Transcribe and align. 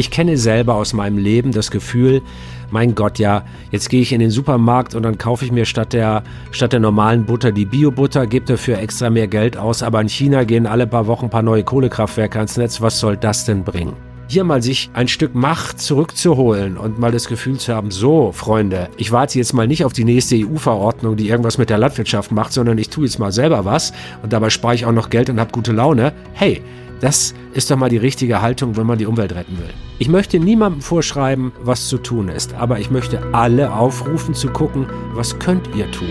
Ich 0.00 0.10
kenne 0.10 0.38
selber 0.38 0.76
aus 0.76 0.94
meinem 0.94 1.18
Leben 1.18 1.52
das 1.52 1.70
Gefühl, 1.70 2.22
mein 2.70 2.94
Gott, 2.94 3.18
ja, 3.18 3.44
jetzt 3.70 3.90
gehe 3.90 4.00
ich 4.00 4.14
in 4.14 4.20
den 4.20 4.30
Supermarkt 4.30 4.94
und 4.94 5.02
dann 5.02 5.18
kaufe 5.18 5.44
ich 5.44 5.52
mir 5.52 5.66
statt 5.66 5.92
der, 5.92 6.22
statt 6.52 6.72
der 6.72 6.80
normalen 6.80 7.26
Butter 7.26 7.52
die 7.52 7.66
Bio-Butter, 7.66 8.26
gebe 8.26 8.46
dafür 8.46 8.78
extra 8.78 9.10
mehr 9.10 9.28
Geld 9.28 9.58
aus, 9.58 9.82
aber 9.82 10.00
in 10.00 10.08
China 10.08 10.44
gehen 10.44 10.66
alle 10.66 10.86
paar 10.86 11.06
Wochen 11.06 11.26
ein 11.26 11.30
paar 11.30 11.42
neue 11.42 11.64
Kohlekraftwerke 11.64 12.38
ans 12.38 12.56
Netz. 12.56 12.80
Was 12.80 12.98
soll 12.98 13.18
das 13.18 13.44
denn 13.44 13.62
bringen? 13.62 13.92
hier 14.26 14.44
mal 14.44 14.62
sich 14.62 14.90
ein 14.92 15.08
Stück 15.08 15.34
Macht 15.34 15.80
zurückzuholen 15.80 16.78
und 16.78 17.00
mal 17.00 17.10
das 17.10 17.26
Gefühl 17.26 17.58
zu 17.58 17.74
haben, 17.74 17.90
so, 17.90 18.30
Freunde, 18.30 18.88
ich 18.96 19.10
warte 19.10 19.36
jetzt 19.36 19.52
mal 19.52 19.66
nicht 19.66 19.84
auf 19.84 19.92
die 19.92 20.04
nächste 20.04 20.36
EU-Verordnung, 20.36 21.16
die 21.16 21.28
irgendwas 21.28 21.58
mit 21.58 21.68
der 21.68 21.78
Landwirtschaft 21.78 22.30
macht, 22.30 22.52
sondern 22.52 22.78
ich 22.78 22.90
tue 22.90 23.06
jetzt 23.06 23.18
mal 23.18 23.32
selber 23.32 23.64
was 23.64 23.92
und 24.22 24.32
dabei 24.32 24.48
spare 24.48 24.76
ich 24.76 24.86
auch 24.86 24.92
noch 24.92 25.10
Geld 25.10 25.30
und 25.30 25.40
habe 25.40 25.50
gute 25.50 25.72
Laune. 25.72 26.12
Hey, 26.32 26.62
das 27.00 27.34
ist 27.54 27.70
doch 27.70 27.76
mal 27.76 27.88
die 27.88 27.96
richtige 27.96 28.42
Haltung, 28.42 28.76
wenn 28.76 28.86
man 28.86 28.98
die 28.98 29.06
Umwelt 29.06 29.34
retten 29.34 29.58
will. 29.58 29.70
Ich 29.98 30.08
möchte 30.08 30.38
niemandem 30.38 30.82
vorschreiben, 30.82 31.52
was 31.62 31.88
zu 31.88 31.98
tun 31.98 32.28
ist, 32.28 32.54
aber 32.54 32.78
ich 32.78 32.90
möchte 32.90 33.22
alle 33.32 33.72
aufrufen 33.72 34.34
zu 34.34 34.48
gucken, 34.48 34.86
was 35.14 35.38
könnt 35.38 35.74
ihr 35.74 35.90
tun. 35.90 36.08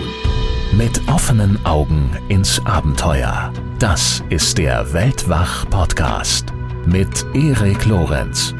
Mit 0.78 1.02
offenen 1.08 1.64
Augen 1.66 2.12
ins 2.28 2.64
Abenteuer. 2.66 3.52
Das 3.80 4.24
ist 4.30 4.58
der 4.58 4.94
Weltwach-Podcast 4.94 6.54
mit 6.86 7.26
Erik 7.34 7.86
Lorenz. 7.86 8.54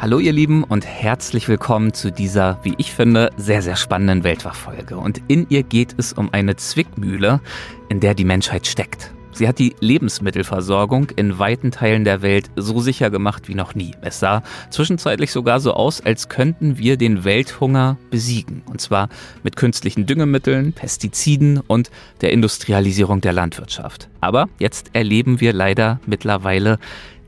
Hallo 0.00 0.18
ihr 0.18 0.32
Lieben 0.32 0.64
und 0.64 0.84
herzlich 0.84 1.48
willkommen 1.48 1.94
zu 1.94 2.12
dieser, 2.12 2.58
wie 2.62 2.74
ich 2.76 2.92
finde, 2.92 3.30
sehr, 3.38 3.62
sehr 3.62 3.76
spannenden 3.76 4.22
Weltwachfolge. 4.22 4.98
Und 4.98 5.22
in 5.28 5.46
ihr 5.48 5.62
geht 5.62 5.94
es 5.96 6.12
um 6.12 6.30
eine 6.32 6.56
Zwickmühle, 6.56 7.40
in 7.88 8.00
der 8.00 8.14
die 8.14 8.26
Menschheit 8.26 8.66
steckt. 8.66 9.13
Sie 9.34 9.48
hat 9.48 9.58
die 9.58 9.74
Lebensmittelversorgung 9.80 11.10
in 11.16 11.40
weiten 11.40 11.72
Teilen 11.72 12.04
der 12.04 12.22
Welt 12.22 12.50
so 12.54 12.80
sicher 12.80 13.10
gemacht 13.10 13.48
wie 13.48 13.56
noch 13.56 13.74
nie. 13.74 13.90
Es 14.00 14.20
sah 14.20 14.44
zwischenzeitlich 14.70 15.32
sogar 15.32 15.58
so 15.58 15.74
aus, 15.74 16.00
als 16.00 16.28
könnten 16.28 16.78
wir 16.78 16.96
den 16.96 17.24
Welthunger 17.24 17.96
besiegen. 18.10 18.62
Und 18.66 18.80
zwar 18.80 19.08
mit 19.42 19.56
künstlichen 19.56 20.06
Düngemitteln, 20.06 20.72
Pestiziden 20.72 21.60
und 21.66 21.90
der 22.20 22.32
Industrialisierung 22.32 23.20
der 23.20 23.32
Landwirtschaft. 23.32 24.08
Aber 24.20 24.48
jetzt 24.60 24.90
erleben 24.92 25.40
wir 25.40 25.52
leider 25.52 25.98
mittlerweile 26.06 26.78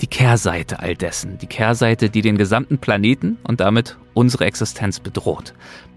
die 0.01 0.07
Kehrseite 0.07 0.81
all 0.81 0.95
dessen. 0.95 1.39
Die 1.39 1.47
Kehrseite, 1.47 2.11
die 2.11 2.23
den 2.23 2.39
gesamten 2.39 2.79
Planeten 2.79 3.39
und 3.43 3.61
damit 3.61 3.97
unsere 4.15 4.45
Existenz 4.45 5.01
bedroht. 5.01 5.55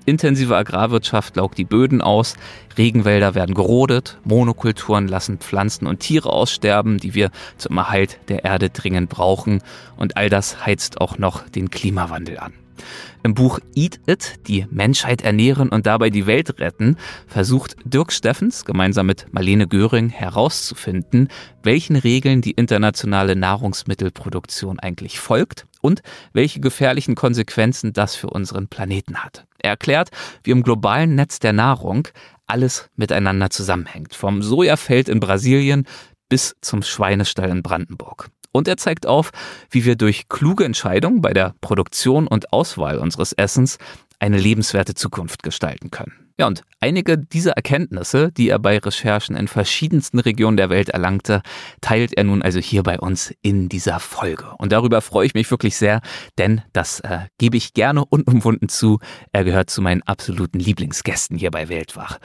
Intensive 0.09 0.55
Agrarwirtschaft 0.55 1.35
laugt 1.35 1.57
die 1.57 1.65
Böden 1.65 2.01
aus, 2.01 2.35
Regenwälder 2.77 3.35
werden 3.35 3.55
gerodet, 3.55 4.17
Monokulturen 4.23 5.07
lassen 5.07 5.37
Pflanzen 5.37 5.87
und 5.87 5.99
Tiere 5.99 6.29
aussterben, 6.29 6.97
die 6.97 7.13
wir 7.13 7.31
zum 7.57 7.77
Erhalt 7.77 8.19
der 8.27 8.43
Erde 8.43 8.69
dringend 8.69 9.09
brauchen. 9.09 9.61
Und 9.95 10.17
all 10.17 10.29
das 10.29 10.65
heizt 10.65 10.99
auch 10.99 11.17
noch 11.17 11.47
den 11.47 11.69
Klimawandel 11.69 12.39
an. 12.39 12.53
Im 13.23 13.33
Buch 13.33 13.59
Eat 13.75 13.99
It, 14.07 14.47
die 14.47 14.65
Menschheit 14.71 15.21
ernähren 15.21 15.69
und 15.69 15.85
dabei 15.85 16.09
die 16.09 16.25
Welt 16.25 16.59
retten, 16.59 16.95
versucht 17.27 17.75
Dirk 17.83 18.13
Steffens 18.13 18.65
gemeinsam 18.65 19.05
mit 19.07 19.27
Marlene 19.33 19.67
Göring 19.67 20.09
herauszufinden, 20.09 21.27
welchen 21.61 21.97
Regeln 21.97 22.41
die 22.41 22.51
internationale 22.51 23.35
Nahrungsmittelproduktion 23.35 24.79
eigentlich 24.79 25.19
folgt 25.19 25.67
und 25.81 26.01
welche 26.33 26.61
gefährlichen 26.61 27.15
Konsequenzen 27.15 27.93
das 27.93 28.15
für 28.15 28.29
unseren 28.29 28.67
Planeten 28.67 29.17
hat. 29.17 29.45
Er 29.61 29.71
erklärt, 29.71 30.09
wie 30.43 30.51
im 30.51 30.63
globalen 30.63 31.15
Netz 31.15 31.39
der 31.39 31.53
Nahrung 31.53 32.07
alles 32.47 32.89
miteinander 32.95 33.49
zusammenhängt, 33.49 34.15
vom 34.15 34.41
Sojafeld 34.41 35.09
in 35.09 35.19
Brasilien 35.19 35.85
bis 36.29 36.55
zum 36.61 36.83
Schweinestall 36.83 37.49
in 37.49 37.63
Brandenburg. 37.63 38.29
Und 38.51 38.67
er 38.67 38.77
zeigt 38.77 39.05
auf, 39.05 39.31
wie 39.69 39.85
wir 39.85 39.95
durch 39.95 40.27
kluge 40.27 40.65
Entscheidungen 40.65 41.21
bei 41.21 41.33
der 41.33 41.53
Produktion 41.61 42.27
und 42.27 42.51
Auswahl 42.51 42.97
unseres 42.97 43.33
Essens 43.33 43.77
eine 44.19 44.37
lebenswerte 44.37 44.95
Zukunft 44.95 45.43
gestalten 45.43 45.91
können. 45.91 46.28
Ja, 46.39 46.47
und 46.47 46.63
einige 46.79 47.17
dieser 47.17 47.51
Erkenntnisse, 47.51 48.31
die 48.31 48.47
er 48.47 48.59
bei 48.59 48.77
Recherchen 48.77 49.35
in 49.35 49.49
verschiedensten 49.49 50.19
Regionen 50.19 50.55
der 50.55 50.69
Welt 50.69 50.87
erlangte, 50.87 51.41
teilt 51.81 52.13
er 52.13 52.23
nun 52.23 52.41
also 52.41 52.59
hier 52.61 52.81
bei 52.81 52.97
uns 52.97 53.33
in 53.41 53.67
dieser 53.67 53.99
Folge. 53.99 54.45
Und 54.57 54.71
darüber 54.71 55.01
freue 55.01 55.25
ich 55.25 55.33
mich 55.33 55.51
wirklich 55.51 55.75
sehr, 55.75 55.99
denn 56.37 56.61
das 56.71 57.01
äh, 57.01 57.25
gebe 57.39 57.57
ich 57.57 57.73
gerne 57.73 58.05
unumwunden 58.05 58.69
zu. 58.69 58.99
Er 59.33 59.43
gehört 59.43 59.69
zu 59.69 59.81
meinen 59.81 60.01
absoluten 60.03 60.59
Lieblingsgästen 60.59 61.37
hier 61.37 61.51
bei 61.51 61.67
Weltwach. 61.67 62.19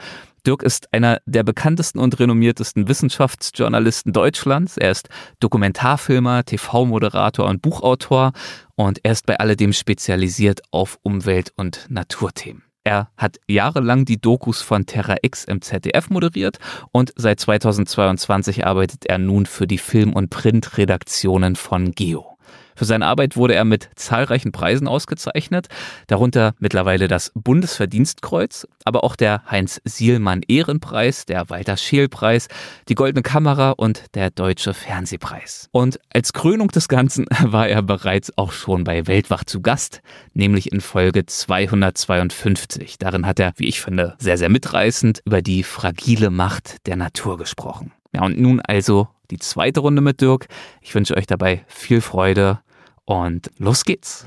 Dirk 0.47 0.63
ist 0.63 0.93
einer 0.93 1.19
der 1.25 1.43
bekanntesten 1.43 1.99
und 1.99 2.17
renommiertesten 2.17 2.87
Wissenschaftsjournalisten 2.87 4.13
Deutschlands. 4.13 4.77
Er 4.77 4.91
ist 4.91 5.09
Dokumentarfilmer, 5.41 6.45
TV-Moderator 6.45 7.49
und 7.49 7.61
Buchautor 7.61 8.31
und 8.75 8.99
er 9.03 9.11
ist 9.11 9.25
bei 9.25 9.37
alledem 9.37 9.73
spezialisiert 9.73 10.61
auf 10.71 10.99
Umwelt- 11.03 11.51
und 11.57 11.87
Naturthemen. 11.89 12.64
Er 12.87 13.09
hat 13.17 13.39
jahrelang 13.47 14.05
die 14.05 14.21
Dokus 14.21 14.61
von 14.61 14.85
Terra 14.85 15.15
X 15.23 15.43
im 15.43 15.59
ZDF 15.63 16.11
moderiert 16.11 16.59
und 16.91 17.11
seit 17.15 17.39
2022 17.39 18.63
arbeitet 18.63 19.07
er 19.07 19.17
nun 19.17 19.47
für 19.47 19.65
die 19.65 19.79
Film- 19.79 20.13
und 20.13 20.29
Printredaktionen 20.29 21.55
von 21.55 21.93
Geo. 21.93 22.34
Für 22.75 22.85
seine 22.85 23.05
Arbeit 23.05 23.37
wurde 23.37 23.55
er 23.55 23.63
mit 23.65 23.89
zahlreichen 23.95 24.51
Preisen 24.51 24.87
ausgezeichnet, 24.87 25.67
darunter 26.07 26.53
mittlerweile 26.59 27.07
das 27.07 27.31
Bundesverdienstkreuz, 27.33 28.67
aber 28.83 29.03
auch 29.03 29.15
der 29.15 29.43
Heinz 29.49 29.81
Sielmann 29.85 30.41
Ehrenpreis, 30.47 31.25
der 31.25 31.49
Walter 31.49 31.77
Scheel 31.77 32.09
Preis, 32.09 32.47
die 32.89 32.95
Goldene 32.95 33.23
Kamera 33.23 33.71
und 33.71 34.03
der 34.13 34.29
Deutsche 34.29 34.73
Fernsehpreis. 34.73 35.69
Und 35.71 35.99
als 36.13 36.33
Krönung 36.33 36.67
des 36.67 36.87
Ganzen 36.87 37.25
war 37.43 37.67
er 37.67 37.81
bereits 37.81 38.37
auch 38.37 38.51
schon 38.51 38.83
bei 38.83 39.07
Weltwach 39.07 39.45
zu 39.45 39.61
Gast, 39.61 40.01
nämlich 40.33 40.71
in 40.71 40.81
Folge 40.81 41.25
252. 41.25 42.97
Darin 42.97 43.25
hat 43.25 43.39
er, 43.39 43.53
wie 43.55 43.67
ich 43.67 43.79
finde, 43.79 44.15
sehr, 44.19 44.37
sehr 44.37 44.49
mitreißend 44.49 45.21
über 45.25 45.41
die 45.41 45.63
fragile 45.63 46.29
Macht 46.29 46.85
der 46.87 46.97
Natur 46.97 47.37
gesprochen. 47.37 47.93
Ja, 48.13 48.23
und 48.23 48.39
nun 48.39 48.61
also 48.61 49.07
die 49.31 49.39
zweite 49.39 49.79
Runde 49.79 50.01
mit 50.01 50.21
Dirk. 50.21 50.47
Ich 50.81 50.93
wünsche 50.95 51.17
euch 51.17 51.27
dabei 51.27 51.65
viel 51.67 52.01
Freude 52.01 52.59
und 53.05 53.51
los 53.57 53.85
geht's. 53.85 54.25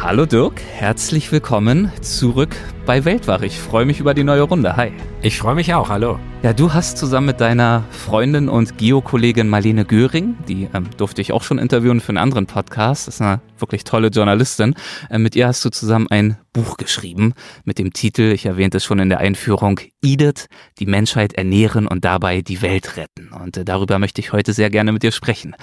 Hallo 0.00 0.26
Dirk, 0.26 0.60
herzlich 0.60 1.30
willkommen 1.30 1.92
zurück 2.00 2.56
bei 2.86 3.04
Weltwach. 3.04 3.42
Ich 3.42 3.60
freue 3.60 3.84
mich 3.84 4.00
über 4.00 4.14
die 4.14 4.24
neue 4.24 4.42
Runde. 4.42 4.74
Hi. 4.76 4.92
Ich 5.22 5.38
freue 5.38 5.54
mich 5.54 5.72
auch. 5.74 5.90
Hallo. 5.90 6.18
Ja, 6.42 6.52
du 6.52 6.74
hast 6.74 6.98
zusammen 6.98 7.28
mit 7.28 7.40
deiner 7.40 7.84
Freundin 7.92 8.48
und 8.48 8.78
Geokollegin 8.78 9.48
Marlene 9.48 9.84
Göring, 9.84 10.36
die 10.48 10.68
ähm, 10.74 10.88
durfte 10.96 11.20
ich 11.20 11.32
auch 11.32 11.44
schon 11.44 11.58
interviewen 11.58 12.00
für 12.00 12.08
einen 12.08 12.18
anderen 12.18 12.46
Podcast, 12.46 13.06
das 13.06 13.14
ist 13.14 13.20
eine 13.20 13.40
wirklich 13.58 13.84
tolle 13.84 14.08
Journalistin. 14.08 14.74
Äh, 15.08 15.18
mit 15.18 15.36
ihr 15.36 15.46
hast 15.46 15.64
du 15.64 15.70
zusammen 15.70 16.08
ein 16.10 16.36
Buch 16.52 16.78
geschrieben 16.78 17.34
mit 17.64 17.78
dem 17.78 17.92
Titel, 17.92 18.32
ich 18.32 18.44
erwähnte 18.44 18.78
es 18.78 18.84
schon 18.84 18.98
in 18.98 19.08
der 19.08 19.18
Einführung, 19.18 19.78
Edith, 20.02 20.48
die 20.80 20.86
Menschheit 20.86 21.34
ernähren 21.34 21.86
und 21.86 22.04
dabei 22.04 22.42
die 22.42 22.60
Welt 22.60 22.96
retten. 22.96 23.30
Und 23.30 23.56
äh, 23.56 23.64
darüber 23.64 24.00
möchte 24.00 24.20
ich 24.20 24.32
heute 24.32 24.52
sehr 24.52 24.70
gerne 24.70 24.90
mit 24.90 25.04
dir 25.04 25.12
sprechen 25.12 25.54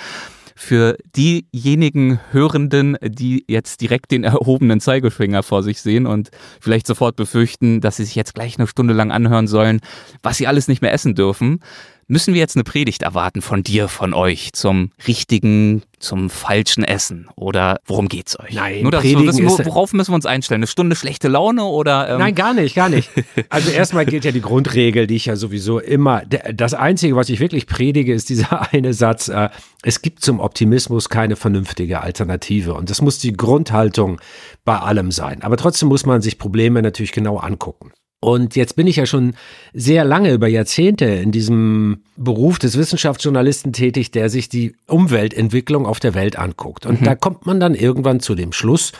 für 0.59 0.97
diejenigen 1.15 2.19
Hörenden, 2.31 2.97
die 3.01 3.45
jetzt 3.47 3.79
direkt 3.79 4.11
den 4.11 4.25
erhobenen 4.25 4.81
Zeigefinger 4.81 5.41
vor 5.41 5.63
sich 5.63 5.81
sehen 5.81 6.05
und 6.05 6.31
vielleicht 6.59 6.85
sofort 6.85 7.15
befürchten, 7.15 7.79
dass 7.79 7.95
sie 7.95 8.03
sich 8.03 8.15
jetzt 8.15 8.35
gleich 8.35 8.59
eine 8.59 8.67
Stunde 8.67 8.93
lang 8.93 9.09
anhören 9.09 9.47
sollen, 9.47 9.79
was 10.21 10.35
sie 10.35 10.47
alles 10.47 10.67
nicht 10.67 10.81
mehr 10.81 10.91
essen 10.91 11.15
dürfen, 11.15 11.61
Müssen 12.11 12.33
wir 12.33 12.39
jetzt 12.39 12.55
eine 12.55 12.63
Predigt 12.63 13.03
erwarten 13.03 13.43
von 13.43 13.61
dir, 13.61 13.87
von 13.87 14.15
euch 14.15 14.51
zum 14.53 14.89
richtigen, 15.07 15.83
zum 15.99 16.31
falschen 16.31 16.83
Essen? 16.83 17.29
Oder 17.35 17.81
worum 17.85 18.09
geht's 18.09 18.39
euch? 18.39 18.55
Nein, 18.55 18.81
Nur, 18.81 18.91
dass 18.91 19.03
wir 19.03 19.19
wissen, 19.19 19.47
worauf 19.47 19.93
müssen 19.93 20.09
wir 20.09 20.15
uns 20.15 20.25
einstellen? 20.25 20.57
Eine 20.57 20.67
Stunde 20.67 20.95
schlechte 20.95 21.27
Laune 21.27 21.65
oder? 21.65 22.09
Ähm 22.09 22.17
Nein, 22.17 22.33
gar 22.33 22.55
nicht, 22.55 22.73
gar 22.73 22.89
nicht. 22.89 23.11
Also 23.49 23.69
erstmal 23.69 24.07
gilt 24.07 24.25
ja 24.25 24.31
die 24.31 24.41
Grundregel, 24.41 25.05
die 25.05 25.17
ich 25.17 25.27
ja 25.27 25.35
sowieso 25.35 25.77
immer. 25.77 26.23
Das 26.25 26.73
Einzige, 26.73 27.15
was 27.15 27.29
ich 27.29 27.39
wirklich 27.39 27.67
predige, 27.67 28.11
ist 28.11 28.29
dieser 28.29 28.71
eine 28.73 28.95
Satz: 28.95 29.27
äh, 29.27 29.49
Es 29.83 30.01
gibt 30.01 30.25
zum 30.25 30.39
Optimismus 30.39 31.09
keine 31.09 31.35
vernünftige 31.35 32.01
Alternative. 32.01 32.73
Und 32.73 32.89
das 32.89 33.03
muss 33.03 33.19
die 33.19 33.33
Grundhaltung 33.33 34.19
bei 34.65 34.79
allem 34.79 35.11
sein. 35.11 35.43
Aber 35.43 35.57
trotzdem 35.57 35.89
muss 35.89 36.07
man 36.07 36.23
sich 36.23 36.39
Probleme 36.39 36.81
natürlich 36.81 37.11
genau 37.11 37.37
angucken. 37.37 37.91
Und 38.21 38.55
jetzt 38.55 38.75
bin 38.75 38.85
ich 38.85 38.97
ja 38.97 39.05
schon 39.05 39.33
sehr 39.73 40.03
lange, 40.03 40.33
über 40.33 40.47
Jahrzehnte 40.47 41.05
in 41.05 41.31
diesem 41.31 42.03
Beruf 42.17 42.59
des 42.59 42.77
Wissenschaftsjournalisten 42.77 43.71
tätig, 43.71 44.11
der 44.11 44.29
sich 44.29 44.49
die 44.49 44.75
Umweltentwicklung 44.87 45.85
auf 45.85 45.99
der 45.99 46.13
Welt 46.15 46.37
anguckt. 46.37 46.85
Und 46.85 47.01
mhm. 47.01 47.05
da 47.05 47.15
kommt 47.15 47.45
man 47.45 47.59
dann 47.59 47.75
irgendwann 47.75 48.19
zu 48.19 48.35
dem 48.35 48.51
Schluss 48.51 48.91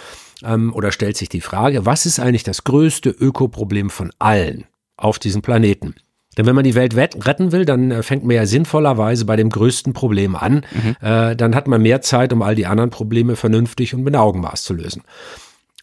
ähm, 0.44 0.74
oder 0.74 0.92
stellt 0.92 1.18
sich 1.18 1.28
die 1.28 1.42
Frage, 1.42 1.86
was 1.86 2.06
ist 2.06 2.20
eigentlich 2.20 2.44
das 2.44 2.64
größte 2.64 3.10
Ökoproblem 3.10 3.90
von 3.90 4.12
allen 4.20 4.66
auf 4.96 5.20
diesem 5.20 5.42
Planeten? 5.42 5.96
Denn 6.38 6.46
wenn 6.46 6.56
man 6.56 6.64
die 6.64 6.76
Welt 6.76 6.96
retten 6.96 7.52
will, 7.52 7.66
dann 7.66 7.92
äh, 7.92 8.04
fängt 8.04 8.24
man 8.24 8.36
ja 8.38 8.46
sinnvollerweise 8.46 9.26
bei 9.26 9.36
dem 9.36 9.50
größten 9.50 9.92
Problem 9.92 10.38
an. 10.38 10.66
Mhm. 10.72 10.96
Äh, 11.02 11.36
dann 11.36 11.56
hat 11.56 11.68
man 11.68 11.82
mehr 11.82 12.02
Zeit, 12.02 12.32
um 12.32 12.42
all 12.42 12.56
die 12.56 12.68
anderen 12.68 12.92
Probleme 12.92 13.36
vernünftig 13.36 13.94
und 13.94 14.04
mit 14.04 14.16
Augenmaß 14.16 14.64
zu 14.64 14.74
lösen. 14.74 15.04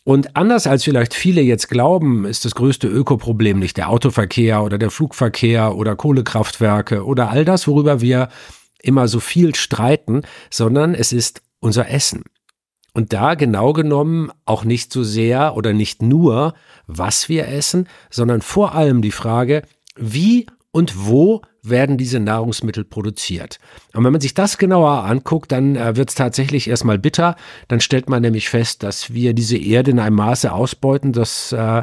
Und 0.06 0.36
anders 0.36 0.68
als 0.68 0.84
vielleicht 0.84 1.14
viele 1.14 1.40
jetzt 1.40 1.68
glauben, 1.68 2.26
ist 2.26 2.44
das 2.44 2.54
größte 2.54 2.86
Ökoproblem 2.86 3.58
nicht 3.58 3.76
der 3.76 3.88
Autoverkehr 3.88 4.62
oder 4.62 4.78
der 4.78 4.92
Flugverkehr 4.92 5.74
oder 5.74 5.96
Kohlekraftwerke 5.96 7.04
oder 7.04 7.30
all 7.30 7.44
das, 7.44 7.66
worüber 7.66 8.00
wir 8.00 8.28
immer 8.80 9.08
so 9.08 9.18
viel 9.18 9.56
streiten, 9.56 10.22
sondern 10.48 10.94
es 10.94 11.12
ist 11.12 11.42
unser 11.58 11.90
Essen. 11.90 12.22
Und 12.94 13.12
da 13.12 13.34
genau 13.34 13.72
genommen 13.72 14.30
auch 14.44 14.62
nicht 14.62 14.92
so 14.92 15.02
sehr 15.02 15.56
oder 15.56 15.72
nicht 15.72 16.02
nur, 16.02 16.54
was 16.86 17.28
wir 17.28 17.48
essen, 17.48 17.88
sondern 18.08 18.42
vor 18.42 18.76
allem 18.76 19.02
die 19.02 19.10
Frage, 19.10 19.62
wie 19.96 20.46
und 20.76 21.06
wo 21.06 21.40
werden 21.62 21.96
diese 21.96 22.20
Nahrungsmittel 22.20 22.84
produziert. 22.84 23.60
Und 23.94 24.04
wenn 24.04 24.12
man 24.12 24.20
sich 24.20 24.34
das 24.34 24.58
genauer 24.58 25.04
anguckt, 25.04 25.50
dann 25.50 25.74
äh, 25.74 25.96
wird 25.96 26.10
es 26.10 26.14
tatsächlich 26.14 26.68
erstmal 26.68 26.98
bitter. 26.98 27.34
Dann 27.68 27.80
stellt 27.80 28.10
man 28.10 28.20
nämlich 28.20 28.50
fest, 28.50 28.82
dass 28.82 29.14
wir 29.14 29.32
diese 29.32 29.56
Erde 29.56 29.92
in 29.92 29.98
einem 29.98 30.16
Maße 30.16 30.52
ausbeuten, 30.52 31.14
dass 31.14 31.50
äh, 31.52 31.82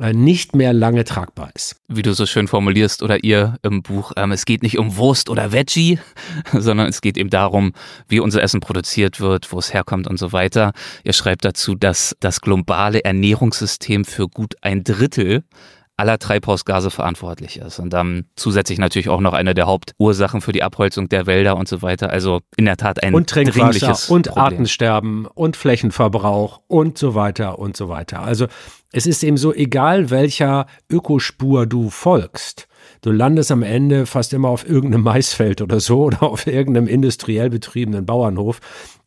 äh, 0.00 0.12
nicht 0.12 0.56
mehr 0.56 0.72
lange 0.72 1.04
tragbar 1.04 1.50
ist. 1.54 1.76
Wie 1.86 2.02
du 2.02 2.12
so 2.12 2.26
schön 2.26 2.48
formulierst 2.48 3.04
oder 3.04 3.22
ihr 3.22 3.56
im 3.62 3.84
Buch, 3.84 4.10
ähm, 4.16 4.32
es 4.32 4.46
geht 4.46 4.64
nicht 4.64 4.76
um 4.76 4.96
Wurst 4.96 5.30
oder 5.30 5.52
Veggie, 5.52 6.00
sondern 6.52 6.88
es 6.88 7.00
geht 7.00 7.16
eben 7.16 7.30
darum, 7.30 7.72
wie 8.08 8.18
unser 8.18 8.42
Essen 8.42 8.58
produziert 8.58 9.20
wird, 9.20 9.52
wo 9.52 9.60
es 9.60 9.72
herkommt 9.72 10.08
und 10.08 10.18
so 10.18 10.32
weiter. 10.32 10.72
Ihr 11.04 11.12
schreibt 11.12 11.44
dazu, 11.44 11.76
dass 11.76 12.16
das 12.18 12.40
globale 12.40 13.04
Ernährungssystem 13.04 14.04
für 14.04 14.26
gut 14.26 14.56
ein 14.62 14.82
Drittel 14.82 15.44
aller 15.96 16.18
Treibhausgase 16.18 16.90
verantwortlich 16.90 17.58
ist. 17.58 17.78
Und 17.78 17.90
dann 17.90 18.26
zusätzlich 18.36 18.78
natürlich 18.78 19.08
auch 19.08 19.20
noch 19.20 19.32
eine 19.32 19.54
der 19.54 19.66
Hauptursachen 19.66 20.40
für 20.40 20.52
die 20.52 20.62
Abholzung 20.62 21.08
der 21.08 21.26
Wälder 21.26 21.56
und 21.56 21.68
so 21.68 21.82
weiter. 21.82 22.10
Also 22.10 22.40
in 22.56 22.64
der 22.64 22.76
Tat 22.76 23.02
ein 23.02 23.14
und 23.14 23.32
dringliches 23.32 24.10
und 24.10 24.26
Problem. 24.28 24.44
Artensterben 24.44 25.26
und 25.26 25.56
Flächenverbrauch 25.56 26.60
und 26.66 26.98
so 26.98 27.14
weiter 27.14 27.58
und 27.58 27.76
so 27.76 27.88
weiter. 27.88 28.22
Also 28.22 28.46
es 28.92 29.06
ist 29.06 29.22
eben 29.22 29.36
so, 29.36 29.52
egal 29.54 30.10
welcher 30.10 30.66
Ökospur 30.90 31.66
du 31.66 31.90
folgst, 31.90 32.66
du 33.02 33.10
landest 33.10 33.50
am 33.50 33.62
Ende 33.62 34.06
fast 34.06 34.32
immer 34.32 34.48
auf 34.48 34.68
irgendeinem 34.68 35.02
Maisfeld 35.04 35.62
oder 35.62 35.80
so 35.80 36.04
oder 36.04 36.22
auf 36.22 36.46
irgendeinem 36.46 36.86
industriell 36.86 37.50
betriebenen 37.50 38.06
Bauernhof. 38.06 38.60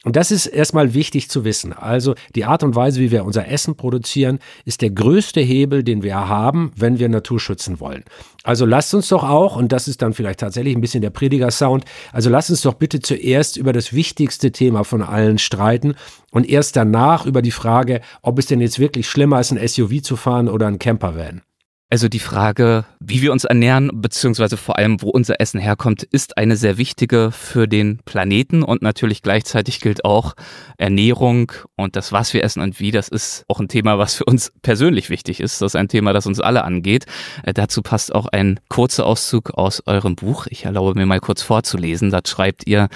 Und 0.08 0.16
das 0.16 0.32
ist 0.32 0.46
erstmal 0.46 0.94
wichtig 0.94 1.30
zu 1.30 1.44
wissen. 1.44 1.74
Also 1.74 2.16
die 2.34 2.46
Art 2.46 2.64
und 2.64 2.76
Weise, 2.76 3.02
wie 3.02 3.12
wir 3.12 3.26
unser 3.26 3.48
Essen 3.50 3.76
produzieren, 3.76 4.40
ist 4.64 4.82
der 4.82 4.92
größte 4.92 5.42
Hebel, 5.42 5.84
den 5.84 6.02
wir 6.02 6.16
haben, 6.30 6.72
wenn 6.78 6.98
wir 6.98 7.10
Natur 7.10 7.42
schützen 7.42 7.82
wollen. 7.82 8.06
Also 8.44 8.66
lasst 8.66 8.94
uns 8.94 9.10
doch 9.10 9.24
auch, 9.24 9.58
und 9.58 9.72
das 9.74 9.90
ist 9.90 10.02
dann 10.02 10.14
vielleicht 10.14 10.40
tatsächlich 10.40 10.76
ein 10.76 10.82
bisschen 10.82 11.02
der 11.02 11.10
Prediger-Sound, 11.10 11.84
also 12.14 12.30
lasst 12.30 12.52
uns 12.52 12.62
doch 12.62 12.76
bitte 12.76 13.02
zuerst 13.02 13.58
über 13.58 13.74
das 13.74 13.92
wichtigste 13.92 14.54
Thema 14.54 14.86
von 14.86 15.02
allen 15.02 15.40
streiten 15.40 15.96
und 16.32 16.48
erst 16.48 16.78
danach 16.78 17.26
über 17.26 17.42
die 17.42 17.52
Frage, 17.52 18.00
ob 18.22 18.40
es 18.40 18.46
denn 18.46 18.62
jetzt 18.62 18.80
wirklich 18.80 19.10
schlimmer 19.10 19.42
ist, 19.42 19.52
ein 19.52 19.68
SUV 19.68 20.02
zu 20.02 20.16
fahren 20.16 20.48
oder 20.48 20.68
ein 20.68 20.80
Campervan. 20.80 21.42
Also 21.90 22.10
die 22.10 22.20
Frage, 22.20 22.84
wie 23.00 23.22
wir 23.22 23.32
uns 23.32 23.46
ernähren, 23.46 23.90
beziehungsweise 23.94 24.58
vor 24.58 24.78
allem, 24.78 25.02
wo 25.02 25.10
unser 25.10 25.40
Essen 25.40 25.58
herkommt, 25.58 26.04
ist 26.04 26.38
eine 26.38 26.58
sehr 26.58 26.78
wichtige 26.78 27.32
für 27.32 27.66
den 27.66 28.00
Planeten 28.04 28.62
und 28.62 28.82
natürlich 28.82 29.22
gleichzeitig 29.22 29.80
gilt 29.80 30.04
auch 30.04 30.34
Ernährung 30.78 31.54
und 31.78 31.96
das, 31.96 32.12
was 32.12 32.34
wir 32.34 32.44
essen 32.44 32.62
und 32.62 32.82
wie, 32.82 32.92
das 32.92 33.08
ist 33.08 33.46
auch 33.48 33.62
ein 33.62 33.70
Thema, 33.70 33.98
was 33.98 34.16
für 34.16 34.26
uns 34.26 34.52
persönlich 34.64 35.10
wichtig 35.10 35.40
ist. 35.40 35.62
Das 35.62 35.72
ist 35.72 35.76
ein 35.78 35.88
Thema, 35.88 36.12
das 36.12 36.28
uns 36.28 36.42
alle 36.42 36.66
angeht. 36.66 37.06
Äh, 37.44 37.54
dazu 37.54 37.82
passt 37.82 38.14
auch 38.14 38.28
ein 38.28 38.60
kurzer 38.68 39.06
Auszug 39.06 39.52
aus 39.52 39.82
eurem 39.86 40.18
Buch. 40.18 40.46
Ich 40.50 40.66
erlaube 40.66 41.00
mir 41.00 41.06
mal 41.06 41.22
kurz 41.22 41.42
vorzulesen. 41.42 42.10
Da 42.10 42.20
schreibt 42.28 42.68
ihr, 42.68 42.90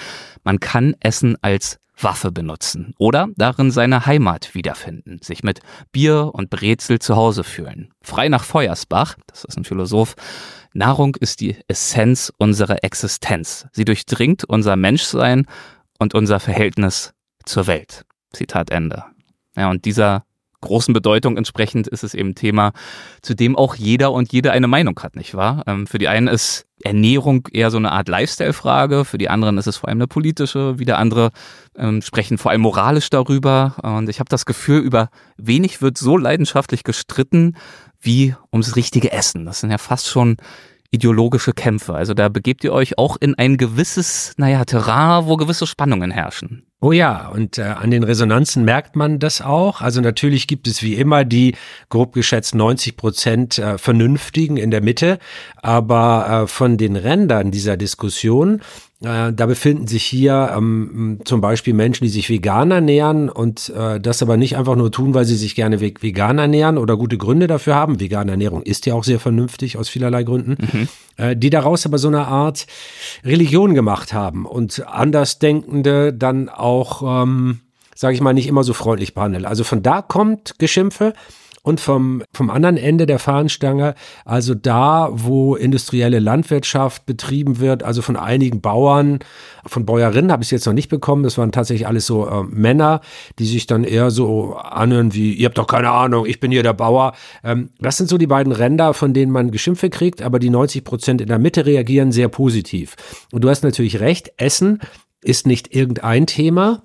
man 0.44 0.60
kann 0.60 0.96
Essen 1.00 1.38
als 1.40 1.78
Waffe 2.02 2.32
benutzen 2.32 2.94
oder 2.98 3.28
darin 3.36 3.70
seine 3.70 4.06
Heimat 4.06 4.54
wiederfinden, 4.54 5.20
sich 5.22 5.42
mit 5.42 5.60
Bier 5.92 6.30
und 6.32 6.50
Brezel 6.50 6.98
zu 6.98 7.16
Hause 7.16 7.44
fühlen. 7.44 7.92
Frei 8.02 8.28
nach 8.28 8.44
Feuersbach, 8.44 9.16
das 9.26 9.44
ist 9.44 9.56
ein 9.56 9.64
Philosoph, 9.64 10.14
Nahrung 10.74 11.16
ist 11.16 11.40
die 11.40 11.56
Essenz 11.68 12.32
unserer 12.38 12.82
Existenz. 12.82 13.66
Sie 13.72 13.84
durchdringt 13.84 14.44
unser 14.44 14.76
Menschsein 14.76 15.46
und 15.98 16.14
unser 16.14 16.40
Verhältnis 16.40 17.12
zur 17.44 17.66
Welt. 17.66 18.04
Zitat 18.32 18.70
Ende. 18.70 19.04
Ja, 19.56 19.70
und 19.70 19.84
dieser 19.84 20.24
großen 20.62 20.94
Bedeutung 20.94 21.36
entsprechend 21.36 21.86
ist 21.86 22.02
es 22.02 22.14
eben 22.14 22.34
Thema, 22.34 22.72
zu 23.20 23.34
dem 23.34 23.54
auch 23.56 23.74
jeder 23.74 24.12
und 24.12 24.32
jede 24.32 24.52
eine 24.52 24.68
Meinung 24.68 24.98
hat, 25.02 25.14
nicht 25.14 25.34
wahr? 25.34 25.62
Ähm, 25.66 25.86
für 25.86 25.98
die 25.98 26.08
einen 26.08 26.28
ist 26.28 26.64
Ernährung 26.82 27.46
eher 27.52 27.70
so 27.70 27.76
eine 27.76 27.92
Art 27.92 28.08
Lifestyle-Frage, 28.08 29.04
für 29.04 29.18
die 29.18 29.28
anderen 29.28 29.58
ist 29.58 29.66
es 29.66 29.76
vor 29.76 29.88
allem 29.88 29.98
eine 29.98 30.08
politische, 30.08 30.78
wieder 30.78 30.98
andere 30.98 31.30
ähm, 31.76 32.02
sprechen 32.02 32.38
vor 32.38 32.50
allem 32.50 32.62
moralisch 32.62 33.10
darüber. 33.10 33.76
Und 33.82 34.08
ich 34.08 34.18
habe 34.18 34.28
das 34.28 34.46
Gefühl, 34.46 34.80
über 34.80 35.10
wenig 35.36 35.82
wird 35.82 35.98
so 35.98 36.16
leidenschaftlich 36.16 36.82
gestritten 36.82 37.56
wie 38.00 38.34
ums 38.52 38.74
richtige 38.74 39.12
Essen. 39.12 39.44
Das 39.44 39.60
sind 39.60 39.70
ja 39.70 39.78
fast 39.78 40.08
schon 40.08 40.36
ideologische 40.90 41.52
Kämpfe. 41.52 41.94
Also 41.94 42.14
da 42.14 42.28
begebt 42.28 42.64
ihr 42.64 42.72
euch 42.72 42.98
auch 42.98 43.16
in 43.18 43.34
ein 43.36 43.56
gewisses, 43.56 44.34
naja, 44.36 44.64
Terrain, 44.64 45.26
wo 45.26 45.36
gewisse 45.36 45.66
Spannungen 45.66 46.10
herrschen. 46.10 46.66
Oh 46.84 46.90
ja, 46.90 47.28
und 47.28 47.58
äh, 47.58 47.62
an 47.62 47.92
den 47.92 48.02
Resonanzen 48.02 48.64
merkt 48.64 48.96
man 48.96 49.20
das 49.20 49.40
auch. 49.40 49.82
Also 49.82 50.00
natürlich 50.00 50.48
gibt 50.48 50.66
es 50.66 50.82
wie 50.82 50.96
immer 50.96 51.24
die 51.24 51.54
grob 51.90 52.12
geschätzt 52.12 52.56
90 52.56 52.96
Prozent 52.96 53.58
äh, 53.58 53.78
Vernünftigen 53.78 54.56
in 54.56 54.72
der 54.72 54.82
Mitte, 54.82 55.20
aber 55.58 56.42
äh, 56.42 56.46
von 56.48 56.78
den 56.78 56.96
Rändern 56.96 57.52
dieser 57.52 57.76
Diskussion 57.76 58.62
äh, 59.04 59.32
da 59.32 59.46
befinden 59.46 59.88
sich 59.88 60.04
hier 60.04 60.52
ähm, 60.56 61.18
zum 61.24 61.40
Beispiel 61.40 61.74
Menschen, 61.74 62.04
die 62.04 62.10
sich 62.10 62.30
vegan 62.30 62.70
ernähren 62.70 63.28
und 63.28 63.72
äh, 63.76 63.98
das 63.98 64.22
aber 64.22 64.36
nicht 64.36 64.56
einfach 64.56 64.76
nur 64.76 64.92
tun, 64.92 65.12
weil 65.12 65.24
sie 65.24 65.34
sich 65.34 65.56
gerne 65.56 65.80
vegan 65.80 66.38
ernähren 66.38 66.78
oder 66.78 66.96
gute 66.96 67.18
Gründe 67.18 67.48
dafür 67.48 67.74
haben. 67.74 67.98
Vegane 67.98 68.30
Ernährung 68.30 68.62
ist 68.62 68.86
ja 68.86 68.94
auch 68.94 69.02
sehr 69.02 69.18
vernünftig 69.18 69.76
aus 69.76 69.88
vielerlei 69.88 70.22
Gründen, 70.22 70.56
mhm. 70.60 70.88
äh, 71.16 71.36
die 71.36 71.50
daraus 71.50 71.84
aber 71.84 71.98
so 71.98 72.08
eine 72.08 72.28
Art 72.28 72.66
Religion 73.24 73.74
gemacht 73.74 74.12
haben 74.12 74.46
und 74.46 74.86
Andersdenkende 74.86 76.12
dann 76.12 76.48
auch, 76.48 76.71
ähm, 77.02 77.60
sage 77.94 78.14
ich 78.14 78.20
mal, 78.20 78.34
nicht 78.34 78.48
immer 78.48 78.64
so 78.64 78.72
freundlich 78.72 79.14
behandeln. 79.14 79.46
Also 79.46 79.64
von 79.64 79.82
da 79.82 80.02
kommt 80.02 80.58
Geschimpfe. 80.58 81.14
Und 81.64 81.78
vom, 81.78 82.24
vom 82.32 82.50
anderen 82.50 82.76
Ende 82.76 83.06
der 83.06 83.20
Fahnenstange, 83.20 83.94
also 84.24 84.52
da, 84.52 85.10
wo 85.12 85.54
industrielle 85.54 86.18
Landwirtschaft 86.18 87.06
betrieben 87.06 87.60
wird, 87.60 87.84
also 87.84 88.02
von 88.02 88.16
einigen 88.16 88.60
Bauern, 88.60 89.20
von 89.64 89.86
Bäuerinnen 89.86 90.32
habe 90.32 90.42
ich 90.42 90.48
es 90.48 90.50
jetzt 90.50 90.66
noch 90.66 90.72
nicht 90.72 90.88
bekommen, 90.88 91.22
das 91.22 91.38
waren 91.38 91.52
tatsächlich 91.52 91.86
alles 91.86 92.04
so 92.04 92.26
äh, 92.26 92.42
Männer, 92.42 93.00
die 93.38 93.46
sich 93.46 93.68
dann 93.68 93.84
eher 93.84 94.10
so 94.10 94.56
anhören 94.56 95.14
wie, 95.14 95.34
ihr 95.34 95.46
habt 95.46 95.56
doch 95.56 95.68
keine 95.68 95.92
Ahnung, 95.92 96.26
ich 96.26 96.40
bin 96.40 96.50
hier 96.50 96.64
der 96.64 96.72
Bauer. 96.72 97.12
Ähm, 97.44 97.70
das 97.78 97.96
sind 97.96 98.10
so 98.10 98.18
die 98.18 98.26
beiden 98.26 98.52
Ränder, 98.52 98.92
von 98.92 99.14
denen 99.14 99.30
man 99.30 99.52
Geschimpfe 99.52 99.88
kriegt, 99.88 100.20
aber 100.20 100.40
die 100.40 100.50
90 100.50 100.82
Prozent 100.82 101.20
in 101.20 101.28
der 101.28 101.38
Mitte 101.38 101.64
reagieren 101.64 102.10
sehr 102.10 102.26
positiv. 102.26 102.96
Und 103.30 103.44
du 103.44 103.48
hast 103.48 103.62
natürlich 103.62 104.00
recht, 104.00 104.32
Essen 104.36 104.80
ist 105.22 105.46
nicht 105.46 105.74
irgendein 105.74 106.26
Thema, 106.26 106.82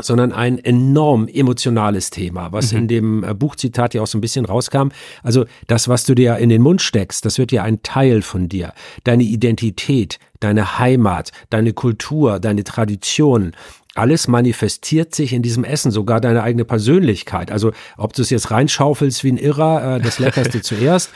sondern 0.00 0.32
ein 0.32 0.58
enorm 0.58 1.28
emotionales 1.28 2.10
Thema, 2.10 2.52
was 2.52 2.72
mhm. 2.72 2.78
in 2.78 2.88
dem 2.88 3.24
äh, 3.24 3.34
Buchzitat 3.34 3.94
ja 3.94 4.02
auch 4.02 4.06
so 4.06 4.18
ein 4.18 4.20
bisschen 4.20 4.44
rauskam. 4.44 4.88
Also 5.22 5.46
das, 5.66 5.88
was 5.88 6.04
du 6.04 6.14
dir 6.14 6.36
in 6.36 6.48
den 6.48 6.62
Mund 6.62 6.82
steckst, 6.82 7.24
das 7.24 7.38
wird 7.38 7.52
ja 7.52 7.62
ein 7.64 7.82
Teil 7.82 8.22
von 8.22 8.48
dir. 8.48 8.72
Deine 9.04 9.24
Identität, 9.24 10.18
deine 10.40 10.78
Heimat, 10.78 11.32
deine 11.50 11.72
Kultur, 11.72 12.38
deine 12.38 12.64
Tradition, 12.64 13.52
alles 13.94 14.28
manifestiert 14.28 15.14
sich 15.14 15.32
in 15.32 15.42
diesem 15.42 15.64
Essen, 15.64 15.90
sogar 15.90 16.20
deine 16.20 16.42
eigene 16.42 16.64
Persönlichkeit. 16.64 17.50
Also 17.50 17.72
ob 17.96 18.12
du 18.12 18.22
es 18.22 18.30
jetzt 18.30 18.52
reinschaufelst 18.52 19.24
wie 19.24 19.32
ein 19.32 19.38
Irrer, 19.38 19.96
äh, 19.96 20.00
das 20.00 20.20
Leckerste 20.20 20.62
zuerst, 20.62 21.10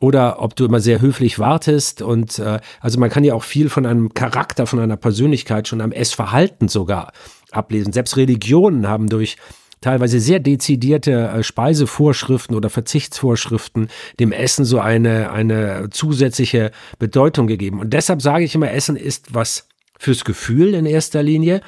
oder 0.00 0.42
ob 0.42 0.56
du 0.56 0.64
immer 0.64 0.80
sehr 0.80 1.00
höflich 1.00 1.38
wartest 1.38 2.02
und 2.02 2.38
äh, 2.38 2.60
also 2.80 3.00
man 3.00 3.10
kann 3.10 3.24
ja 3.24 3.34
auch 3.34 3.44
viel 3.44 3.68
von 3.68 3.86
einem 3.86 4.12
Charakter, 4.12 4.66
von 4.66 4.78
einer 4.78 4.96
Persönlichkeit 4.96 5.68
schon 5.68 5.80
am 5.80 5.92
Essverhalten 5.92 6.68
sogar 6.68 7.12
ablesen. 7.50 7.92
Selbst 7.92 8.16
Religionen 8.16 8.88
haben 8.88 9.08
durch 9.08 9.36
teilweise 9.80 10.20
sehr 10.20 10.40
dezidierte 10.40 11.12
äh, 11.12 11.42
Speisevorschriften 11.42 12.56
oder 12.56 12.70
Verzichtsvorschriften 12.70 13.88
dem 14.18 14.32
Essen 14.32 14.64
so 14.64 14.80
eine, 14.80 15.30
eine 15.30 15.88
zusätzliche 15.90 16.72
Bedeutung 16.98 17.46
gegeben. 17.46 17.80
Und 17.80 17.92
deshalb 17.92 18.22
sage 18.22 18.44
ich 18.44 18.54
immer, 18.54 18.70
Essen 18.70 18.96
ist 18.96 19.34
was 19.34 19.68
fürs 19.98 20.24
Gefühl 20.24 20.74
in 20.74 20.86
erster 20.86 21.22
Linie. 21.22 21.60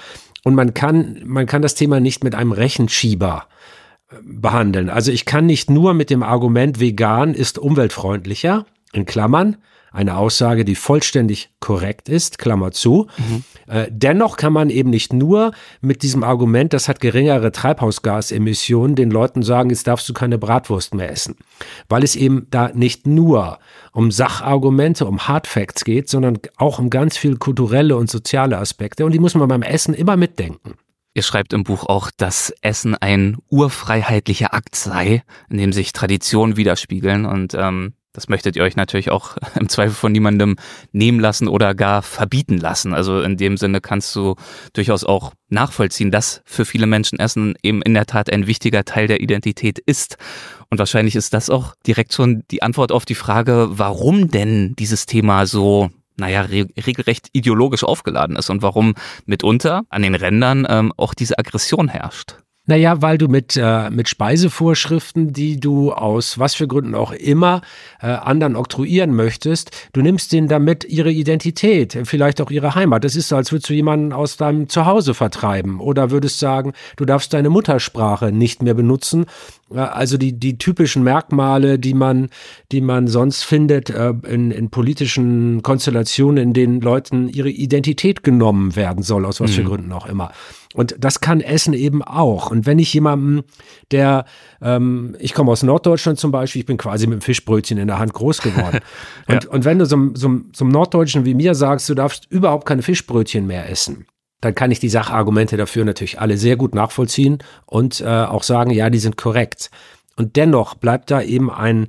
Und 0.45 0.55
man 0.55 0.75
kann, 0.75 1.23
man 1.25 1.47
kann 1.47 1.63
das 1.63 1.75
Thema 1.75 2.01
nicht 2.01 2.25
mit 2.25 2.35
einem 2.35 2.53
Rechenschieber 2.53 3.47
behandeln. 4.23 4.91
Also 4.91 5.13
ich 5.13 5.25
kann 5.25 5.47
nicht 5.47 5.71
nur 5.71 5.95
mit 5.95 6.11
dem 6.11 6.23
Argument, 6.23 6.81
vegan 6.81 7.35
ist 7.35 7.59
umweltfreundlicher, 7.59 8.67
in 8.93 9.05
Klammern, 9.05 9.59
eine 9.91 10.17
Aussage, 10.17 10.65
die 10.65 10.75
vollständig 10.75 11.51
korrekt 11.61 12.09
ist, 12.09 12.39
Klammer 12.39 12.73
zu. 12.73 13.07
Mhm. 13.17 13.45
Äh, 13.67 13.87
dennoch 13.91 14.37
kann 14.37 14.53
man 14.53 14.71
eben 14.71 14.91
nicht 14.91 15.13
nur 15.13 15.53
mit 15.81 16.03
diesem 16.03 16.23
Argument, 16.23 16.73
das 16.73 16.89
hat 16.89 17.01
geringere 17.01 17.53
Treibhausgasemissionen, 17.53 18.97
den 18.97 19.11
Leuten 19.11 19.43
sagen, 19.43 19.71
jetzt 19.71 19.87
darfst 19.87 20.09
du 20.09 20.13
keine 20.13 20.39
Bratwurst 20.39 20.95
mehr 20.95 21.11
essen. 21.11 21.37
Weil 21.89 22.05
es 22.05 22.17
eben 22.17 22.47
da 22.51 22.71
nicht 22.73 23.07
nur 23.07 23.59
um 23.93 24.11
Sachargumente, 24.11 25.07
um 25.07 25.27
Hardfacts 25.27 25.85
geht, 25.85 26.09
sondern 26.09 26.39
auch 26.57 26.79
um 26.79 26.91
ganz 26.91 27.17
viel 27.17 27.37
kulturelle 27.37 27.97
und 27.97 28.11
soziale 28.11 28.59
Aspekte. 28.59 29.05
Und 29.05 29.13
die 29.13 29.19
muss 29.19 29.35
man 29.35 29.49
beim 29.49 29.63
Essen 29.63 29.95
immer 29.95 30.17
mitdenken. 30.17 30.75
Ihr 31.15 31.23
schreibt 31.23 31.53
im 31.53 31.65
Buch 31.65 31.85
auch, 31.85 32.11
dass 32.17 32.53
Essen 32.63 32.95
ein 32.95 33.39
urfreiheitlicher 33.49 34.55
Akt 34.55 34.77
sei, 34.77 35.23
in 35.51 35.59
dem 35.59 35.73
sich 35.73 35.93
Traditionen 35.93 36.57
widerspiegeln. 36.57 37.27
Und 37.27 37.55
ähm, 37.55 37.95
Das 38.13 38.29
möchtet 38.29 38.57
ihr 38.57 38.65
euch 38.65 38.75
natürlich 38.75 39.11
auch 39.11 39.37
im 39.59 39.69
Zweifel 39.69 39.95
von 39.95 40.13
niemandem 40.13 40.57
nehmen 40.93 41.21
lassen 41.21 41.47
oder 41.47 41.75
gar 41.75 42.03
verbieten 42.03 42.59
lassen. 42.59 42.95
Also 42.95 43.21
in 43.21 43.37
dem 43.37 43.57
Sinne 43.57 43.81
kannst 43.81 44.15
du 44.17 44.35
durchaus 44.73 45.05
auch 45.05 45.33
nachvollziehen, 45.49 46.11
dass 46.11 46.43
für 46.45 46.65
viele 46.65 46.87
Menschen 46.87 47.19
Essen 47.19 47.55
eben 47.63 47.83
in 47.83 47.95
der 47.95 48.07
Tat 48.07 48.33
ein 48.33 48.47
wichtiger 48.47 48.85
Teil 48.85 49.07
der 49.07 49.21
Identität 49.21 49.79
ist. 49.79 50.17
Und 50.71 50.79
wahrscheinlich 50.79 51.17
ist 51.17 51.33
das 51.33 51.49
auch 51.49 51.75
direkt 51.87 52.13
schon 52.13 52.43
die 52.51 52.63
Antwort 52.63 52.93
auf 52.93 53.05
die 53.05 53.15
Frage, 53.15 53.69
warum 53.71 54.31
denn 54.31 54.75
dieses 54.79 55.07
Thema 55.07 55.47
so 55.47 55.91
naja, 56.19 56.43
re 56.43 56.67
regelrecht 56.77 57.29
ideologisch 57.33 57.85
aufgeladen 57.85 58.37
ist 58.37 58.51
und 58.51 58.63
warum 58.63 58.95
mitunter 59.27 59.85
an 59.89 60.03
den 60.03 60.15
Rändern 60.15 60.67
ähm, 60.69 60.93
auch 60.97 61.15
diese 61.15 61.39
Aggression 61.39 61.89
herrscht. 61.89 62.37
Naja, 62.69 63.01
weil 63.01 63.17
du 63.17 63.29
mit, 63.29 63.57
äh, 63.57 63.89
mit 63.89 64.11
Speisevorschriften, 64.11 65.33
die 65.33 65.59
du 65.59 65.91
aus 65.91 66.39
was 66.39 66.55
für 66.55 66.69
Gründen 66.69 66.95
auch 66.95 67.13
immer 67.13 67.63
äh, 68.03 68.09
anderen 68.09 68.57
oktroyieren 68.57 69.15
möchtest, 69.17 69.71
du 69.95 70.03
nimmst 70.03 70.33
denen 70.33 70.49
damit 70.49 70.85
ihre 70.85 71.11
Identität, 71.11 71.99
vielleicht 72.05 72.43
auch 72.43 72.51
ihre 72.51 72.75
Heimat. 72.75 73.05
Das 73.05 73.17
ist 73.17 73.29
so, 73.29 73.37
als 73.37 73.53
würdest 73.53 73.71
du 73.71 73.75
jemanden 73.75 74.13
aus 74.13 74.37
deinem 74.37 74.69
Zuhause 74.69 75.15
vertreiben 75.15 75.81
oder 75.81 76.11
würdest 76.11 76.41
sagen, 76.41 76.75
du 76.97 77.07
darfst 77.07 77.33
deine 77.33 77.49
Muttersprache 77.49 78.33
nicht 78.33 78.63
mehr 78.63 78.75
benutzen. 78.75 79.25
Also 79.71 80.19
die, 80.19 80.39
die 80.39 80.59
typischen 80.59 81.03
Merkmale, 81.03 81.79
die 81.79 81.95
man, 81.95 82.29
die 82.71 82.83
man 82.83 83.09
sonst 83.09 83.45
findet 83.45 83.89
äh, 83.89 84.13
in, 84.27 84.51
in 84.51 84.69
politischen 84.69 85.63
Konstellationen, 85.63 86.49
in 86.49 86.53
denen 86.53 86.81
Leuten 86.83 87.31
ihre 87.31 87.49
Identität 87.49 88.23
genommen 88.23 88.77
werden 88.77 89.03
soll, 89.03 89.25
aus 89.25 89.41
was 89.41 89.53
mhm. 89.53 89.55
für 89.55 89.65
Gründen 89.65 89.93
auch 89.93 90.07
immer. 90.07 90.33
Und 90.79 90.95
das 90.97 91.19
kann 91.19 91.41
Essen 91.41 91.75
eben 91.75 92.05
auch. 92.05 92.53
Und 92.53 92.65
wenn 92.65 92.79
ich 92.79 92.95
jemandem, 92.95 93.43
der, 93.91 94.27
ähm, 94.63 95.17
ich 95.19 95.35
komme 95.35 95.51
aus 95.51 95.65
Norddeutschland 95.65 96.21
zum 96.21 96.31
Beispiel, 96.31 96.61
ich 96.61 96.67
bin 96.67 96.77
quasi 96.77 97.09
mit 97.09 97.19
dem 97.19 97.21
Fischbrötchen 97.21 97.79
in 97.79 97.89
der 97.89 97.99
Hand 97.99 98.13
groß 98.13 98.43
geworden. 98.43 98.79
ja. 99.29 99.35
und, 99.35 99.47
und 99.47 99.65
wenn 99.65 99.81
du 99.81 99.87
so, 99.87 99.97
so, 100.15 100.41
so 100.53 100.65
einem 100.65 100.71
Norddeutschen 100.71 101.25
wie 101.25 101.35
mir 101.35 101.57
sagst, 101.57 101.89
du 101.89 101.95
darfst 101.95 102.31
überhaupt 102.31 102.65
keine 102.65 102.83
Fischbrötchen 102.83 103.45
mehr 103.45 103.69
essen, 103.69 104.07
dann 104.41 104.55
kann 104.55 104.71
ich 104.71 104.79
die 104.79 104.89
Sachargumente 104.89 105.57
dafür 105.57 105.85
natürlich 105.85 106.21
alle 106.21 106.37
sehr 106.37 106.55
gut 106.55 106.77
nachvollziehen 106.77 107.39
und 107.67 108.01
äh, 108.01 108.07
auch 108.07 108.45
sagen, 108.45 108.71
ja, 108.71 108.89
die 108.89 109.01
sind 109.01 109.17
korrekt. 109.17 109.73
Und 110.15 110.37
dennoch 110.37 110.77
bleibt 110.77 111.11
da 111.11 111.21
eben 111.21 111.51
ein, 111.51 111.89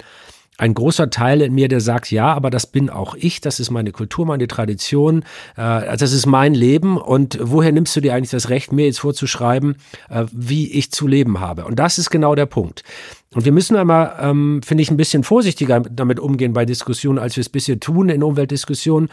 ein 0.60 0.74
großer 0.74 1.10
Teil 1.10 1.42
in 1.42 1.54
mir, 1.56 1.70
der 1.70 1.80
sagt, 1.80 2.12
ja, 2.12 2.34
aber 2.34 2.50
das 2.50 2.68
bin 2.68 2.90
auch 2.90 3.16
ich, 3.16 3.40
das 3.40 3.60
ist 3.60 3.72
meine 3.72 3.92
Kultur, 3.92 4.26
meine 4.26 4.48
Tradition, 4.48 5.24
äh, 5.56 5.98
das 5.98 6.12
ist 6.12 6.26
mein 6.26 6.54
Leben 6.54 6.98
und 6.98 7.40
woher 7.42 7.72
nimmst 7.72 7.96
du 7.96 8.02
dir 8.02 8.14
eigentlich 8.14 8.30
das 8.32 8.50
Recht, 8.50 8.74
mir 8.74 8.86
jetzt 8.86 9.00
vorzuschreiben, 9.00 9.78
äh, 10.10 10.26
wie 10.32 10.72
ich 10.72 10.92
zu 10.92 11.08
leben 11.08 11.40
habe? 11.40 11.66
Und 11.66 11.80
das 11.80 11.98
ist 11.98 12.10
genau 12.10 12.36
der 12.36 12.46
Punkt. 12.46 12.84
Und 13.34 13.46
wir 13.46 13.54
müssen 13.54 13.78
einmal, 13.78 14.16
ähm, 14.20 14.62
finde 14.64 14.82
ich, 14.82 14.92
ein 14.92 14.98
bisschen 14.98 15.24
vorsichtiger 15.24 15.80
damit 15.80 16.20
umgehen 16.20 16.52
bei 16.52 16.66
Diskussionen, 16.66 17.20
als 17.20 17.38
wir 17.38 17.42
es 17.42 17.50
bisher 17.50 17.80
tun 17.80 18.10
in 18.10 18.22
Umweltdiskussionen. 18.22 19.10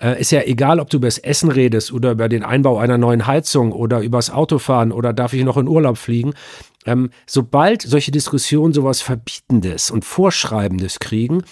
Äh, 0.00 0.20
ist 0.20 0.32
ja 0.32 0.42
egal, 0.42 0.80
ob 0.80 0.88
du 0.88 0.96
über 0.96 1.06
das 1.06 1.18
Essen 1.18 1.50
redest 1.50 1.92
oder 1.92 2.12
über 2.12 2.28
den 2.28 2.42
Einbau 2.42 2.78
einer 2.78 2.98
neuen 2.98 3.26
Heizung 3.26 3.72
oder 3.72 4.00
übers 4.00 4.30
Autofahren 4.30 4.92
oder 4.92 5.12
darf 5.12 5.32
ich 5.34 5.44
noch 5.44 5.56
in 5.56 5.68
Urlaub 5.68 5.98
fliegen. 5.98 6.32
Ähm, 6.86 7.10
sobald 7.26 7.82
solche 7.82 8.10
Diskussionen 8.10 8.72
sowas 8.72 9.02
Verbietendes 9.02 9.90
und 9.90 10.04
Vorschreibendes 10.04 10.98
kriegen, 10.98 11.42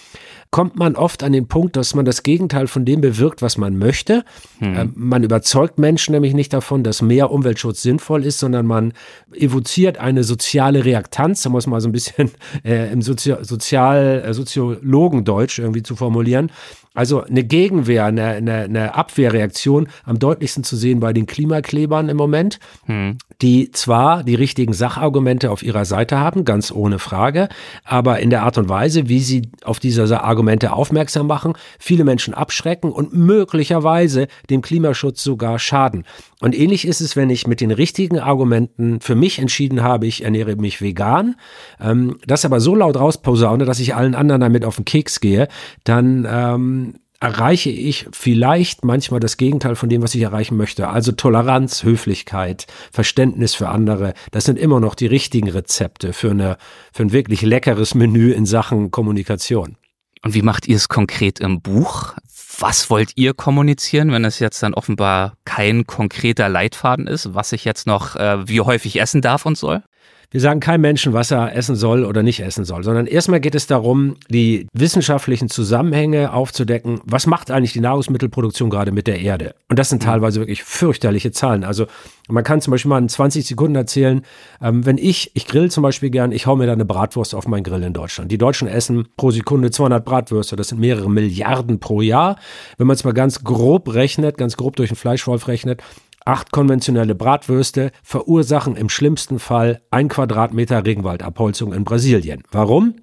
kommt 0.51 0.77
man 0.77 0.97
oft 0.97 1.23
an 1.23 1.33
den 1.33 1.47
Punkt, 1.47 1.77
dass 1.77 1.95
man 1.95 2.05
das 2.05 2.23
Gegenteil 2.23 2.67
von 2.67 2.85
dem 2.85 3.01
bewirkt, 3.01 3.43
was 3.43 3.59
man 3.59 3.77
möchte. 3.77 4.25
Hm. 4.59 4.77
Ähm, 4.77 4.93
man 4.97 5.23
überzeugt 5.23 5.79
Menschen 5.79 6.13
nämlich 6.13 6.35
nicht 6.35 6.53
davon, 6.53 6.83
dass 6.83 7.03
mehr 7.03 7.31
Umweltschutz 7.31 7.83
sinnvoll 7.83 8.25
ist, 8.25 8.39
sondern 8.39 8.67
man 8.67 8.93
evoziert 9.35 9.99
eine 9.99 10.25
soziale 10.25 10.85
Reaktanz, 10.85 11.45
um 11.47 11.57
es 11.57 11.67
mal 11.67 11.81
so 11.81 11.89
ein 11.89 11.93
bisschen 11.93 12.31
äh, 12.65 12.91
im 12.93 13.03
Sozi 13.03 13.35
Sozial, 13.43 14.23
äh, 14.25 14.35
Soziologendeutsch 14.35 15.59
irgendwie 15.59 15.83
zu 15.83 15.97
formulieren. 15.97 16.51
Also 16.95 17.23
eine 17.23 17.45
Gegenwehr, 17.45 18.07
eine, 18.07 18.25
eine, 18.25 18.55
eine, 18.63 18.95
Abwehrreaktion 18.95 19.89
am 20.05 20.19
deutlichsten 20.19 20.65
zu 20.65 20.77
sehen 20.77 20.99
bei 20.99 21.13
den 21.13 21.27
Klimaklebern 21.27 22.09
im 22.09 22.17
Moment, 22.17 22.59
hm. 22.87 23.19
Die 23.41 23.71
zwar 23.71 24.25
die 24.25 24.35
richtigen 24.35 24.73
Sachargumente 24.73 25.51
auf 25.51 25.63
ihrer 25.63 25.85
Seite 25.85 26.19
haben, 26.19 26.45
ganz 26.45 26.73
ohne 26.73 26.99
Frage, 26.99 27.49
aber 27.85 28.19
in 28.19 28.31
der 28.31 28.43
Art 28.43 28.59
und 28.59 28.69
Weise, 28.69 29.09
wie 29.09 29.21
sie 29.21 29.43
auf 29.63 29.79
diese 29.79 30.23
Argumente 30.23 30.73
aufmerksam 30.73 31.29
machen, 31.29 31.53
viele 31.79 32.05
Menschen 32.05 32.35
abschrecken 32.35 32.91
und 32.91 33.15
möglicherweise 33.15 34.27
dem 34.51 34.61
Klimaschutz 34.61 35.23
sogar 35.23 35.59
schaden. 35.59 36.05
Und 36.41 36.57
ähnlich 36.57 36.87
ist 36.87 37.01
es, 37.01 37.15
wenn 37.15 37.31
ich 37.31 37.47
mit 37.47 37.61
den 37.61 37.71
richtigen 37.71 38.19
Argumenten 38.19 39.01
für 39.01 39.15
mich 39.15 39.39
entschieden 39.39 39.83
habe, 39.83 40.07
ich 40.07 40.25
ernähre 40.25 40.57
mich 40.57 40.81
vegan, 40.81 41.37
ähm, 41.81 42.19
das 42.27 42.45
aber 42.45 42.61
so 42.61 42.75
laut 42.75 42.97
rausposaune, 42.97 43.65
dass 43.65 43.79
ich 43.79 43.95
allen 43.95 44.15
anderen 44.15 44.41
damit 44.41 44.65
auf 44.65 44.77
den 44.77 44.85
Keks 44.85 45.21
gehe, 45.21 45.49
dann 45.85 46.27
ähm, 46.29 46.95
erreiche 47.21 47.71
ich 47.71 48.07
vielleicht 48.13 48.85
manchmal 48.85 49.21
das 49.21 49.37
Gegenteil 49.37 49.75
von 49.75 49.89
dem, 49.89 50.03
was 50.03 50.15
ich 50.15 50.23
erreichen 50.23 50.57
möchte. 50.57 50.89
Also 50.89 51.13
Toleranz, 51.13 51.83
Höflichkeit, 51.83 52.67
Verständnis 52.93 53.55
für 53.55 53.69
andere. 53.69 54.15
Das 54.31 54.45
sind 54.45 54.59
immer 54.59 54.81
noch 54.81 54.95
die 54.95 55.07
richtigen 55.07 55.51
Rezepte 55.51 56.13
für, 56.13 56.31
eine, 56.31 56.57
für 56.93 57.03
ein 57.03 57.13
wirklich 57.13 57.43
leckeres 57.43 57.95
Menü 57.95 58.33
in 58.33 58.47
Sachen 58.47 58.91
Kommunikation. 58.91 59.77
Und 60.23 60.35
wie 60.35 60.43
macht 60.43 60.69
ihr 60.69 60.77
es 60.77 60.89
konkret 60.89 61.41
im 61.41 61.61
Buch? 61.61 62.15
Was 62.61 62.91
wollt 62.91 63.13
ihr 63.17 63.35
kommunizieren, 63.35 64.11
wenn 64.11 64.25
es 64.25 64.41
jetzt 64.41 64.63
dann 64.63 64.75
offenbar 64.75 65.35
kein 65.45 65.87
konkreter 65.87 66.49
Leitfaden 66.49 67.07
ist, 67.07 67.35
was 67.35 67.53
ich 67.53 67.65
jetzt 67.65 67.87
noch, 67.87 68.17
äh, 68.17 68.49
wie 68.49 68.61
häufig 68.61 69.01
essen 69.01 69.23
darf 69.23 69.47
und 69.47 69.57
soll? 69.57 69.83
Wir 70.31 70.43
sagen 70.43 70.61
keinem 70.61 70.83
Menschen, 70.83 71.15
was 71.15 71.31
er 71.31 71.57
essen 71.57 71.75
soll 71.75 72.05
oder 72.05 72.23
nicht 72.23 72.41
essen 72.41 72.67
soll, 72.67 72.85
sondern 72.85 73.07
erstmal 73.07 73.41
geht 73.41 73.55
es 73.55 73.67
darum, 73.67 74.17
die 74.29 74.67
wissenschaftlichen 74.75 75.49
Zusammenhänge 75.49 76.35
aufzudecken. 76.35 77.01
Was 77.05 77.27
macht 77.27 77.51
eigentlich 77.51 77.73
die 77.73 77.81
Nahrungsmittelproduktion 77.81 78.69
gerade 78.69 78.93
mit 78.93 79.07
der 79.07 79.21
Erde? 79.21 79.55
Und 79.71 79.79
das 79.79 79.89
sind 79.89 80.03
mhm. 80.03 80.07
teilweise 80.07 80.41
wirklich 80.41 80.65
fürchterliche 80.65 81.33
Zahlen. 81.33 81.65
Also 81.65 81.87
man 82.29 82.45
kann 82.45 82.61
zum 82.61 82.73
Beispiel 82.73 82.91
mal 82.91 82.99
in 82.99 83.09
20 83.09 83.47
Sekunden 83.47 83.75
erzählen, 83.77 84.21
ähm, 84.61 84.85
wenn 84.85 84.99
ich, 84.99 85.31
ich 85.33 85.47
grill 85.47 85.71
zum 85.71 85.83
Beispiel 85.83 86.11
gern, 86.11 86.31
ich 86.33 86.47
hau 86.47 86.57
mir 86.57 86.67
da 86.67 86.75
eine 86.75 86.85
Bratwurst 86.85 87.35
auf 87.35 87.49
meinen 87.49 87.65
Grill 87.65 87.83
in 87.83 87.95
Deutschland. 87.95 88.31
Die 88.31 88.37
Deutschen 88.37 88.69
essen 88.69 89.09
pro 89.17 89.31
Sekunde 89.31 89.71
200 89.71 90.05
Bratwürste, 90.05 90.57
das 90.57 90.69
sind 90.69 90.79
mehrere 90.79 91.09
Milliarden 91.09 91.81
pro 91.81 92.03
Jahr. 92.03 92.37
Wenn 92.77 92.87
man 92.87 92.97
es 92.97 93.05
mal 93.05 93.15
ganz 93.15 93.45
grob 93.45 93.95
rechnet, 93.95 94.37
ganz 94.37 94.59
grob 94.59 94.77
durch 94.77 94.91
den 94.91 94.97
Fleischwolf 94.97 95.49
rechnet, 95.49 95.83
Acht 96.29 96.53
konventionelle 96.53 97.15
Bratwürste 97.15 97.91
verursachen 98.03 98.77
im 98.77 98.91
schlimmsten 98.91 99.39
Fall 99.39 99.81
ein 99.91 100.09
Quadratmeter 100.09 100.85
Regenwaldabholzung 100.85 101.73
in 101.73 101.85
Brasilien. 101.85 102.43
Warum? 102.51 102.97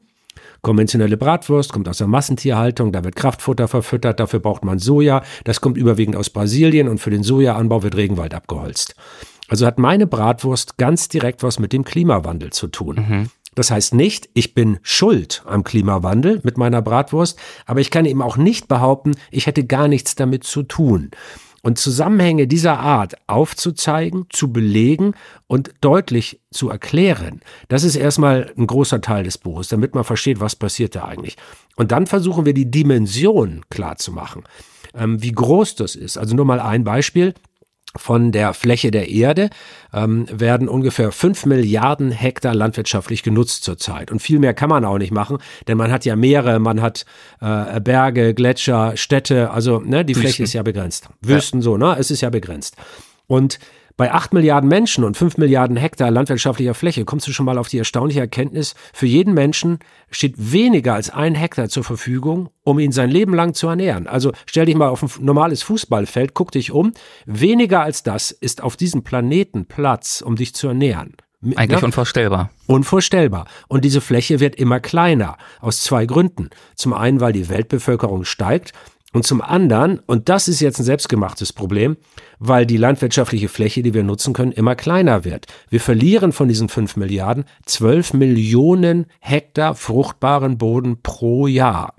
Konventionelle 0.61 1.17
Bratwurst 1.17 1.73
kommt 1.73 1.89
aus 1.89 1.97
der 1.97 2.05
Massentierhaltung, 2.05 2.91
da 2.91 3.03
wird 3.03 3.15
Kraftfutter 3.15 3.67
verfüttert, 3.67 4.19
dafür 4.19 4.41
braucht 4.41 4.63
man 4.63 4.77
Soja, 4.77 5.23
das 5.43 5.59
kommt 5.59 5.75
überwiegend 5.75 6.15
aus 6.15 6.29
Brasilien 6.29 6.87
und 6.87 6.99
für 6.99 7.09
den 7.09 7.23
Sojaanbau 7.23 7.81
wird 7.81 7.95
Regenwald 7.95 8.35
abgeholzt. 8.35 8.93
Also 9.47 9.65
hat 9.65 9.79
meine 9.79 10.05
Bratwurst 10.05 10.77
ganz 10.77 11.07
direkt 11.07 11.41
was 11.41 11.57
mit 11.57 11.73
dem 11.73 11.83
Klimawandel 11.83 12.51
zu 12.51 12.67
tun. 12.67 12.95
Mhm. 12.95 13.29
Das 13.55 13.71
heißt 13.71 13.95
nicht, 13.95 14.29
ich 14.35 14.53
bin 14.53 14.77
schuld 14.83 15.41
am 15.47 15.63
Klimawandel 15.63 16.41
mit 16.43 16.59
meiner 16.59 16.83
Bratwurst, 16.83 17.39
aber 17.65 17.79
ich 17.79 17.89
kann 17.89 18.05
eben 18.05 18.21
auch 18.21 18.37
nicht 18.37 18.67
behaupten, 18.67 19.15
ich 19.31 19.47
hätte 19.47 19.65
gar 19.65 19.87
nichts 19.87 20.13
damit 20.13 20.43
zu 20.43 20.61
tun. 20.61 21.09
Und 21.65 21.79
Zusammenhänge 21.79 22.45
dieser 22.45 22.79
Art 22.79 23.15
aufzuzeigen, 23.25 24.27
zu 24.29 24.53
belegen 24.53 25.15
und 25.47 25.71
deutlich 25.81 26.39
zu 26.51 26.69
erklären, 26.69 27.41
das 27.69 27.83
ist 27.83 27.95
erstmal 27.95 28.53
ein 28.55 28.67
großer 28.67 29.01
Teil 29.01 29.23
des 29.23 29.39
Buches, 29.39 29.69
damit 29.69 29.95
man 29.95 30.03
versteht, 30.03 30.39
was 30.39 30.55
passiert 30.55 30.95
da 30.95 31.05
eigentlich. 31.05 31.37
Und 31.75 31.91
dann 31.91 32.05
versuchen 32.05 32.45
wir 32.45 32.53
die 32.53 32.69
Dimension 32.69 33.63
klar 33.71 33.95
zu 33.95 34.11
machen, 34.11 34.43
ähm, 34.93 35.23
wie 35.23 35.31
groß 35.31 35.73
das 35.73 35.95
ist. 35.95 36.19
Also 36.19 36.35
nur 36.35 36.45
mal 36.45 36.59
ein 36.59 36.83
Beispiel 36.83 37.33
von 37.97 38.31
der 38.31 38.53
Fläche 38.53 38.91
der 38.91 39.09
Erde 39.09 39.49
ähm, 39.93 40.25
werden 40.31 40.67
ungefähr 40.67 41.11
fünf 41.11 41.45
Milliarden 41.45 42.11
Hektar 42.11 42.53
landwirtschaftlich 42.53 43.23
genutzt 43.23 43.63
zurzeit. 43.63 44.11
Und 44.11 44.21
viel 44.21 44.39
mehr 44.39 44.53
kann 44.53 44.69
man 44.69 44.85
auch 44.85 44.97
nicht 44.97 45.11
machen, 45.11 45.37
denn 45.67 45.77
man 45.77 45.91
hat 45.91 46.05
ja 46.05 46.15
Meere, 46.15 46.59
man 46.59 46.81
hat 46.81 47.05
äh, 47.41 47.79
Berge, 47.79 48.33
Gletscher, 48.33 48.97
Städte, 48.97 49.51
also 49.51 49.79
ne, 49.79 50.03
die 50.03 50.15
Wüsten. 50.15 50.21
Fläche 50.21 50.43
ist 50.43 50.53
ja 50.53 50.63
begrenzt. 50.63 51.09
Wüsten 51.21 51.59
ja. 51.59 51.63
so, 51.63 51.77
ne? 51.77 51.95
Es 51.97 52.11
ist 52.11 52.21
ja 52.21 52.29
begrenzt. 52.29 52.75
Und 53.27 53.59
bei 53.97 54.11
8 54.11 54.33
Milliarden 54.33 54.67
Menschen 54.67 55.03
und 55.03 55.15
5 55.15 55.37
Milliarden 55.37 55.77
Hektar 55.77 56.11
landwirtschaftlicher 56.11 56.73
Fläche 56.73 57.05
kommst 57.05 57.27
du 57.27 57.31
schon 57.31 57.45
mal 57.45 57.57
auf 57.57 57.69
die 57.69 57.77
erstaunliche 57.77 58.19
Erkenntnis, 58.19 58.75
für 58.93 59.05
jeden 59.05 59.33
Menschen 59.33 59.79
steht 60.11 60.35
weniger 60.37 60.95
als 60.95 61.09
ein 61.09 61.35
Hektar 61.35 61.69
zur 61.69 61.83
Verfügung, 61.83 62.49
um 62.63 62.79
ihn 62.79 62.91
sein 62.91 63.09
Leben 63.09 63.33
lang 63.33 63.53
zu 63.53 63.67
ernähren. 63.67 64.07
Also 64.07 64.31
stell 64.45 64.65
dich 64.65 64.75
mal 64.75 64.89
auf 64.89 65.01
ein 65.01 65.23
normales 65.23 65.63
Fußballfeld, 65.63 66.33
guck 66.33 66.51
dich 66.51 66.71
um. 66.71 66.91
Weniger 67.25 67.81
als 67.81 68.03
das 68.03 68.31
ist 68.31 68.61
auf 68.61 68.75
diesem 68.75 69.03
Planeten 69.03 69.65
Platz, 69.65 70.21
um 70.21 70.35
dich 70.35 70.53
zu 70.53 70.67
ernähren. 70.67 71.15
Eigentlich 71.55 71.79
ja? 71.79 71.85
unvorstellbar. 71.85 72.49
Unvorstellbar. 72.65 73.45
Und 73.67 73.85
diese 73.85 74.01
Fläche 74.01 74.39
wird 74.39 74.55
immer 74.55 74.79
kleiner. 74.79 75.37
Aus 75.59 75.81
zwei 75.81 76.05
Gründen. 76.05 76.49
Zum 76.75 76.93
einen, 76.93 77.19
weil 77.19 77.33
die 77.33 77.49
Weltbevölkerung 77.49 78.23
steigt 78.23 78.73
und 79.15 79.25
zum 79.25 79.41
anderen, 79.41 79.99
und 80.07 80.27
das 80.27 80.49
ist 80.49 80.59
jetzt 80.59 80.77
ein 80.77 80.83
selbstgemachtes 80.83 81.53
Problem, 81.53 81.95
weil 82.37 82.65
die 82.65 82.75
landwirtschaftliche 82.75 83.47
Fläche, 83.47 83.81
die 83.81 83.93
wir 83.93 84.03
nutzen 84.03 84.33
können, 84.33 84.51
immer 84.51 84.75
kleiner 84.75 85.23
wird. 85.23 85.45
Wir 85.69 85.79
verlieren 85.79 86.33
von 86.33 86.49
diesen 86.49 86.67
fünf 86.67 86.97
Milliarden 86.97 87.45
zwölf 87.65 88.13
Millionen 88.13 89.05
Hektar 89.21 89.75
fruchtbaren 89.75 90.57
Boden 90.57 91.01
pro 91.01 91.47
Jahr. 91.47 91.95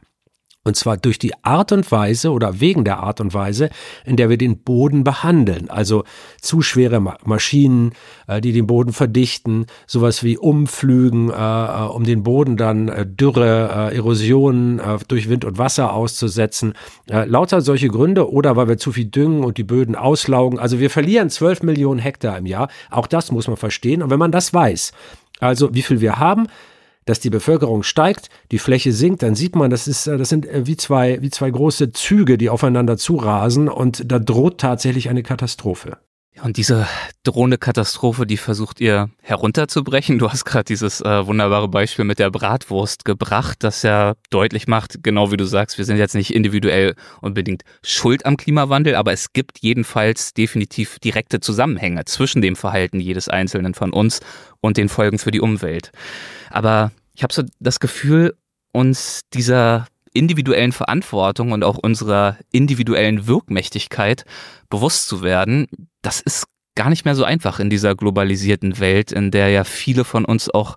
Und 0.66 0.74
zwar 0.74 0.96
durch 0.96 1.20
die 1.20 1.32
Art 1.44 1.70
und 1.70 1.92
Weise 1.92 2.32
oder 2.32 2.58
wegen 2.58 2.82
der 2.82 2.98
Art 2.98 3.20
und 3.20 3.32
Weise, 3.32 3.70
in 4.04 4.16
der 4.16 4.28
wir 4.28 4.36
den 4.36 4.58
Boden 4.58 5.04
behandeln. 5.04 5.70
Also 5.70 6.02
zu 6.40 6.60
schwere 6.60 7.00
Maschinen, 7.24 7.92
äh, 8.26 8.40
die 8.40 8.50
den 8.50 8.66
Boden 8.66 8.92
verdichten, 8.92 9.66
sowas 9.86 10.24
wie 10.24 10.36
Umflügen, 10.36 11.30
äh, 11.30 11.34
äh, 11.34 11.82
um 11.86 12.02
den 12.02 12.24
Boden 12.24 12.56
dann 12.56 13.14
Dürre, 13.16 13.92
Erosionen 13.94 14.80
durch 15.06 15.28
Wind 15.28 15.44
und 15.44 15.56
Wasser 15.56 15.92
auszusetzen. 15.92 16.74
Lauter 17.06 17.60
solche 17.60 17.86
Gründe 17.86 18.28
oder 18.28 18.56
weil 18.56 18.66
wir 18.66 18.76
zu 18.76 18.90
viel 18.90 19.04
düngen 19.04 19.44
und 19.44 19.58
die 19.58 19.64
Böden 19.64 19.94
auslaugen. 19.94 20.58
Also 20.58 20.80
wir 20.80 20.90
verlieren 20.90 21.30
12 21.30 21.62
Millionen 21.62 22.00
Hektar 22.00 22.36
im 22.38 22.46
Jahr. 22.46 22.68
Auch 22.90 23.06
das 23.06 23.30
muss 23.30 23.46
man 23.46 23.56
verstehen. 23.56 24.02
Und 24.02 24.10
wenn 24.10 24.18
man 24.18 24.32
das 24.32 24.52
weiß, 24.52 24.90
also 25.38 25.72
wie 25.74 25.82
viel 25.82 26.00
wir 26.00 26.18
haben, 26.18 26.48
dass 27.06 27.20
die 27.20 27.30
Bevölkerung 27.30 27.82
steigt, 27.82 28.28
die 28.50 28.58
Fläche 28.58 28.92
sinkt, 28.92 29.22
dann 29.22 29.34
sieht 29.34 29.56
man, 29.56 29.70
das 29.70 29.88
ist, 29.88 30.06
das 30.06 30.28
sind 30.28 30.46
äh, 30.46 30.66
wie 30.66 30.76
zwei, 30.76 31.22
wie 31.22 31.30
zwei 31.30 31.50
große 31.50 31.92
Züge, 31.92 32.36
die 32.36 32.50
aufeinander 32.50 32.98
zurasen 32.98 33.68
und 33.68 34.10
da 34.10 34.18
droht 34.18 34.58
tatsächlich 34.58 35.08
eine 35.08 35.22
Katastrophe. 35.22 35.96
Ja, 36.36 36.42
und 36.42 36.58
diese 36.58 36.86
drohende 37.22 37.56
Katastrophe, 37.56 38.26
die 38.26 38.36
versucht 38.36 38.78
ihr 38.80 39.08
herunterzubrechen. 39.22 40.18
Du 40.18 40.30
hast 40.30 40.44
gerade 40.44 40.64
dieses 40.64 41.00
äh, 41.00 41.26
wunderbare 41.26 41.68
Beispiel 41.68 42.04
mit 42.04 42.18
der 42.18 42.30
Bratwurst 42.30 43.06
gebracht, 43.06 43.64
das 43.64 43.82
ja 43.82 44.14
deutlich 44.28 44.66
macht, 44.68 45.02
genau 45.02 45.32
wie 45.32 45.38
du 45.38 45.46
sagst, 45.46 45.78
wir 45.78 45.86
sind 45.86 45.96
jetzt 45.96 46.14
nicht 46.14 46.34
individuell 46.34 46.94
unbedingt 47.22 47.62
schuld 47.82 48.26
am 48.26 48.36
Klimawandel, 48.36 48.96
aber 48.96 49.12
es 49.12 49.32
gibt 49.32 49.60
jedenfalls 49.60 50.34
definitiv 50.34 50.98
direkte 50.98 51.40
Zusammenhänge 51.40 52.04
zwischen 52.04 52.42
dem 52.42 52.54
Verhalten 52.54 53.00
jedes 53.00 53.28
Einzelnen 53.30 53.72
von 53.72 53.94
uns 53.94 54.20
und 54.60 54.76
den 54.76 54.90
Folgen 54.90 55.18
für 55.18 55.30
die 55.30 55.40
Umwelt. 55.40 55.90
Aber 56.50 56.92
ich 57.14 57.22
habe 57.22 57.32
so 57.32 57.44
das 57.60 57.80
Gefühl, 57.80 58.36
uns 58.72 59.22
dieser 59.32 59.86
individuellen 60.16 60.72
Verantwortung 60.72 61.52
und 61.52 61.64
auch 61.64 61.78
unserer 61.78 62.36
individuellen 62.52 63.26
Wirkmächtigkeit 63.26 64.24
bewusst 64.68 65.08
zu 65.08 65.22
werden, 65.22 65.66
das 66.02 66.20
ist 66.20 66.46
gar 66.74 66.90
nicht 66.90 67.04
mehr 67.04 67.14
so 67.14 67.24
einfach 67.24 67.58
in 67.58 67.70
dieser 67.70 67.94
globalisierten 67.94 68.78
Welt, 68.78 69.12
in 69.12 69.30
der 69.30 69.48
ja 69.48 69.64
viele 69.64 70.04
von 70.04 70.24
uns 70.24 70.50
auch 70.50 70.76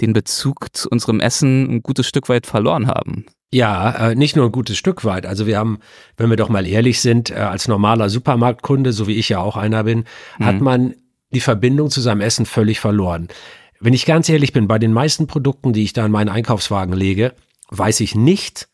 den 0.00 0.12
Bezug 0.12 0.68
zu 0.72 0.88
unserem 0.88 1.20
Essen 1.20 1.68
ein 1.68 1.82
gutes 1.82 2.06
Stück 2.06 2.28
weit 2.28 2.46
verloren 2.46 2.86
haben. 2.86 3.26
Ja, 3.52 4.10
äh, 4.10 4.14
nicht 4.14 4.36
nur 4.36 4.46
ein 4.46 4.52
gutes 4.52 4.78
Stück 4.78 5.04
weit. 5.04 5.26
Also 5.26 5.46
wir 5.46 5.58
haben, 5.58 5.80
wenn 6.16 6.30
wir 6.30 6.36
doch 6.36 6.48
mal 6.48 6.66
ehrlich 6.66 7.00
sind, 7.00 7.30
äh, 7.30 7.34
als 7.34 7.66
normaler 7.66 8.08
Supermarktkunde, 8.08 8.92
so 8.92 9.08
wie 9.08 9.16
ich 9.16 9.28
ja 9.28 9.40
auch 9.40 9.56
einer 9.56 9.84
bin, 9.84 10.04
mhm. 10.38 10.44
hat 10.44 10.60
man 10.60 10.94
die 11.32 11.40
Verbindung 11.40 11.90
zu 11.90 12.00
seinem 12.00 12.20
Essen 12.20 12.46
völlig 12.46 12.78
verloren. 12.78 13.28
Wenn 13.80 13.94
ich 13.94 14.06
ganz 14.06 14.28
ehrlich 14.28 14.52
bin, 14.52 14.68
bei 14.68 14.78
den 14.78 14.92
meisten 14.92 15.26
Produkten, 15.26 15.72
die 15.72 15.82
ich 15.82 15.92
da 15.92 16.06
in 16.06 16.12
meinen 16.12 16.28
Einkaufswagen 16.28 16.94
lege, 16.94 17.34
weiß 17.70 18.00
ich 18.00 18.14
nicht, 18.14 18.68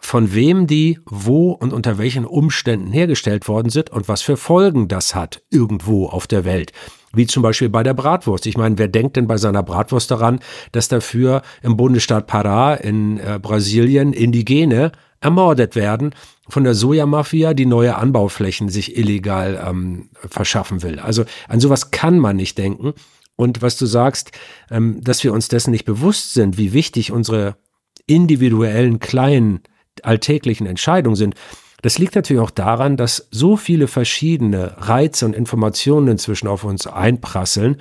von 0.00 0.34
wem 0.34 0.66
die, 0.66 0.98
wo 1.06 1.52
und 1.52 1.72
unter 1.72 1.98
welchen 1.98 2.24
Umständen 2.24 2.90
hergestellt 2.90 3.48
worden 3.48 3.70
sind 3.70 3.90
und 3.90 4.08
was 4.08 4.22
für 4.22 4.36
Folgen 4.36 4.88
das 4.88 5.14
hat 5.14 5.42
irgendwo 5.50 6.06
auf 6.06 6.26
der 6.26 6.44
Welt. 6.44 6.72
Wie 7.12 7.26
zum 7.26 7.42
Beispiel 7.42 7.68
bei 7.68 7.82
der 7.82 7.94
Bratwurst. 7.94 8.46
Ich 8.46 8.56
meine, 8.56 8.78
wer 8.78 8.88
denkt 8.88 9.16
denn 9.16 9.26
bei 9.26 9.36
seiner 9.36 9.62
Bratwurst 9.62 10.10
daran, 10.10 10.40
dass 10.72 10.88
dafür 10.88 11.42
im 11.62 11.76
Bundesstaat 11.76 12.30
Pará 12.30 12.76
in 12.76 13.18
äh, 13.18 13.38
Brasilien 13.40 14.12
Indigene 14.12 14.92
ermordet 15.20 15.76
werden 15.76 16.14
von 16.48 16.64
der 16.64 16.74
Sojamafia, 16.74 17.52
die 17.52 17.66
neue 17.66 17.96
Anbauflächen 17.96 18.68
sich 18.68 18.96
illegal 18.96 19.62
ähm, 19.68 20.08
verschaffen 20.14 20.82
will. 20.82 20.98
Also 20.98 21.24
an 21.48 21.60
sowas 21.60 21.90
kann 21.90 22.18
man 22.18 22.36
nicht 22.36 22.58
denken. 22.58 22.94
Und 23.36 23.62
was 23.62 23.76
du 23.76 23.86
sagst, 23.86 24.32
ähm, 24.70 25.02
dass 25.02 25.24
wir 25.24 25.32
uns 25.32 25.48
dessen 25.48 25.70
nicht 25.70 25.84
bewusst 25.84 26.34
sind, 26.34 26.58
wie 26.58 26.72
wichtig 26.72 27.12
unsere 27.12 27.56
individuellen 28.06 28.98
kleinen 28.98 29.60
alltäglichen 30.04 30.66
Entscheidungen 30.66 31.16
sind, 31.16 31.34
das 31.82 31.98
liegt 31.98 32.14
natürlich 32.14 32.42
auch 32.42 32.50
daran, 32.50 32.96
dass 32.96 33.28
so 33.30 33.56
viele 33.56 33.88
verschiedene 33.88 34.74
Reize 34.78 35.24
und 35.24 35.34
Informationen 35.34 36.08
inzwischen 36.08 36.46
auf 36.46 36.64
uns 36.64 36.86
einprasseln, 36.86 37.76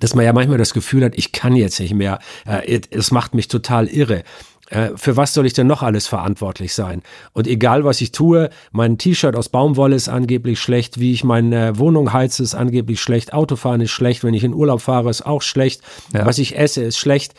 dass 0.00 0.14
man 0.14 0.24
ja 0.24 0.32
manchmal 0.32 0.58
das 0.58 0.74
Gefühl 0.74 1.04
hat, 1.04 1.12
ich 1.16 1.32
kann 1.32 1.54
jetzt 1.54 1.78
nicht 1.78 1.94
mehr, 1.94 2.18
äh, 2.46 2.80
es 2.90 3.10
macht 3.10 3.34
mich 3.34 3.48
total 3.48 3.86
irre. 3.86 4.24
Äh, 4.70 4.90
für 4.96 5.16
was 5.16 5.34
soll 5.34 5.46
ich 5.46 5.52
denn 5.52 5.66
noch 5.66 5.82
alles 5.82 6.06
verantwortlich 6.06 6.74
sein? 6.74 7.02
Und 7.32 7.46
egal, 7.46 7.84
was 7.84 8.00
ich 8.00 8.12
tue, 8.12 8.50
mein 8.72 8.98
T-Shirt 8.98 9.36
aus 9.36 9.48
Baumwolle 9.48 9.96
ist 9.96 10.08
angeblich 10.08 10.60
schlecht, 10.60 10.98
wie 10.98 11.12
ich 11.12 11.22
meine 11.24 11.78
Wohnung 11.78 12.12
heize, 12.12 12.42
ist 12.42 12.54
angeblich 12.54 13.00
schlecht, 13.00 13.32
Autofahren 13.32 13.80
ist 13.80 13.90
schlecht, 13.90 14.24
wenn 14.24 14.34
ich 14.34 14.44
in 14.44 14.54
Urlaub 14.54 14.80
fahre, 14.80 15.10
ist 15.10 15.26
auch 15.26 15.42
schlecht, 15.42 15.82
ja. 16.14 16.24
was 16.24 16.38
ich 16.38 16.56
esse, 16.56 16.82
ist 16.82 16.98
schlecht. 16.98 17.34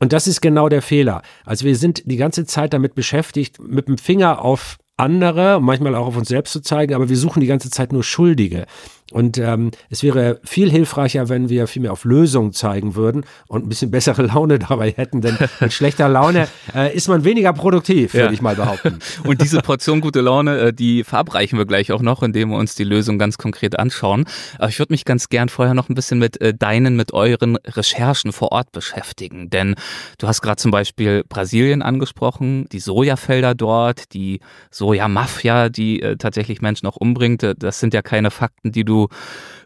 Und 0.00 0.12
das 0.12 0.26
ist 0.26 0.40
genau 0.40 0.68
der 0.68 0.82
Fehler. 0.82 1.22
Also 1.44 1.64
wir 1.64 1.76
sind 1.76 2.02
die 2.06 2.16
ganze 2.16 2.46
Zeit 2.46 2.72
damit 2.72 2.94
beschäftigt, 2.94 3.58
mit 3.60 3.88
dem 3.88 3.98
Finger 3.98 4.42
auf 4.42 4.76
andere, 4.96 5.60
manchmal 5.60 5.94
auch 5.94 6.06
auf 6.06 6.16
uns 6.16 6.28
selbst 6.28 6.52
zu 6.52 6.60
zeigen, 6.60 6.94
aber 6.94 7.08
wir 7.08 7.16
suchen 7.16 7.40
die 7.40 7.46
ganze 7.46 7.70
Zeit 7.70 7.92
nur 7.92 8.04
Schuldige. 8.04 8.66
Und 9.14 9.38
ähm, 9.38 9.70
es 9.90 10.02
wäre 10.02 10.40
viel 10.42 10.68
hilfreicher, 10.68 11.28
wenn 11.28 11.48
wir 11.48 11.68
viel 11.68 11.82
mehr 11.82 11.92
auf 11.92 12.04
Lösungen 12.04 12.52
zeigen 12.52 12.96
würden 12.96 13.24
und 13.46 13.64
ein 13.64 13.68
bisschen 13.68 13.92
bessere 13.92 14.22
Laune 14.26 14.58
dabei 14.58 14.90
hätten, 14.90 15.20
denn 15.20 15.38
mit 15.60 15.72
schlechter 15.72 16.08
Laune 16.08 16.48
äh, 16.74 16.92
ist 16.92 17.06
man 17.06 17.22
weniger 17.22 17.52
produktiv, 17.52 18.14
würde 18.14 18.26
ja. 18.26 18.32
ich 18.32 18.42
mal 18.42 18.56
behaupten. 18.56 18.98
Und 19.24 19.40
diese 19.40 19.60
Portion 19.60 20.00
gute 20.00 20.20
Laune, 20.20 20.58
äh, 20.58 20.72
die 20.72 21.04
verabreichen 21.04 21.56
wir 21.56 21.64
gleich 21.64 21.92
auch 21.92 22.02
noch, 22.02 22.24
indem 22.24 22.50
wir 22.50 22.56
uns 22.56 22.74
die 22.74 22.82
Lösung 22.82 23.16
ganz 23.16 23.38
konkret 23.38 23.78
anschauen. 23.78 24.24
Aber 24.58 24.68
ich 24.68 24.80
würde 24.80 24.92
mich 24.92 25.04
ganz 25.04 25.28
gern 25.28 25.48
vorher 25.48 25.74
noch 25.74 25.88
ein 25.88 25.94
bisschen 25.94 26.18
mit 26.18 26.40
äh, 26.40 26.52
deinen, 26.52 26.96
mit 26.96 27.14
euren 27.14 27.56
Recherchen 27.64 28.32
vor 28.32 28.50
Ort 28.50 28.72
beschäftigen. 28.72 29.48
Denn 29.48 29.76
du 30.18 30.26
hast 30.26 30.42
gerade 30.42 30.56
zum 30.56 30.72
Beispiel 30.72 31.22
Brasilien 31.28 31.82
angesprochen, 31.82 32.66
die 32.72 32.80
Sojafelder 32.80 33.54
dort, 33.54 34.12
die 34.12 34.40
Sojamafia, 34.72 35.68
die 35.68 36.02
äh, 36.02 36.16
tatsächlich 36.16 36.60
Menschen 36.62 36.88
auch 36.88 36.96
umbringt. 36.96 37.44
Äh, 37.44 37.54
das 37.56 37.78
sind 37.78 37.94
ja 37.94 38.02
keine 38.02 38.32
Fakten, 38.32 38.72
die 38.72 38.84
du 38.84 39.03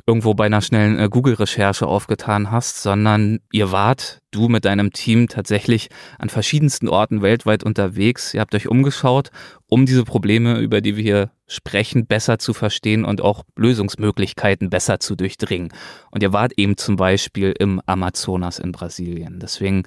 irgendwo 0.08 0.32
bei 0.32 0.46
einer 0.46 0.62
schnellen 0.62 0.98
äh, 0.98 1.08
Google-Recherche 1.10 1.86
aufgetan 1.86 2.50
hast, 2.50 2.82
sondern 2.82 3.40
ihr 3.52 3.72
wart, 3.72 4.22
du 4.30 4.48
mit 4.48 4.64
deinem 4.64 4.90
Team 4.90 5.28
tatsächlich 5.28 5.90
an 6.18 6.30
verschiedensten 6.30 6.88
Orten 6.88 7.20
weltweit 7.20 7.62
unterwegs. 7.62 8.32
Ihr 8.32 8.40
habt 8.40 8.54
euch 8.54 8.68
umgeschaut, 8.68 9.30
um 9.66 9.84
diese 9.84 10.04
Probleme, 10.04 10.60
über 10.60 10.80
die 10.80 10.96
wir 10.96 11.02
hier 11.02 11.30
sprechen, 11.46 12.06
besser 12.06 12.38
zu 12.38 12.54
verstehen 12.54 13.04
und 13.04 13.20
auch 13.20 13.44
Lösungsmöglichkeiten 13.56 14.70
besser 14.70 14.98
zu 14.98 15.14
durchdringen. 15.14 15.74
Und 16.10 16.22
ihr 16.22 16.32
wart 16.32 16.54
eben 16.56 16.78
zum 16.78 16.96
Beispiel 16.96 17.54
im 17.58 17.82
Amazonas 17.84 18.58
in 18.58 18.72
Brasilien. 18.72 19.40
Deswegen 19.40 19.82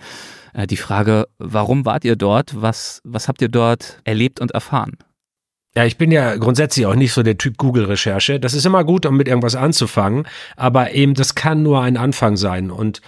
äh, 0.54 0.68
die 0.68 0.78
Frage, 0.78 1.28
warum 1.40 1.84
wart 1.86 2.06
ihr 2.06 2.16
dort? 2.16 2.62
Was, 2.62 3.02
was 3.04 3.28
habt 3.28 3.42
ihr 3.42 3.50
dort 3.50 4.00
erlebt 4.04 4.40
und 4.40 4.52
erfahren? 4.52 4.98
Ja, 5.76 5.86
ich 5.86 5.98
bin 5.98 6.12
ja 6.12 6.36
grundsätzlich 6.36 6.86
auch 6.86 6.96
nicht 6.96 7.14
so 7.14 7.24
der 7.24 7.38
Typ 7.38 7.58
Google-Recherche. 7.58 8.42
Das 8.42 8.54
ist 8.54 8.66
immer 8.66 8.84
gut, 8.84 9.06
um 9.06 9.16
mit 9.16 9.30
irgendwas 9.30 9.56
anzufangen, 9.56 10.28
aber 10.58 10.92
eben 10.92 11.14
das 11.14 11.34
kann 11.34 11.64
nur 11.64 11.82
ein 11.82 11.96
Anfang 11.96 12.36
sein. 12.36 12.72
Und 12.72 13.02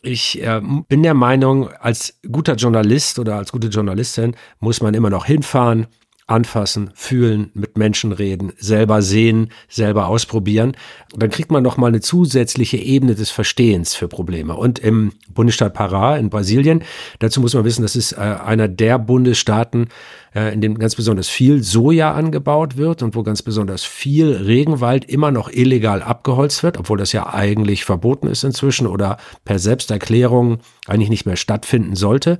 ich 0.00 0.40
äh, 0.40 0.60
bin 0.88 1.02
der 1.02 1.14
Meinung, 1.14 1.70
als 1.70 2.20
guter 2.30 2.54
Journalist 2.54 3.18
oder 3.18 3.36
als 3.36 3.50
gute 3.50 3.66
Journalistin 3.66 4.36
muss 4.60 4.80
man 4.80 4.94
immer 4.94 5.10
noch 5.10 5.26
hinfahren, 5.26 5.86
anfassen, 6.26 6.90
fühlen, 6.94 7.50
mit 7.52 7.76
Menschen 7.76 8.12
reden, 8.12 8.52
selber 8.58 9.02
sehen, 9.02 9.50
selber 9.68 10.08
ausprobieren. 10.08 10.74
dann 11.14 11.28
kriegt 11.28 11.50
man 11.50 11.62
noch 11.62 11.76
mal 11.76 11.88
eine 11.88 12.00
zusätzliche 12.00 12.78
Ebene 12.78 13.14
des 13.14 13.30
Verstehens 13.30 13.94
für 13.94 14.08
Probleme. 14.08 14.56
Und 14.56 14.78
im 14.78 15.12
Bundesstaat 15.28 15.76
Pará 15.76 16.18
in 16.18 16.30
Brasilien, 16.30 16.82
dazu 17.18 17.40
muss 17.40 17.54
man 17.54 17.64
wissen, 17.64 17.82
das 17.82 17.94
ist 17.94 18.12
äh, 18.12 18.16
einer 18.16 18.68
der 18.68 18.98
Bundesstaaten, 18.98 19.88
äh, 20.34 20.54
in 20.54 20.62
dem 20.62 20.78
ganz 20.78 20.94
besonders 20.94 21.28
viel 21.28 21.62
Soja 21.62 22.12
angebaut 22.12 22.78
wird 22.78 23.02
und 23.02 23.14
wo 23.14 23.22
ganz 23.22 23.42
besonders 23.42 23.84
viel 23.84 24.32
Regenwald 24.32 25.04
immer 25.04 25.30
noch 25.30 25.50
illegal 25.50 26.02
abgeholzt 26.02 26.62
wird, 26.62 26.78
obwohl 26.78 26.96
das 26.96 27.12
ja 27.12 27.32
eigentlich 27.34 27.84
verboten 27.84 28.28
ist 28.28 28.44
inzwischen 28.44 28.86
oder 28.86 29.18
per 29.44 29.58
Selbsterklärung 29.58 30.58
eigentlich 30.86 31.10
nicht 31.10 31.26
mehr 31.26 31.36
stattfinden 31.36 31.96
sollte. 31.96 32.38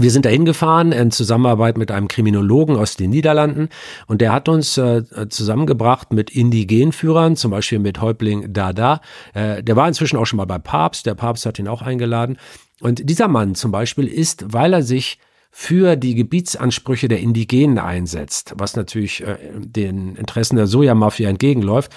Wir 0.00 0.10
sind 0.10 0.24
dahin 0.24 0.44
gefahren 0.44 0.92
in 0.92 1.10
Zusammenarbeit 1.10 1.78
mit 1.78 1.90
einem 1.90 2.08
Kriminologen 2.08 2.76
aus 2.76 2.96
den 2.96 3.10
Niederlanden 3.10 3.68
und 4.06 4.20
der 4.20 4.32
hat 4.32 4.48
uns 4.48 4.76
äh, 4.78 5.02
zusammengebracht 5.28 6.12
mit 6.12 6.30
Indigenführern, 6.30 7.36
zum 7.36 7.50
Beispiel 7.50 7.78
mit 7.78 8.00
Häuptling 8.00 8.52
Dada. 8.52 9.00
Äh, 9.34 9.62
der 9.62 9.76
war 9.76 9.88
inzwischen 9.88 10.16
auch 10.16 10.26
schon 10.26 10.36
mal 10.36 10.46
bei 10.46 10.58
Papst, 10.58 11.06
der 11.06 11.14
Papst 11.14 11.46
hat 11.46 11.58
ihn 11.58 11.68
auch 11.68 11.82
eingeladen. 11.82 12.38
Und 12.80 13.08
dieser 13.08 13.28
Mann 13.28 13.54
zum 13.54 13.72
Beispiel 13.72 14.06
ist, 14.06 14.52
weil 14.52 14.72
er 14.72 14.82
sich 14.82 15.18
für 15.50 15.96
die 15.96 16.14
Gebietsansprüche 16.14 17.08
der 17.08 17.20
Indigenen 17.20 17.78
einsetzt, 17.78 18.54
was 18.56 18.76
natürlich 18.76 19.26
äh, 19.26 19.36
den 19.56 20.16
Interessen 20.16 20.56
der 20.56 20.66
Sojamafia 20.66 21.28
entgegenläuft, 21.28 21.92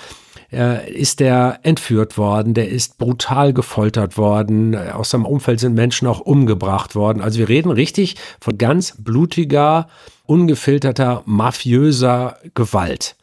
äh, 0.51 0.91
ist 0.91 1.19
der 1.19 1.59
entführt 1.63 2.17
worden, 2.17 2.53
der 2.53 2.69
ist 2.69 2.97
brutal 2.97 3.53
gefoltert 3.53 4.17
worden, 4.17 4.75
aus 4.75 5.11
seinem 5.11 5.25
Umfeld 5.25 5.59
sind 5.59 5.73
Menschen 5.73 6.07
auch 6.07 6.19
umgebracht 6.19 6.95
worden. 6.95 7.21
Also 7.21 7.39
wir 7.39 7.49
reden 7.49 7.71
richtig 7.71 8.15
von 8.39 8.57
ganz 8.57 8.95
blutiger, 8.97 9.87
ungefilterter, 10.25 11.23
mafiöser 11.25 12.37
Gewalt. 12.53 13.15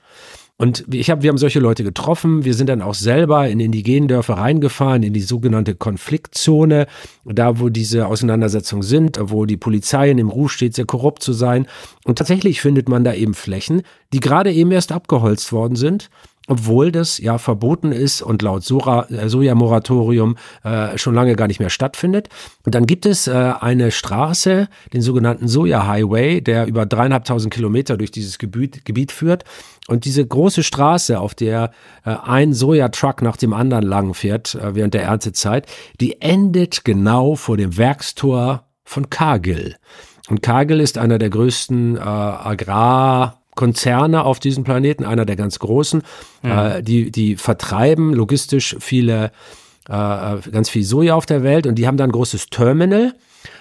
Und 0.61 0.93
ich 0.93 1.09
hab, 1.09 1.23
wir 1.23 1.29
haben 1.29 1.39
solche 1.39 1.61
Leute 1.61 1.85
getroffen. 1.85 2.45
Wir 2.45 2.53
sind 2.53 2.67
dann 2.67 2.83
auch 2.83 2.95
selber 2.95 3.49
in 3.49 3.61
indigenen 3.61 4.09
Dörfer 4.09 4.35
reingefahren, 4.35 5.05
in 5.05 5.13
die 5.13 5.21
sogenannte 5.21 5.77
Konfliktzone, 5.77 6.89
da 7.25 7.61
wo 7.61 7.69
diese 7.69 8.09
Auseinandersetzungen 8.09 8.83
sind, 8.83 9.21
wo 9.23 9.47
die 9.47 9.57
Polizei 9.57 10.11
in 10.11 10.17
dem 10.17 10.31
Ruf 10.31 10.51
steht, 10.51 10.75
sehr 10.75 10.85
korrupt 10.85 11.23
zu 11.23 11.33
sein. 11.33 11.69
Und 12.05 12.19
tatsächlich 12.19 12.61
findet 12.61 12.89
man 12.89 13.05
da 13.05 13.15
eben 13.15 13.35
Flächen, 13.35 13.83
die 14.13 14.19
gerade 14.19 14.53
eben 14.53 14.73
erst 14.73 14.91
abgeholzt 14.91 15.53
worden 15.53 15.77
sind 15.77 16.11
obwohl 16.49 16.91
das 16.91 17.19
ja 17.19 17.39
verboten 17.39 17.93
ist 17.93 18.23
und 18.23 18.43
laut 18.43 18.63
äh, 18.63 19.29
Soja-Moratorium 19.29 20.37
äh, 20.65 20.99
schon 20.99 21.15
lange 21.15 21.37
gar 21.37 21.47
nicht 21.47 21.61
mehr 21.61 21.71
stattfindet. 21.71 22.29
Und 22.65 22.75
dann 22.75 22.87
gibt 22.87 23.07
es 23.07 23.29
äh, 23.29 23.53
eine 23.61 23.91
Straße, 23.91 24.69
den 24.93 25.03
sogenannten 25.03 25.47
Soja-Highway, 25.47 26.41
der 26.41 26.67
über 26.67 26.87
dreieinhalbtausend 26.87 27.53
Kilometer 27.53 27.97
durch 27.97 28.11
dieses 28.11 28.39
Gebiet, 28.39 28.85
Gebiet 28.85 29.13
führt. 29.13 29.45
Und 29.87 30.05
diese 30.05 30.27
große 30.27 30.63
Straße, 30.63 31.21
auf 31.21 31.35
der 31.35 31.71
äh, 32.05 32.17
ein 32.25 32.53
Sojatruck 32.53 33.23
nach 33.23 33.37
dem 33.37 33.53
anderen 33.53 33.85
lang 33.85 34.15
fährt 34.15 34.55
äh, 34.55 34.75
während 34.75 34.95
der 34.95 35.05
Erntezeit, 35.05 35.67
die 36.01 36.21
endet 36.21 36.85
genau 36.85 37.37
vor 37.37 37.57
dem 37.57 37.77
Werkstor 37.77 38.65
von 38.85 39.11
Cargill. 39.11 39.77
Und 40.29 40.43
Cargill 40.43 40.81
ist 40.81 40.99
einer 40.99 41.19
der 41.19 41.31
größten 41.31 41.97
äh, 41.97 42.01
Agrar- 42.01 43.39
Konzerne 43.59 44.25
auf 44.25 44.39
diesem 44.39 44.63
Planeten, 44.63 45.05
einer 45.05 45.27
der 45.27 45.35
ganz 45.35 45.59
großen, 45.59 46.03
mhm. 46.43 46.51
äh, 46.51 46.83
die, 46.83 47.11
die 47.11 47.35
vertreiben 47.35 48.15
logistisch 48.15 48.77
viele, 48.79 49.33
äh, 49.89 50.37
ganz 50.53 50.71
viel 50.71 50.85
Soja 50.85 51.17
auf 51.17 51.27
der 51.27 51.43
Welt 51.43 51.67
und 51.67 51.75
die 51.75 51.89
haben 51.89 51.97
dann 51.97 52.11
ein 52.11 52.13
großes 52.13 52.47
Terminal. 52.51 53.15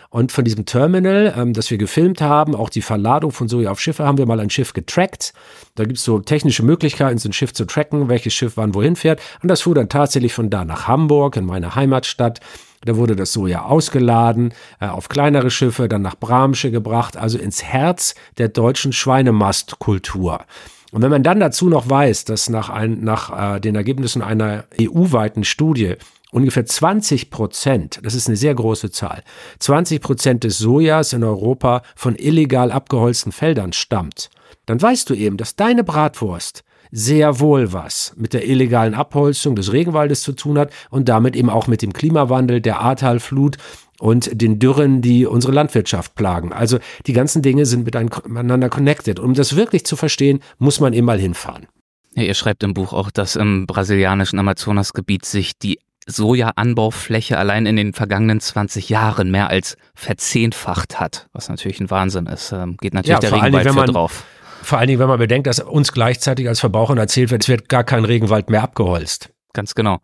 Und 0.10 0.32
von 0.32 0.46
diesem 0.46 0.66
Terminal, 0.66 1.34
ähm, 1.36 1.54
das 1.54 1.72
wir 1.72 1.80
gefilmt 1.80 2.22
haben, 2.22 2.56
auch 2.56 2.70
die 2.70 2.84
Verladung 2.84 3.32
von 3.32 3.50
Soja 3.50 3.72
auf 3.72 3.80
Schiffe, 3.80 4.06
haben 4.06 4.20
wir 4.20 4.28
mal 4.28 4.40
ein 4.40 4.52
Schiff 4.52 4.72
getrackt. 4.74 5.34
Da 5.74 5.84
gibt 5.84 5.98
es 5.98 6.04
so 6.06 6.20
technische 6.20 6.64
Möglichkeiten, 6.64 7.18
so 7.18 7.28
ein 7.28 7.34
Schiff 7.34 7.54
zu 7.54 7.66
tracken, 7.66 8.08
welches 8.08 8.34
Schiff 8.34 8.54
wann 8.56 8.76
wohin 8.76 8.96
fährt. 8.96 9.20
Und 9.42 9.50
das 9.50 9.62
fuhr 9.62 9.74
dann 9.76 9.90
tatsächlich 9.90 10.34
von 10.34 10.52
da 10.52 10.64
nach 10.64 10.88
Hamburg, 10.88 11.36
in 11.36 11.46
meine 11.46 11.74
Heimatstadt. 11.74 12.40
Da 12.86 12.96
wurde 12.96 13.16
das 13.16 13.34
Soja 13.34 13.64
ausgeladen, 13.64 14.54
äh, 14.80 14.88
auf 14.88 15.10
kleinere 15.10 15.50
Schiffe, 15.50 15.88
dann 15.88 16.02
nach 16.02 16.16
Bramsche 16.16 16.72
gebracht, 16.72 17.18
also 17.18 17.38
ins 17.38 17.64
Herz 17.64 18.16
der 18.38 18.50
deutschen 18.50 18.94
Schweinemastkultur. 18.94 20.46
Und 20.92 21.02
wenn 21.02 21.12
man 21.12 21.24
dann 21.24 21.40
dazu 21.40 21.70
noch 21.70 21.90
weiß, 21.90 22.26
dass 22.26 22.50
nach, 22.50 22.70
ein, 22.70 23.02
nach 23.02 23.56
äh, 23.56 23.60
den 23.60 23.76
Ergebnissen 23.76 24.22
einer 24.22 24.66
EU-weiten 24.80 25.44
Studie 25.44 25.96
ungefähr 26.32 26.66
20 26.66 27.30
Prozent, 27.30 28.00
das 28.04 28.14
ist 28.14 28.28
eine 28.28 28.38
sehr 28.38 28.56
große 28.56 28.92
Zahl, 28.92 29.24
20 29.60 30.02
Prozent 30.02 30.44
des 30.44 30.58
Sojas 30.58 31.14
in 31.14 31.24
Europa 31.24 31.82
von 31.96 32.16
illegal 32.16 32.72
abgeholzten 32.72 33.32
Feldern 33.32 33.74
stammt, 33.74 34.30
dann 34.66 34.82
weißt 34.82 35.10
du 35.10 35.14
eben, 35.14 35.38
dass 35.38 35.56
deine 35.56 35.84
Bratwurst 35.84 36.64
sehr 36.92 37.40
wohl 37.40 37.74
was 37.74 38.14
mit 38.16 38.34
der 38.34 38.48
illegalen 38.48 38.94
Abholzung 38.94 39.56
des 39.56 39.72
Regenwaldes 39.72 40.22
zu 40.22 40.34
tun 40.34 40.58
hat 40.58 40.72
und 40.90 41.10
damit 41.10 41.36
eben 41.36 41.50
auch 41.50 41.68
mit 41.68 41.82
dem 41.82 41.94
Klimawandel, 41.94 42.62
der 42.62 42.82
Ahrtalflut 42.82 43.58
und 44.00 44.30
den 44.42 44.60
Dürren, 44.60 45.02
die 45.02 45.26
unsere 45.26 45.54
Landwirtschaft 45.54 46.16
plagen. 46.16 46.54
Also 46.54 46.80
die 47.08 47.14
ganzen 47.14 47.42
Dinge 47.42 47.66
sind 47.66 47.86
miteinander 47.86 48.70
connected. 48.70 49.20
Um 49.20 49.34
das 49.34 49.56
wirklich 49.56 49.86
zu 49.86 49.96
verstehen, 49.96 50.40
muss 50.60 50.80
man 50.80 50.94
eben 50.94 51.06
mal 51.06 51.20
hinfahren. 51.20 51.68
Ja, 52.16 52.24
ihr 52.24 52.34
schreibt 52.34 52.64
im 52.64 52.74
Buch 52.74 52.94
auch, 52.94 53.12
dass 53.12 53.36
im 53.36 53.68
brasilianischen 53.68 54.40
Amazonasgebiet 54.40 55.26
sich 55.26 55.58
die 55.58 55.80
Sojaanbaufläche 56.08 57.38
allein 57.38 57.66
in 57.66 57.76
den 57.76 57.94
vergangenen 57.94 58.40
20 58.40 58.90
Jahren 58.90 59.30
mehr 59.30 59.50
als 59.50 59.76
verzehnfacht 59.94 61.00
hat, 61.00 61.28
was 61.34 61.50
natürlich 61.50 61.80
ein 61.82 61.90
Wahnsinn 61.90 62.28
ist. 62.28 62.54
Ähm, 62.54 62.78
geht 62.78 62.94
natürlich 62.94 63.22
ja, 63.22 63.30
der 63.30 63.34
Regenwald 63.34 63.66
Dingen, 63.66 63.78
für 63.78 63.92
drauf. 63.92 64.24
Vor 64.68 64.80
allen 64.80 64.90
Dingen, 64.90 65.00
wenn 65.00 65.08
man 65.08 65.18
bedenkt, 65.18 65.48
dass 65.48 65.62
uns 65.62 65.94
gleichzeitig 65.94 66.46
als 66.46 66.60
Verbrauchern 66.60 66.98
erzählt 66.98 67.32
wird, 67.32 67.42
es 67.42 67.48
wird 67.48 67.70
gar 67.70 67.86
kein 67.86 68.04
Regenwald 68.04 68.50
mehr 68.50 68.64
abgeholzt. 68.64 69.30
Ganz 69.54 69.76
genau. 69.76 70.00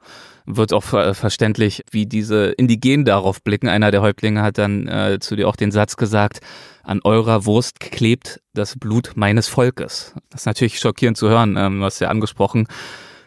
Wird 0.45 0.71
auch 0.71 0.83
ver 0.83 1.13
verständlich, 1.15 1.83
wie 1.91 2.05
diese 2.05 2.51
Indigenen 2.51 3.03
darauf 3.03 3.43
blicken. 3.43 3.67
Einer 3.67 3.91
der 3.91 4.01
Häuptlinge 4.01 4.41
hat 4.41 4.57
dann 4.57 4.87
äh, 4.87 5.17
zu 5.19 5.35
dir 5.35 5.49
auch 5.49 5.57
den 5.57 5.71
Satz 5.71 5.97
gesagt, 5.97 6.39
an 6.81 7.01
eurer 7.03 7.45
Wurst 7.45 7.81
klebt 7.81 8.39
das 8.53 8.79
Blut 8.79 9.11
meines 9.15 9.49
Volkes. 9.49 10.13
Das 10.29 10.43
ist 10.43 10.45
natürlich 10.45 10.79
schockierend 10.79 11.17
zu 11.17 11.27
hören. 11.27 11.57
Ähm, 11.57 11.79
du 11.79 11.85
hast 11.85 11.99
ja 11.99 12.07
angesprochen, 12.07 12.67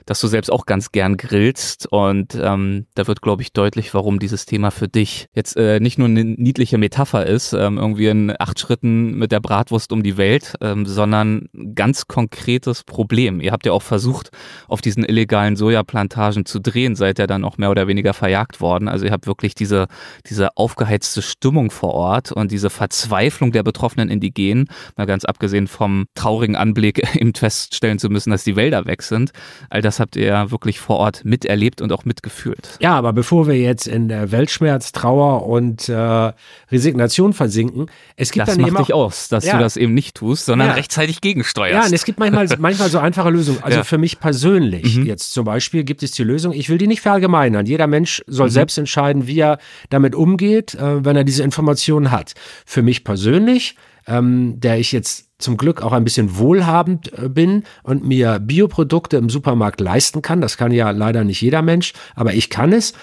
dass 0.06 0.20
du 0.20 0.28
selbst 0.28 0.50
auch 0.50 0.66
ganz 0.66 0.92
gern 0.92 1.16
grillst 1.16 1.86
und 1.90 2.38
ähm, 2.40 2.86
da 2.94 3.06
wird, 3.06 3.22
glaube 3.22 3.42
ich, 3.42 3.52
deutlich, 3.52 3.92
warum 3.92 4.18
dieses 4.18 4.46
Thema 4.46 4.70
für 4.70 4.88
dich 4.88 5.26
jetzt 5.34 5.56
äh, 5.56 5.80
nicht 5.80 5.98
nur 5.98 6.08
eine 6.08 6.24
niedliche 6.24 6.78
Metapher 6.78 7.26
ist, 7.26 7.52
ähm, 7.52 7.76
irgendwie 7.76 8.06
in 8.06 8.32
acht 8.38 8.58
Schritten 8.58 9.16
mit 9.16 9.32
der 9.32 9.40
Bratwurst 9.40 9.92
um 9.92 10.02
die 10.02 10.16
Welt, 10.16 10.54
ähm, 10.60 10.86
sondern 10.86 11.48
ganz 11.74 12.06
konkretes 12.06 12.84
Problem. 12.84 13.40
Ihr 13.40 13.52
habt 13.52 13.66
ja 13.66 13.72
auch 13.72 13.82
versucht, 13.82 14.30
auf 14.68 14.80
diesen 14.80 15.04
illegalen 15.04 15.56
Sojaplantagen 15.56 16.46
zu 16.46 16.60
drehen, 16.60 16.94
seid 16.94 17.18
ihr 17.18 17.26
dann 17.26 17.44
auch 17.44 17.58
mehr 17.58 17.70
oder 17.70 17.88
weniger 17.88 18.14
verjagt 18.14 18.60
worden. 18.60 18.88
Also 18.88 19.04
ihr 19.04 19.12
habt 19.12 19.26
wirklich 19.26 19.54
diese, 19.54 19.86
diese 20.28 20.56
aufgeheizte 20.56 21.22
Stimmung 21.22 21.70
vor 21.70 21.94
Ort 21.94 22.32
und 22.32 22.52
diese 22.52 22.70
Verzweiflung 22.70 23.52
der 23.52 23.62
betroffenen 23.62 24.08
Indigenen, 24.08 24.68
mal 24.96 25.06
ganz 25.06 25.24
abgesehen 25.24 25.66
vom 25.66 26.06
traurigen 26.14 26.56
Anblick, 26.56 27.02
eben 27.20 27.34
feststellen 27.34 27.98
zu 27.98 28.08
müssen, 28.08 28.30
dass 28.30 28.44
die 28.44 28.56
Wälder 28.56 28.86
weg 28.86 29.02
sind. 29.02 29.32
All 29.68 29.82
das 29.82 29.95
das 29.96 30.00
habt 30.00 30.16
ihr 30.16 30.50
wirklich 30.50 30.78
vor 30.78 30.98
Ort 30.98 31.24
miterlebt 31.24 31.80
und 31.80 31.90
auch 31.90 32.04
mitgefühlt. 32.04 32.76
Ja, 32.80 32.96
aber 32.96 33.14
bevor 33.14 33.46
wir 33.46 33.56
jetzt 33.56 33.86
in 33.86 34.10
äh, 34.10 34.30
Weltschmerz, 34.30 34.92
Trauer 34.92 35.46
und 35.46 35.88
äh, 35.88 36.32
Resignation 36.70 37.32
versinken, 37.32 37.86
es 38.16 38.30
gibt 38.30 38.46
das 38.46 38.56
dann 38.58 38.70
macht 38.70 38.88
dich 38.88 38.94
aus, 38.94 39.28
dass 39.28 39.46
ja. 39.46 39.54
du 39.54 39.60
das 39.60 39.78
eben 39.78 39.94
nicht 39.94 40.14
tust, 40.16 40.44
sondern 40.44 40.68
ja. 40.68 40.74
rechtzeitig 40.74 41.22
gegensteuerst. 41.22 41.74
Ja, 41.74 41.86
und 41.86 41.94
es 41.94 42.04
gibt 42.04 42.18
manchmal, 42.18 42.46
manchmal 42.58 42.90
so 42.90 42.98
einfache 42.98 43.30
Lösungen. 43.30 43.62
Also 43.62 43.78
ja. 43.78 43.84
für 43.84 43.96
mich 43.96 44.20
persönlich 44.20 44.98
mhm. 44.98 45.06
jetzt 45.06 45.32
zum 45.32 45.46
Beispiel 45.46 45.84
gibt 45.84 46.02
es 46.02 46.10
die 46.10 46.24
Lösung, 46.24 46.52
ich 46.52 46.68
will 46.68 46.76
die 46.76 46.86
nicht 46.86 47.00
verallgemeinern. 47.00 47.64
Jeder 47.64 47.86
Mensch 47.86 48.22
soll 48.26 48.48
mhm. 48.48 48.52
selbst 48.52 48.76
entscheiden, 48.76 49.26
wie 49.26 49.40
er 49.40 49.58
damit 49.88 50.14
umgeht, 50.14 50.74
äh, 50.74 51.04
wenn 51.04 51.16
er 51.16 51.24
diese 51.24 51.42
Informationen 51.42 52.10
hat. 52.10 52.34
Für 52.66 52.82
mich 52.82 53.02
persönlich 53.02 53.76
ähm, 54.06 54.60
der 54.60 54.78
ich 54.78 54.92
jetzt 54.92 55.25
zum 55.38 55.56
Glück 55.56 55.82
auch 55.82 55.92
ein 55.92 56.04
bisschen 56.04 56.38
wohlhabend 56.38 57.12
äh, 57.18 57.28
bin 57.28 57.64
und 57.82 58.04
mir 58.04 58.38
Bioprodukte 58.38 59.16
im 59.16 59.28
Supermarkt 59.28 59.80
leisten 59.80 60.22
kann. 60.22 60.40
Das 60.40 60.56
kann 60.56 60.72
ja 60.72 60.90
leider 60.90 61.24
nicht 61.24 61.40
jeder 61.40 61.62
Mensch, 61.62 61.92
aber 62.14 62.34
ich 62.34 62.50
kann 62.50 62.72
es. 62.72 62.94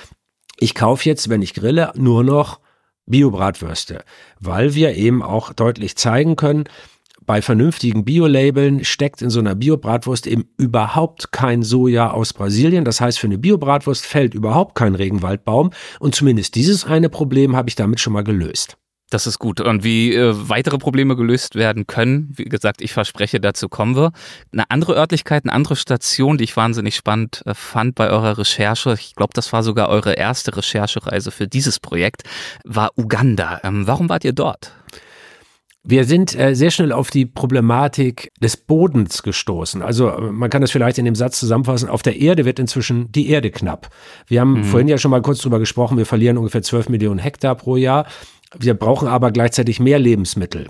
Ich 0.60 0.76
kaufe 0.76 1.08
jetzt, 1.08 1.30
wenn 1.30 1.42
ich 1.42 1.54
grille, 1.54 1.92
nur 1.96 2.24
noch 2.24 2.60
Bio-Bratwürste, 3.06 4.04
weil 4.40 4.76
wir 4.76 4.96
eben 4.96 5.22
auch 5.22 5.52
deutlich 5.52 5.98
zeigen 5.98 6.36
können, 6.36 6.66
bei 7.26 7.42
vernünftigen 7.42 8.04
Bio-Labeln 8.04 8.84
steckt 8.84 9.22
in 9.22 9.30
so 9.30 9.40
einer 9.40 9.56
Bio-Bratwurst 9.56 10.28
eben 10.28 10.46
überhaupt 10.58 11.32
kein 11.32 11.64
Soja 11.64 12.12
aus 12.12 12.34
Brasilien. 12.34 12.84
Das 12.84 13.00
heißt, 13.00 13.18
für 13.18 13.28
eine 13.28 13.38
Bio-Bratwurst 13.38 14.06
fällt 14.06 14.34
überhaupt 14.34 14.76
kein 14.76 14.96
Regenwaldbaum. 14.96 15.72
Und 16.00 16.16
zumindest 16.16 16.56
dieses 16.56 16.86
eine 16.86 17.10
Problem 17.10 17.56
habe 17.56 17.70
ich 17.70 17.76
damit 17.76 18.00
schon 18.00 18.14
mal 18.14 18.24
gelöst. 18.24 18.78
Das 19.14 19.28
ist 19.28 19.38
gut. 19.38 19.62
Und 19.62 19.84
wie 19.84 20.16
äh, 20.16 20.34
weitere 20.50 20.80
Probleme 20.80 21.16
gelöst 21.16 21.54
werden 21.54 21.86
können, 21.86 22.34
wie 22.36 22.46
gesagt, 22.46 22.82
ich 22.82 22.94
verspreche, 22.94 23.40
dazu 23.40 23.70
kommen 23.70 23.96
wir. 23.96 24.12
Eine 24.52 24.72
andere 24.72 24.96
Örtlichkeit, 24.96 25.44
eine 25.44 25.54
andere 25.54 25.76
Station, 25.76 26.40
die 26.40 26.46
ich 26.46 26.58
wahnsinnig 26.58 26.96
spannend 26.96 27.44
äh, 27.46 27.54
fand 27.54 27.94
bei 27.94 28.10
eurer 28.10 28.40
Recherche, 28.40 28.96
ich 28.96 29.14
glaube, 29.14 29.34
das 29.36 29.54
war 29.54 29.62
sogar 29.62 29.90
eure 29.90 30.14
erste 30.14 30.58
Recherchereise 30.58 31.30
für 31.30 31.48
dieses 31.48 31.80
Projekt, 31.80 32.24
war 32.66 32.90
Uganda. 32.98 33.62
Ähm, 33.64 33.86
warum 33.86 34.10
wart 34.10 34.26
ihr 34.26 34.34
dort? 34.34 34.72
Wir 35.84 36.06
sind 36.06 36.34
äh, 36.40 36.56
sehr 36.56 36.72
schnell 36.72 36.92
auf 36.92 37.12
die 37.12 37.28
Problematik 37.28 38.32
des 38.42 38.58
Bodens 38.58 39.22
gestoßen. 39.22 39.84
Also 39.84 40.10
äh, 40.10 40.32
man 40.32 40.50
kann 40.50 40.62
das 40.62 40.72
vielleicht 40.72 40.98
in 40.98 41.06
dem 41.06 41.14
Satz 41.14 41.40
zusammenfassen, 41.40 41.88
auf 41.88 42.02
der 42.02 42.20
Erde 42.20 42.46
wird 42.46 42.58
inzwischen 42.58 43.12
die 43.12 43.30
Erde 43.30 43.52
knapp. 43.52 43.90
Wir 44.26 44.42
haben 44.42 44.54
mhm. 44.54 44.64
vorhin 44.64 44.88
ja 44.88 44.98
schon 44.98 45.12
mal 45.12 45.22
kurz 45.22 45.40
drüber 45.40 45.60
gesprochen, 45.60 46.00
wir 46.00 46.08
verlieren 46.08 46.40
ungefähr 46.40 46.64
12 46.64 46.90
Millionen 46.90 47.20
Hektar 47.20 47.54
pro 47.54 47.76
Jahr. 47.76 48.08
Wir 48.58 48.74
brauchen 48.74 49.08
aber 49.08 49.32
gleichzeitig 49.32 49.80
mehr 49.80 50.00
Lebensmittel. 50.00 50.68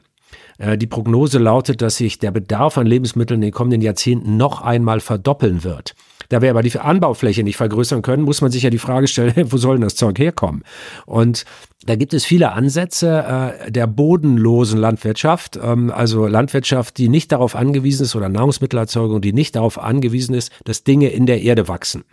Äh, 0.58 0.78
die 0.78 0.88
Prognose 0.88 1.39
lautet, 1.39 1.82
dass 1.82 1.98
sich 1.98 2.19
der 2.19 2.32
Bedarf 2.32 2.78
an 2.78 2.88
Lebensmitteln 2.88 3.41
in 3.41 3.48
den 3.48 3.54
kommenden 3.54 3.82
Jahrzehnten 3.82 4.38
noch 4.38 4.62
einmal 4.62 5.00
verdoppeln 5.00 5.63
wird. 5.63 5.93
Da 6.30 6.41
wir 6.41 6.50
aber 6.50 6.63
die 6.63 6.78
Anbaufläche 6.80 7.43
nicht 7.43 7.58
vergrößern 7.58 8.02
können, 8.02 8.24
muss 8.24 8.41
man 8.41 8.50
sich 8.50 8.63
ja 8.63 8.69
die 8.69 8.80
Frage 8.80 9.08
stellen, 9.08 9.34
wo 9.52 9.58
soll 9.58 9.76
denn 9.76 9.84
das 9.84 9.96
Zeug 9.96 10.17
herkommen? 10.19 10.63
Und 11.06 11.46
da 11.86 11.96
gibt 11.96 12.13
es 12.13 12.26
viele 12.26 12.54
Ansätze 12.54 13.60
äh, 13.67 13.72
der 13.72 13.88
bodenlosen 13.88 14.80
Landwirtschaft, 14.80 15.60
ähm, 15.62 15.91
also 15.91 16.28
Landwirtschaft, 16.28 16.98
die 16.98 17.10
nicht 17.10 17.32
darauf 17.32 17.56
angewiesen 17.56 18.04
ist 18.04 18.15
oder 18.15 18.30
Nahrungsmittelerzeugung, 18.30 19.22
die 19.22 19.34
nicht 19.34 19.56
darauf 19.56 19.78
angewiesen 19.78 20.34
ist, 20.34 20.52
dass 20.63 20.84
Dinge 20.84 21.10
in 21.10 21.26
der 21.26 21.41
Erde 21.41 21.67
wachsen. 21.67 22.04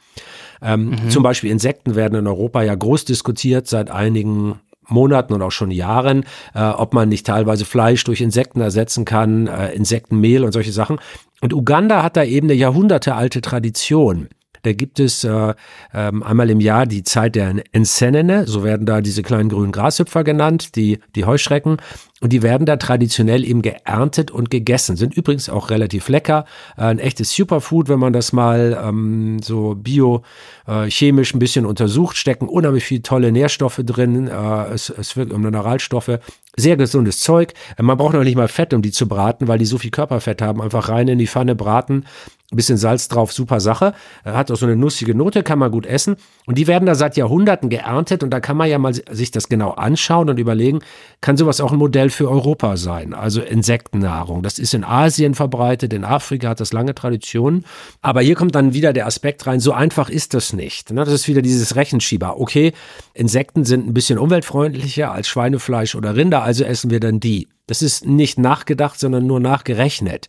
Ähm, 0.60 0.90
mhm. 0.90 1.10
Zum 1.10 1.22
Beispiel 1.22 1.50
Insekten 1.50 1.94
werden 1.94 2.18
in 2.18 2.26
Europa 2.26 2.62
ja 2.62 2.74
groß 2.74 3.04
diskutiert 3.04 3.68
seit 3.68 3.90
einigen 3.90 4.58
Monaten 4.90 5.32
und 5.32 5.42
auch 5.42 5.50
schon 5.50 5.70
Jahren, 5.70 6.24
äh, 6.54 6.62
ob 6.62 6.94
man 6.94 7.08
nicht 7.08 7.26
teilweise 7.26 7.64
Fleisch 7.64 8.04
durch 8.04 8.20
Insekten 8.20 8.60
ersetzen 8.60 9.04
kann, 9.04 9.46
äh, 9.46 9.72
Insektenmehl 9.72 10.44
und 10.44 10.52
solche 10.52 10.72
Sachen. 10.72 10.98
Und 11.40 11.54
Uganda 11.54 12.02
hat 12.02 12.16
da 12.16 12.24
eben 12.24 12.46
eine 12.48 12.54
jahrhundertealte 12.54 13.40
Tradition 13.40 14.28
Da 14.62 14.72
gibt 14.72 15.00
es 15.00 15.24
äh, 15.24 15.54
ähm, 15.94 16.22
einmal 16.22 16.50
im 16.50 16.60
Jahr 16.60 16.84
die 16.84 17.02
Zeit 17.02 17.34
der 17.34 17.54
Ensenene, 17.72 18.46
so 18.46 18.62
werden 18.62 18.84
da 18.84 19.00
diese 19.00 19.22
kleinen 19.22 19.48
grünen 19.48 19.72
Grashüpfer 19.72 20.22
genannt, 20.22 20.76
die, 20.76 20.98
die 21.14 21.24
Heuschrecken. 21.24 21.78
Und 22.22 22.34
die 22.34 22.42
werden 22.42 22.66
da 22.66 22.76
traditionell 22.76 23.44
eben 23.44 23.62
geerntet 23.62 24.30
und 24.30 24.50
gegessen. 24.50 24.96
Sind 24.96 25.16
übrigens 25.16 25.48
auch 25.48 25.70
relativ 25.70 26.10
lecker. 26.10 26.44
Äh, 26.76 26.82
ein 26.82 26.98
echtes 26.98 27.32
Superfood, 27.32 27.88
wenn 27.88 27.98
man 27.98 28.12
das 28.12 28.34
mal 28.34 28.78
ähm, 28.84 29.38
so 29.42 29.74
biochemisch 29.74 31.32
äh, 31.32 31.36
ein 31.36 31.38
bisschen 31.38 31.64
untersucht. 31.64 32.18
Stecken 32.18 32.46
unheimlich 32.46 32.84
viele 32.84 33.02
tolle 33.02 33.32
Nährstoffe 33.32 33.80
drin. 33.84 34.28
Äh, 34.28 34.64
es, 34.66 34.90
es 34.90 35.16
wirkt 35.16 35.32
um 35.32 35.40
Mineralstoffe. 35.40 36.18
Sehr 36.56 36.76
gesundes 36.76 37.20
Zeug. 37.20 37.54
Äh, 37.78 37.82
man 37.82 37.96
braucht 37.96 38.12
noch 38.12 38.24
nicht 38.24 38.36
mal 38.36 38.48
Fett, 38.48 38.74
um 38.74 38.82
die 38.82 38.92
zu 38.92 39.08
braten, 39.08 39.48
weil 39.48 39.58
die 39.58 39.64
so 39.64 39.78
viel 39.78 39.90
Körperfett 39.90 40.42
haben. 40.42 40.60
Einfach 40.60 40.90
rein 40.90 41.08
in 41.08 41.18
die 41.18 41.26
Pfanne 41.26 41.54
braten 41.54 42.04
ein 42.52 42.56
bisschen 42.56 42.78
Salz 42.78 43.08
drauf, 43.08 43.32
super 43.32 43.60
Sache. 43.60 43.94
Hat 44.24 44.50
auch 44.50 44.56
so 44.56 44.66
eine 44.66 44.74
nussige 44.74 45.14
Note, 45.14 45.42
kann 45.42 45.58
man 45.58 45.70
gut 45.70 45.86
essen. 45.86 46.16
Und 46.46 46.58
die 46.58 46.66
werden 46.66 46.86
da 46.86 46.94
seit 46.94 47.16
Jahrhunderten 47.16 47.68
geerntet 47.68 48.24
und 48.24 48.30
da 48.30 48.40
kann 48.40 48.56
man 48.56 48.68
ja 48.68 48.78
mal 48.78 48.92
sich 48.92 49.30
das 49.30 49.48
genau 49.48 49.70
anschauen 49.70 50.28
und 50.28 50.38
überlegen, 50.38 50.80
kann 51.20 51.36
sowas 51.36 51.60
auch 51.60 51.72
ein 51.72 51.78
Modell 51.78 52.09
für 52.10 52.30
Europa 52.30 52.76
sein? 52.76 53.14
Also 53.14 53.40
Insektennahrung. 53.40 54.42
Das 54.42 54.58
ist 54.58 54.74
in 54.74 54.84
Asien 54.84 55.34
verbreitet, 55.34 55.92
in 55.92 56.04
Afrika 56.04 56.50
hat 56.50 56.60
das 56.60 56.72
lange 56.72 56.94
Traditionen. 56.94 57.64
Aber 58.02 58.20
hier 58.20 58.34
kommt 58.34 58.54
dann 58.54 58.74
wieder 58.74 58.92
der 58.92 59.06
Aspekt 59.06 59.46
rein, 59.46 59.60
so 59.60 59.72
einfach 59.72 60.08
ist 60.08 60.34
das 60.34 60.52
nicht. 60.52 60.90
Ne? 60.90 61.04
Das 61.04 61.14
ist 61.14 61.28
wieder 61.28 61.42
dieses 61.42 61.76
Rechenschieber. 61.76 62.40
Okay, 62.40 62.72
Insekten 63.14 63.64
sind 63.64 63.86
ein 63.86 63.94
bisschen 63.94 64.18
umweltfreundlicher 64.18 65.12
als 65.12 65.28
Schweinefleisch 65.28 65.94
oder 65.94 66.16
Rinder, 66.16 66.42
also 66.42 66.64
essen 66.64 66.90
wir 66.90 67.00
dann 67.00 67.20
die. 67.20 67.48
Das 67.66 67.82
ist 67.82 68.04
nicht 68.04 68.38
nachgedacht, 68.38 68.98
sondern 68.98 69.26
nur 69.26 69.40
nachgerechnet. 69.40 70.28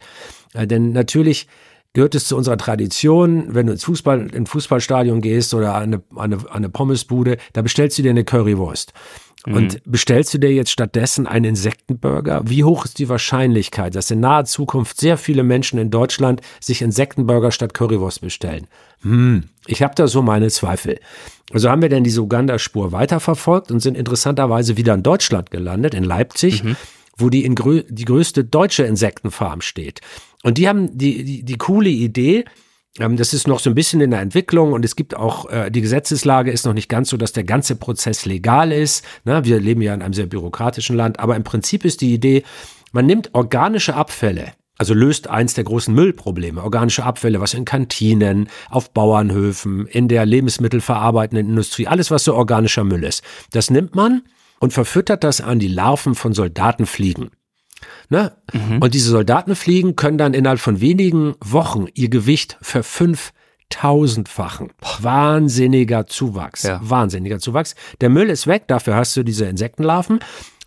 Äh, 0.54 0.68
denn 0.68 0.92
natürlich 0.92 1.48
gehört 1.94 2.16
es 2.16 2.28
zu 2.28 2.38
unserer 2.38 2.58
Tradition, 2.58 3.54
wenn 3.54 3.68
du 3.68 3.74
ins 3.74 3.84
Fußball, 3.84 4.34
in 4.34 4.46
Fußballstadion 4.46 5.22
gehst 5.22 5.54
oder 5.54 5.76
an 5.76 5.84
eine, 5.84 6.04
eine, 6.16 6.52
eine 6.52 6.70
Pommesbude, 6.70 7.38
da 7.54 7.62
bestellst 7.62 7.98
du 7.98 8.04
dir 8.04 8.12
eine 8.12 8.24
Currywurst. 8.24 8.94
Mhm. 9.46 9.54
Und 9.54 9.82
bestellst 9.86 10.34
du 10.34 10.38
dir 10.38 10.54
jetzt 10.54 10.72
stattdessen 10.72 11.28
einen 11.28 11.46
Insektenburger? 11.46 12.42
Wie 12.46 12.64
hoch 12.64 12.86
ist 12.86 13.00
die 13.00 13.10
Wahrscheinlichkeit, 13.10 13.96
dass 13.96 14.12
in 14.12 14.20
naher 14.20 14.46
Zukunft 14.46 15.00
sehr 15.00 15.18
viele 15.18 15.44
Menschen 15.44 15.80
in 15.80 15.90
Deutschland 15.90 16.42
sich 16.60 16.82
Insektenburger 16.82 17.52
statt 17.52 17.74
Currywurst 17.74 18.22
bestellen? 18.22 18.68
Hm, 19.02 19.44
ich 19.66 19.82
habe 19.82 19.96
da 19.96 20.08
so 20.08 20.22
meine 20.22 20.50
Zweifel. 20.50 21.00
Also 21.52 21.70
haben 21.70 21.82
wir 21.82 21.90
denn 21.90 22.04
diese 22.04 22.22
Uganda-Spur 22.22 22.92
weiterverfolgt 22.92 23.72
und 23.72 23.80
sind 23.80 23.98
interessanterweise 23.98 24.78
wieder 24.78 24.94
in 24.94 25.04
Deutschland 25.04 25.52
gelandet, 25.52 25.94
in 25.94 26.04
Leipzig, 26.04 26.64
mhm. 26.64 26.76
wo 27.18 27.30
die, 27.30 27.44
in 27.44 27.56
die 27.90 28.06
größte 28.06 28.44
deutsche 28.44 28.84
Insektenfarm 28.84 29.62
steht. 29.62 30.02
Und 30.44 30.58
die 30.58 30.68
haben 30.68 30.98
die, 30.98 31.24
die, 31.24 31.44
die 31.44 31.58
coole 31.58 31.90
Idee, 31.90 32.46
das 32.96 33.34
ist 33.34 33.48
noch 33.48 33.60
so 33.60 33.70
ein 33.70 33.76
bisschen 33.76 34.02
in 34.02 34.12
der 34.12 34.20
Entwicklung 34.20 34.74
und 34.74 34.84
es 34.84 34.96
gibt 34.96 35.16
auch, 35.16 35.50
äh, 35.50 35.72
die 35.72 35.82
Gesetzeslage 35.82 36.52
ist 36.52 36.66
noch 36.66 36.74
nicht 36.74 36.90
ganz 36.90 37.10
so, 37.10 37.18
dass 37.18 37.32
der 37.32 37.46
ganze 37.46 37.76
Prozess 37.76 38.26
legal 38.26 38.72
ist. 38.72 39.06
Ne? 39.24 39.46
Wir 39.46 39.60
leben 39.60 39.82
ja 39.82 39.94
in 39.94 40.02
einem 40.02 40.14
sehr 40.14 40.26
bürokratischen 40.26 40.98
Land, 40.98 41.20
aber 41.20 41.36
im 41.36 41.44
Prinzip 41.44 41.86
ist 41.86 42.02
die 42.02 42.14
Idee, 42.14 42.44
man 42.92 43.06
nimmt 43.06 43.30
organische 43.34 43.96
Abfälle, 43.96 44.52
also 44.78 44.94
löst 44.94 45.30
eins 45.30 45.54
der 45.54 45.64
großen 45.64 45.96
Müllprobleme, 45.96 46.62
organische 46.62 47.06
Abfälle, 47.06 47.40
was 47.40 47.54
in 47.54 47.64
Kantinen, 47.64 48.50
auf 48.70 48.92
Bauernhöfen, 48.92 49.88
in 49.88 50.10
der 50.10 50.26
lebensmittelverarbeitenden 50.26 51.48
Industrie, 51.48 51.88
alles 51.88 52.12
was 52.12 52.26
so 52.26 52.36
organischer 52.36 52.84
Müll 52.84 53.06
ist. 53.06 53.24
Das 53.52 53.70
nimmt 53.70 53.96
man 53.96 54.24
und 54.60 54.74
verfüttert 54.74 55.24
das 55.24 55.40
an 55.40 55.60
die 55.60 55.70
Larven 55.70 56.14
von 56.14 56.34
Soldatenfliegen. 56.34 57.32
Ne? 58.10 58.34
Mhm. 58.54 58.82
Und 58.82 58.94
diese 58.94 59.10
Soldatenfliegen 59.10 59.96
können 59.96 60.18
dann 60.18 60.34
innerhalb 60.34 60.60
von 60.60 60.82
wenigen 60.82 61.36
Wochen 61.44 61.88
ihr 61.94 62.10
Gewicht 62.10 62.58
verfünftausendfachen. 62.62 64.74
Wahnsinniger 65.00 66.08
Zuwachs. 66.08 66.64
Ja. 66.64 66.82
Wahnsinniger 66.84 67.40
Zuwachs. 67.40 67.76
Der 68.02 68.10
Müll 68.10 68.30
ist 68.30 68.48
weg, 68.48 68.68
dafür 68.68 68.96
hast 68.96 69.16
du 69.18 69.24
diese 69.24 69.46
Insektenlarven. 69.46 70.20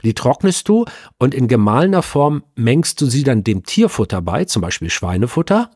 Die 0.04 0.14
trocknest 0.14 0.68
du 0.68 0.84
und 1.18 1.34
in 1.34 1.48
gemahlener 1.48 2.02
Form 2.02 2.44
mengst 2.54 3.00
du 3.00 3.06
sie 3.06 3.24
dann 3.24 3.42
dem 3.42 3.64
Tierfutter 3.64 4.20
bei, 4.20 4.44
zum 4.44 4.62
Beispiel 4.62 4.90
Schweinefutter. 4.90 5.70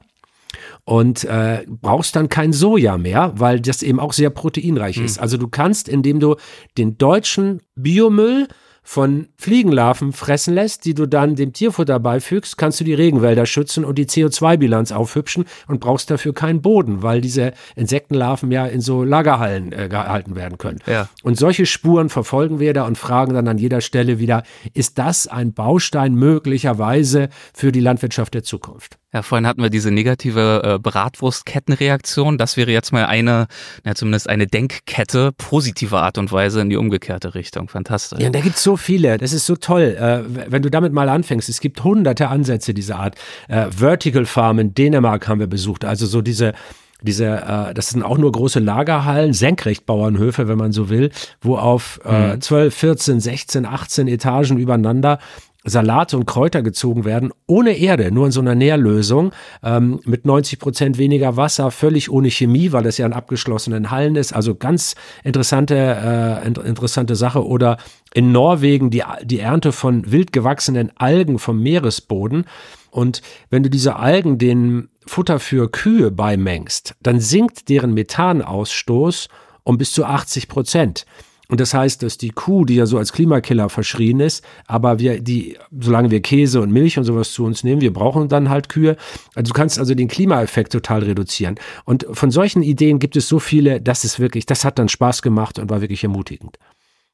Und 0.84 1.24
äh, 1.24 1.66
brauchst 1.68 2.16
dann 2.16 2.30
kein 2.30 2.54
Soja 2.54 2.96
mehr, 2.96 3.32
weil 3.36 3.60
das 3.60 3.82
eben 3.82 4.00
auch 4.00 4.14
sehr 4.14 4.30
proteinreich 4.30 4.96
mhm. 4.98 5.04
ist. 5.04 5.18
Also 5.18 5.36
du 5.36 5.48
kannst, 5.48 5.88
indem 5.88 6.20
du 6.20 6.36
den 6.78 6.96
deutschen 6.96 7.60
Biomüll 7.74 8.48
von 8.88 9.28
Fliegenlarven 9.36 10.14
fressen 10.14 10.54
lässt, 10.54 10.86
die 10.86 10.94
du 10.94 11.04
dann 11.04 11.36
dem 11.36 11.52
Tierfutter 11.52 12.00
beifügst, 12.00 12.56
kannst 12.56 12.80
du 12.80 12.84
die 12.84 12.94
Regenwälder 12.94 13.44
schützen 13.44 13.84
und 13.84 13.98
die 13.98 14.06
CO2-Bilanz 14.06 14.92
aufhübschen 14.92 15.44
und 15.66 15.80
brauchst 15.80 16.10
dafür 16.10 16.32
keinen 16.32 16.62
Boden, 16.62 17.02
weil 17.02 17.20
diese 17.20 17.52
Insektenlarven 17.76 18.50
ja 18.50 18.64
in 18.64 18.80
so 18.80 19.04
Lagerhallen 19.04 19.72
äh, 19.72 19.90
gehalten 19.90 20.36
werden 20.36 20.56
können. 20.56 20.78
Ja. 20.86 21.10
Und 21.22 21.38
solche 21.38 21.66
Spuren 21.66 22.08
verfolgen 22.08 22.60
wir 22.60 22.72
da 22.72 22.86
und 22.86 22.96
fragen 22.96 23.34
dann 23.34 23.46
an 23.46 23.58
jeder 23.58 23.82
Stelle 23.82 24.20
wieder, 24.20 24.42
ist 24.72 24.96
das 24.96 25.26
ein 25.26 25.52
Baustein 25.52 26.14
möglicherweise 26.14 27.28
für 27.52 27.72
die 27.72 27.80
Landwirtschaft 27.80 28.32
der 28.32 28.42
Zukunft? 28.42 28.97
Ja, 29.14 29.22
vorhin 29.22 29.46
hatten 29.46 29.62
wir 29.62 29.70
diese 29.70 29.90
negative 29.90 30.62
äh, 30.62 30.78
Bratwurstkettenreaktion. 30.78 32.36
Das 32.36 32.58
wäre 32.58 32.70
jetzt 32.70 32.92
mal 32.92 33.06
eine, 33.06 33.46
ja, 33.84 33.94
zumindest 33.94 34.28
eine 34.28 34.46
Denkkette 34.46 35.32
positiver 35.32 36.02
Art 36.02 36.18
und 36.18 36.30
Weise 36.30 36.60
in 36.60 36.68
die 36.68 36.76
umgekehrte 36.76 37.34
Richtung. 37.34 37.70
Fantastisch. 37.70 38.20
Ja, 38.20 38.28
da 38.28 38.40
gibt 38.40 38.56
es 38.56 38.62
so 38.62 38.76
viele. 38.76 39.16
Das 39.16 39.32
ist 39.32 39.46
so 39.46 39.56
toll. 39.56 39.96
Äh, 39.98 40.50
wenn 40.50 40.60
du 40.60 40.70
damit 40.70 40.92
mal 40.92 41.08
anfängst, 41.08 41.48
es 41.48 41.60
gibt 41.60 41.82
hunderte 41.82 42.28
Ansätze 42.28 42.74
dieser 42.74 42.98
Art. 42.98 43.14
Äh, 43.48 43.70
Vertical 43.70 44.26
Farm 44.26 44.58
in 44.58 44.74
Dänemark 44.74 45.26
haben 45.26 45.40
wir 45.40 45.46
besucht. 45.46 45.86
Also 45.86 46.04
so 46.04 46.20
diese 46.20 46.52
diese, 47.00 47.26
äh, 47.26 47.74
das 47.74 47.90
sind 47.90 48.02
auch 48.02 48.18
nur 48.18 48.32
große 48.32 48.58
Lagerhallen, 48.58 49.32
Senkrechtbauernhöfe, 49.32 50.48
wenn 50.48 50.58
man 50.58 50.72
so 50.72 50.90
will, 50.90 51.10
wo 51.40 51.56
auf 51.56 52.00
äh, 52.04 52.38
12, 52.38 52.74
14, 52.74 53.20
16, 53.20 53.66
18 53.66 54.08
Etagen 54.08 54.58
übereinander 54.58 55.20
Salate 55.64 56.16
und 56.16 56.26
Kräuter 56.26 56.62
gezogen 56.62 57.04
werden, 57.04 57.32
ohne 57.46 57.76
Erde, 57.76 58.12
nur 58.12 58.26
in 58.26 58.32
so 58.32 58.40
einer 58.40 58.54
Nährlösung, 58.54 59.32
ähm, 59.62 60.00
mit 60.04 60.24
90 60.24 60.58
Prozent 60.58 60.98
weniger 60.98 61.36
Wasser, 61.36 61.70
völlig 61.70 62.10
ohne 62.10 62.30
Chemie, 62.30 62.72
weil 62.72 62.84
das 62.84 62.98
ja 62.98 63.06
in 63.06 63.12
abgeschlossenen 63.12 63.90
Hallen 63.90 64.16
ist. 64.16 64.32
Also 64.32 64.54
ganz 64.54 64.94
interessante, 65.24 65.74
äh, 65.74 66.46
interessante 66.46 67.16
Sache. 67.16 67.44
Oder 67.44 67.78
in 68.14 68.30
Norwegen 68.32 68.90
die, 68.90 69.02
die 69.24 69.40
Ernte 69.40 69.72
von 69.72 70.10
wild 70.10 70.32
gewachsenen 70.32 70.92
Algen 70.96 71.38
vom 71.38 71.60
Meeresboden. 71.60 72.46
Und 72.90 73.20
wenn 73.50 73.62
du 73.62 73.70
diese 73.70 73.96
Algen 73.96 74.38
den 74.38 74.88
Futter 75.06 75.40
für 75.40 75.70
Kühe 75.70 76.10
beimengst, 76.10 76.94
dann 77.02 77.20
sinkt 77.20 77.68
deren 77.68 77.94
Methanausstoß 77.94 79.28
um 79.64 79.76
bis 79.76 79.92
zu 79.92 80.06
80 80.06 80.48
Prozent. 80.48 81.04
Und 81.50 81.60
das 81.60 81.72
heißt, 81.72 82.02
dass 82.02 82.18
die 82.18 82.30
Kuh, 82.30 82.66
die 82.66 82.74
ja 82.74 82.84
so 82.84 82.98
als 82.98 83.12
Klimakiller 83.12 83.70
verschrien 83.70 84.20
ist, 84.20 84.44
aber 84.66 84.98
wir, 84.98 85.20
die, 85.20 85.56
solange 85.80 86.10
wir 86.10 86.20
Käse 86.20 86.60
und 86.60 86.70
Milch 86.70 86.98
und 86.98 87.04
sowas 87.04 87.32
zu 87.32 87.44
uns 87.44 87.64
nehmen, 87.64 87.80
wir 87.80 87.92
brauchen 87.92 88.28
dann 88.28 88.50
halt 88.50 88.68
Kühe. 88.68 88.96
Also 89.34 89.52
du 89.52 89.54
kannst 89.54 89.78
also 89.78 89.94
den 89.94 90.08
Klimaeffekt 90.08 90.72
total 90.72 91.02
reduzieren. 91.02 91.54
Und 91.86 92.06
von 92.12 92.30
solchen 92.30 92.62
Ideen 92.62 92.98
gibt 92.98 93.16
es 93.16 93.28
so 93.28 93.38
viele, 93.38 93.80
das 93.80 94.04
ist 94.04 94.20
wirklich, 94.20 94.44
das 94.44 94.64
hat 94.64 94.78
dann 94.78 94.90
Spaß 94.90 95.22
gemacht 95.22 95.58
und 95.58 95.70
war 95.70 95.80
wirklich 95.80 96.04
ermutigend. 96.04 96.58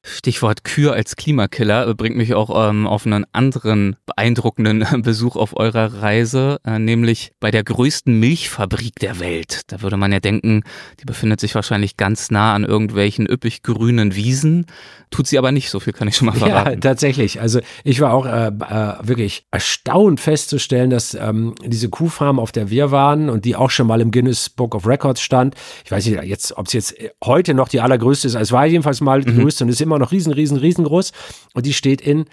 Stichwort 0.06 0.64
Kür 0.64 0.92
als 0.92 1.16
Klimakiller 1.16 1.88
äh, 1.88 1.94
bringt 1.94 2.16
mich 2.16 2.34
auch 2.34 2.68
ähm, 2.68 2.86
auf 2.86 3.06
einen 3.06 3.24
anderen 3.32 3.96
beeindruckenden 4.04 5.02
Besuch 5.02 5.34
auf 5.34 5.56
eurer 5.56 6.02
Reise, 6.02 6.60
äh, 6.66 6.78
nämlich 6.78 7.32
bei 7.40 7.50
der 7.50 7.64
größten 7.64 8.20
Milchfabrik 8.20 8.96
der 9.00 9.18
Welt. 9.18 9.62
Da 9.68 9.80
würde 9.80 9.96
man 9.96 10.12
ja 10.12 10.20
denken, 10.20 10.62
die 11.00 11.06
befindet 11.06 11.40
sich 11.40 11.54
wahrscheinlich 11.54 11.96
ganz 11.96 12.30
nah 12.30 12.54
an 12.54 12.64
irgendwelchen 12.64 13.26
üppig 13.26 13.62
grünen 13.62 14.14
Wiesen. 14.14 14.66
Tut 15.10 15.26
sie 15.26 15.38
aber 15.38 15.52
nicht, 15.52 15.70
so 15.70 15.80
viel 15.80 15.92
kann 15.92 16.06
ich 16.06 16.16
schon 16.16 16.26
mal 16.26 16.32
verraten. 16.32 16.70
Ja, 16.70 16.76
tatsächlich. 16.76 17.40
Also 17.40 17.60
ich 17.82 18.00
war 18.00 18.12
auch 18.12 18.26
äh, 18.26 18.48
äh, 18.48 19.08
wirklich 19.08 19.46
erstaunt 19.50 20.20
festzustellen, 20.20 20.90
dass 20.90 21.14
ähm, 21.14 21.54
diese 21.64 21.88
Kuhfarm, 21.88 22.38
auf 22.38 22.52
der 22.52 22.68
wir 22.68 22.90
waren 22.90 23.30
und 23.30 23.46
die 23.46 23.56
auch 23.56 23.70
schon 23.70 23.86
mal 23.86 24.02
im 24.02 24.10
Guinness 24.10 24.50
Book 24.50 24.74
of 24.74 24.86
Records 24.86 25.22
stand, 25.22 25.54
ich 25.84 25.90
weiß 25.90 26.04
nicht, 26.06 26.22
jetzt, 26.24 26.58
ob 26.58 26.66
es 26.66 26.74
jetzt 26.74 26.94
heute 27.24 27.54
noch 27.54 27.68
die 27.68 27.80
allergrößte 27.80 28.26
ist, 28.26 28.34
es 28.34 28.52
war 28.52 28.66
jedenfalls 28.66 29.00
mal 29.00 29.22
die 29.22 29.32
mhm. 29.32 29.42
größte 29.42 29.64
und 29.64 29.70
ist 29.70 29.80
immer 29.80 29.93
noch 29.98 30.12
riesen, 30.12 30.32
riesen, 30.32 30.56
riesengroß 30.56 31.12
und 31.54 31.66
die 31.66 31.72
steht 31.72 32.00
in 32.00 32.26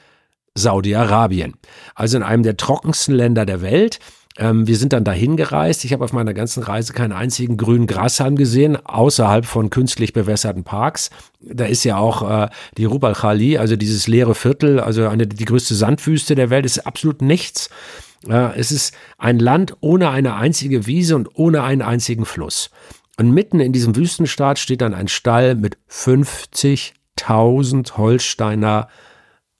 Saudi-Arabien, 0.55 1.53
also 1.95 2.17
in 2.17 2.23
einem 2.23 2.43
der 2.43 2.57
trockensten 2.57 3.15
Länder 3.15 3.45
der 3.45 3.61
Welt. 3.61 3.99
Ähm, 4.37 4.67
wir 4.67 4.77
sind 4.77 4.93
dann 4.93 5.03
dahin 5.03 5.35
gereist. 5.35 5.83
Ich 5.83 5.93
habe 5.93 6.03
auf 6.03 6.13
meiner 6.13 6.33
ganzen 6.33 6.63
Reise 6.63 6.93
keinen 6.93 7.11
einzigen 7.11 7.57
grünen 7.57 7.87
Grashalm 7.87 8.35
gesehen, 8.35 8.77
außerhalb 8.77 9.45
von 9.45 9.69
künstlich 9.69 10.13
bewässerten 10.13 10.63
Parks. 10.63 11.09
Da 11.41 11.65
ist 11.65 11.83
ja 11.83 11.97
auch 11.97 12.45
äh, 12.45 12.49
die 12.77 12.85
Rubal 12.85 13.13
Khali, 13.13 13.57
also 13.57 13.75
dieses 13.75 14.07
leere 14.07 14.35
Viertel, 14.35 14.79
also 14.79 15.07
eine, 15.07 15.27
die 15.27 15.45
größte 15.45 15.75
Sandwüste 15.75 16.35
der 16.35 16.49
Welt, 16.49 16.65
ist 16.65 16.85
absolut 16.85 17.21
nichts. 17.21 17.69
Äh, 18.27 18.57
es 18.57 18.71
ist 18.71 18.93
ein 19.17 19.39
Land 19.39 19.75
ohne 19.81 20.09
eine 20.09 20.35
einzige 20.35 20.85
Wiese 20.87 21.15
und 21.15 21.29
ohne 21.33 21.63
einen 21.63 21.81
einzigen 21.81 22.25
Fluss. 22.25 22.69
Und 23.17 23.31
mitten 23.31 23.59
in 23.59 23.73
diesem 23.73 23.95
Wüstenstaat 23.95 24.59
steht 24.59 24.81
dann 24.81 24.93
ein 24.93 25.07
Stall 25.07 25.55
mit 25.55 25.77
50.000 27.19 27.97
Holsteiner 27.97 28.87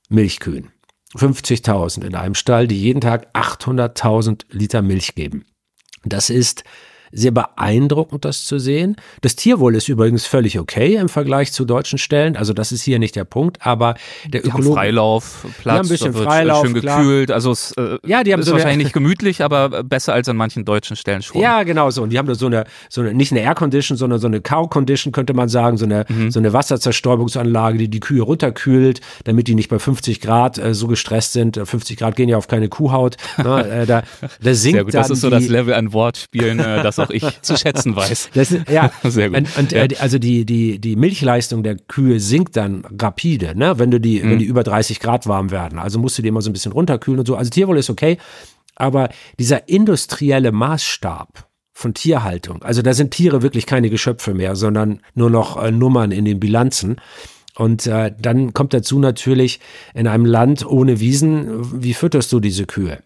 Milchkühen. 0.09 0.71
50.000 1.15 2.05
in 2.05 2.15
einem 2.15 2.35
Stall, 2.35 2.67
die 2.67 2.79
jeden 2.79 3.01
Tag 3.01 3.27
800.000 3.35 4.45
Liter 4.49 4.81
Milch 4.81 5.15
geben. 5.15 5.45
Das 6.03 6.29
ist 6.29 6.63
sehr 7.11 7.31
beeindruckend, 7.31 8.25
das 8.25 8.45
zu 8.45 8.59
sehen. 8.59 8.95
Das 9.21 9.35
Tierwohl 9.35 9.75
ist 9.75 9.89
übrigens 9.89 10.25
völlig 10.25 10.59
okay 10.59 10.95
im 10.95 11.09
Vergleich 11.09 11.51
zu 11.51 11.65
deutschen 11.65 11.97
Stellen. 11.99 12.35
Also 12.37 12.53
das 12.53 12.71
ist 12.71 12.83
hier 12.83 12.99
nicht 12.99 13.15
der 13.15 13.23
Punkt, 13.25 13.57
aber 13.65 13.95
der 14.27 14.45
Ökologe. 14.45 14.75
Freilauf, 14.75 15.45
Platz, 15.59 15.85
ein 15.85 15.89
bisschen 15.89 16.13
Freilauf, 16.13 16.65
schön 16.65 16.73
klar. 16.75 16.99
gekühlt. 16.99 17.31
Also 17.31 17.51
es 17.51 17.71
äh, 17.77 17.97
Ja, 18.05 18.23
die 18.23 18.33
haben 18.33 18.39
ist 18.39 18.45
so 18.47 18.53
eine- 18.53 18.63
wahrscheinlich 18.63 18.85
nicht 18.87 18.93
gemütlich, 18.93 19.43
aber 19.43 19.83
besser 19.83 20.13
als 20.13 20.29
an 20.29 20.37
manchen 20.37 20.65
deutschen 20.65 20.95
Stellen 20.95 21.21
schon. 21.21 21.41
Ja, 21.41 21.63
genau 21.63 21.89
so. 21.91 22.01
Und 22.03 22.09
die 22.11 22.17
haben 22.17 22.27
da 22.27 22.35
so 22.35 22.45
eine, 22.47 22.65
so 22.89 23.01
eine, 23.01 23.13
nicht 23.13 23.31
eine 23.31 23.41
Air 23.41 23.55
Condition, 23.55 23.97
sondern 23.97 24.19
so 24.19 24.27
eine 24.27 24.41
Cow 24.41 24.69
Condition, 24.69 25.11
könnte 25.11 25.33
man 25.33 25.49
sagen, 25.49 25.77
so 25.77 25.85
eine, 25.85 26.05
Mhm. 26.09 26.31
so 26.31 26.39
eine 26.39 26.53
Wasserzerstäubungsanlage, 26.53 27.77
die 27.77 27.87
die 27.89 27.99
Kühe 27.99 28.21
runterkühlt, 28.21 29.01
damit 29.23 29.47
die 29.47 29.55
nicht 29.55 29.69
bei 29.69 29.79
50 29.79 30.21
Grad 30.21 30.57
äh, 30.57 30.73
so 30.73 30.87
gestresst 30.87 31.33
sind. 31.33 31.57
Äh, 31.57 31.65
50 31.65 31.97
Grad 31.97 32.15
gehen 32.15 32.29
ja 32.29 32.37
auf 32.37 32.47
keine 32.47 32.69
Kuhhaut. 32.69 33.17
Ne? 33.37 33.67
äh, 33.69 33.85
da, 33.85 34.03
da 34.41 34.53
sinkt 34.53 34.75
Sehr 34.75 34.83
gut, 34.85 34.93
das 34.93 35.09
ist 35.09 35.21
so 35.21 35.29
die, 35.29 35.35
das 35.35 35.47
Level 35.47 35.73
an 35.73 35.93
Wortspielen, 35.93 36.59
äh, 36.59 36.83
das 36.83 36.97
auch 37.01 37.09
ich 37.09 37.23
zu 37.41 37.57
schätzen 37.57 37.95
weiß. 37.95 38.29
Das 38.33 38.55
ja, 38.69 38.91
Sehr 39.03 39.29
gut. 39.29 39.37
Und, 39.39 39.57
und 39.57 39.71
Ja. 39.71 39.83
äh, 39.83 39.95
also 39.99 40.17
die, 40.19 40.45
die, 40.45 40.79
die 40.79 40.95
Milchleistung 40.95 41.63
der 41.63 41.75
Kühe 41.77 42.19
sinkt 42.19 42.55
dann 42.57 42.83
rapide, 42.99 43.57
ne? 43.57 43.77
wenn 43.79 43.91
du 43.91 43.99
die, 43.99 44.21
Mhm. 44.21 44.29
wenn 44.31 44.39
die 44.39 44.45
über 44.45 44.63
30 44.63 44.99
Grad 44.99 45.27
warm 45.27 45.51
werden. 45.51 45.79
Also 45.79 45.99
musst 45.99 46.17
du 46.17 46.21
die 46.21 46.27
immer 46.29 46.41
so 46.41 46.49
ein 46.49 46.53
bisschen 46.53 46.71
runterkühlen 46.71 47.19
und 47.19 47.25
so. 47.25 47.35
Also 47.35 47.49
Tierwohl 47.49 47.77
ist 47.77 47.89
okay, 47.89 48.17
aber 48.75 49.09
dieser 49.39 49.67
industrielle 49.69 50.51
Maßstab 50.51 51.47
von 51.73 51.93
Tierhaltung, 51.93 52.61
also 52.63 52.81
da 52.81 52.93
sind 52.93 53.11
Tiere 53.11 53.41
wirklich 53.41 53.65
keine 53.65 53.89
Geschöpfe 53.89 54.33
mehr, 54.33 54.55
sondern 54.55 55.01
nur 55.15 55.29
noch 55.29 55.61
äh, 55.61 55.71
Nummern 55.71 56.11
in 56.11 56.25
den 56.25 56.39
Bilanzen. 56.39 56.97
Und 57.55 57.85
äh, 57.85 58.13
dann 58.19 58.53
kommt 58.53 58.73
dazu 58.73 58.97
natürlich 58.99 59.59
in 59.93 60.07
einem 60.07 60.25
Land 60.25 60.65
ohne 60.65 60.99
Wiesen, 60.99 61.83
wie 61.83 61.93
fütterst 61.93 62.31
du 62.31 62.39
diese 62.39 62.65
Kühe? 62.65 62.99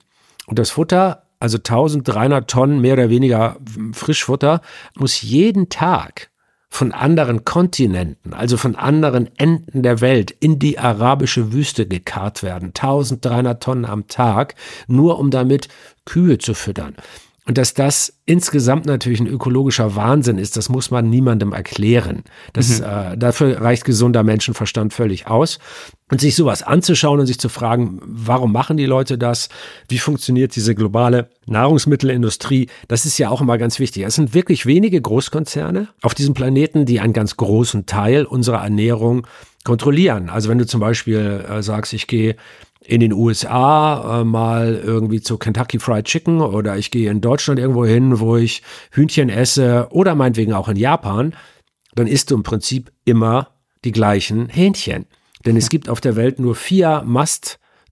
Und 0.46 0.60
das 0.60 0.70
Futter, 0.70 1.24
also 1.40 1.58
1300 1.58 2.50
Tonnen 2.50 2.82
mehr 2.82 2.94
oder 2.94 3.10
weniger 3.10 3.58
Frischfutter, 3.94 4.62
muss 4.96 5.22
jeden 5.22 5.70
Tag 5.70 6.30
von 6.70 6.92
anderen 6.92 7.46
Kontinenten, 7.46 8.34
also 8.34 8.58
von 8.58 8.76
anderen 8.76 9.30
Enden 9.38 9.82
der 9.82 10.02
Welt 10.02 10.32
in 10.32 10.60
die 10.60 10.78
arabische 10.78 11.54
Wüste 11.54 11.88
gekarrt 11.88 12.44
werden. 12.44 12.70
1300 12.70 13.64
Tonnen 13.64 13.86
am 13.86 14.08
Tag, 14.08 14.56
nur 14.88 15.18
um 15.18 15.32
damit 15.32 15.70
Kühe 16.04 16.38
zu 16.38 16.54
füttern. 16.54 16.96
Und 17.48 17.60
dass 17.60 17.76
das 17.76 18.14
insgesamt 18.26 18.88
natürlich 18.88 19.20
ein 19.20 19.28
ökologischer 19.28 19.96
Wahnsinn 19.96 20.40
ist, 20.40 20.58
das 20.58 20.68
muss 20.68 20.90
man 20.90 21.10
niemandem 21.12 21.54
erklären. 21.54 22.24
Das, 22.54 22.80
äh, 22.80 23.16
dafür 23.16 23.62
reicht 23.62 23.86
gesunder 23.86 24.24
Menschenverstand 24.24 24.94
völlig 24.94 25.28
aus. 25.28 25.60
Und 26.10 26.22
sich 26.22 26.36
sowas 26.36 26.64
anzuschauen 26.64 27.20
und 27.20 27.28
sich 27.28 27.40
zu 27.40 27.50
fragen, 27.50 28.00
warum 28.04 28.52
machen 28.52 28.78
die 28.78 28.86
Leute 28.86 29.18
das? 29.18 29.50
Wie 29.88 30.00
funktioniert 30.00 30.56
diese 30.56 30.74
globale 30.74 31.30
Nahrungsmittelindustrie? 31.46 32.68
Das 32.88 33.06
ist 33.06 33.18
ja 33.20 33.30
auch 33.30 33.42
immer 33.42 33.58
ganz 33.60 33.80
wichtig. 33.80 34.04
Es 34.04 34.16
sind 34.16 34.34
wirklich 34.34 34.66
wenige 34.66 35.00
Großkonzerne 35.00 35.88
auf 36.02 36.16
diesem 36.16 36.34
Planeten, 36.34 36.86
die 36.86 37.00
einen 37.00 37.14
ganz 37.14 37.38
großen 37.38 37.86
Teil 37.86 38.26
unserer 38.26 38.64
Ernährung 38.64 39.28
kontrollieren. 39.64 40.30
Also 40.30 40.50
wenn 40.50 40.58
du 40.58 40.66
zum 40.66 40.80
Beispiel 40.80 41.44
äh, 41.48 41.62
sagst, 41.62 41.94
ich 41.94 42.08
gehe 42.08 42.38
in 42.88 43.00
den 43.00 43.14
USA 43.14 44.22
äh, 44.22 44.24
mal 44.24 44.82
irgendwie 44.84 45.22
zu 45.22 45.38
Kentucky 45.38 45.80
Fried 45.80 46.06
Chicken 46.06 46.42
oder 46.42 46.78
ich 46.78 46.92
gehe 46.92 47.10
in 47.10 47.22
Deutschland 47.22 47.60
irgendwo 47.60 47.86
hin, 47.86 48.20
wo 48.20 48.38
ich 48.38 48.62
Hühnchen 48.92 49.30
esse 49.30 49.88
oder 49.92 50.16
meinetwegen 50.16 50.54
auch 50.54 50.70
in 50.70 50.78
Japan, 50.78 51.36
dann 51.96 52.08
isst 52.08 52.32
du 52.32 52.36
im 52.36 52.44
Prinzip 52.44 52.92
immer 53.06 53.50
die 53.84 53.92
gleichen 53.92 54.50
Hähnchen. 54.50 55.06
Denn 55.46 55.58
es 55.58 55.70
gibt 55.70 55.90
auf 55.90 56.02
der 56.02 56.16
Welt 56.16 56.40
nur 56.40 56.56
vier 56.56 57.04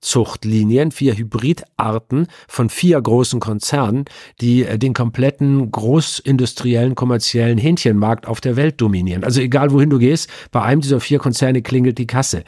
Mastzuchtlinien, 0.03 0.91
vier 0.91 1.17
Hybridarten 1.17 2.27
von 2.47 2.69
vier 2.69 3.01
großen 3.01 3.39
Konzernen, 3.39 4.05
die 4.41 4.65
äh, 4.65 4.77
den 4.77 4.93
kompletten 4.93 5.71
großindustriellen 5.71 6.95
kommerziellen 6.95 7.57
Hähnchenmarkt 7.57 8.27
auf 8.27 8.41
der 8.41 8.57
Welt 8.57 8.81
dominieren. 8.81 9.23
Also 9.23 9.39
egal 9.39 9.71
wohin 9.71 9.89
du 9.89 9.99
gehst, 9.99 10.29
bei 10.51 10.61
einem 10.61 10.81
dieser 10.81 10.99
vier 10.99 11.19
Konzerne 11.19 11.61
klingelt 11.61 11.97
die 11.97 12.07
Kasse. 12.07 12.43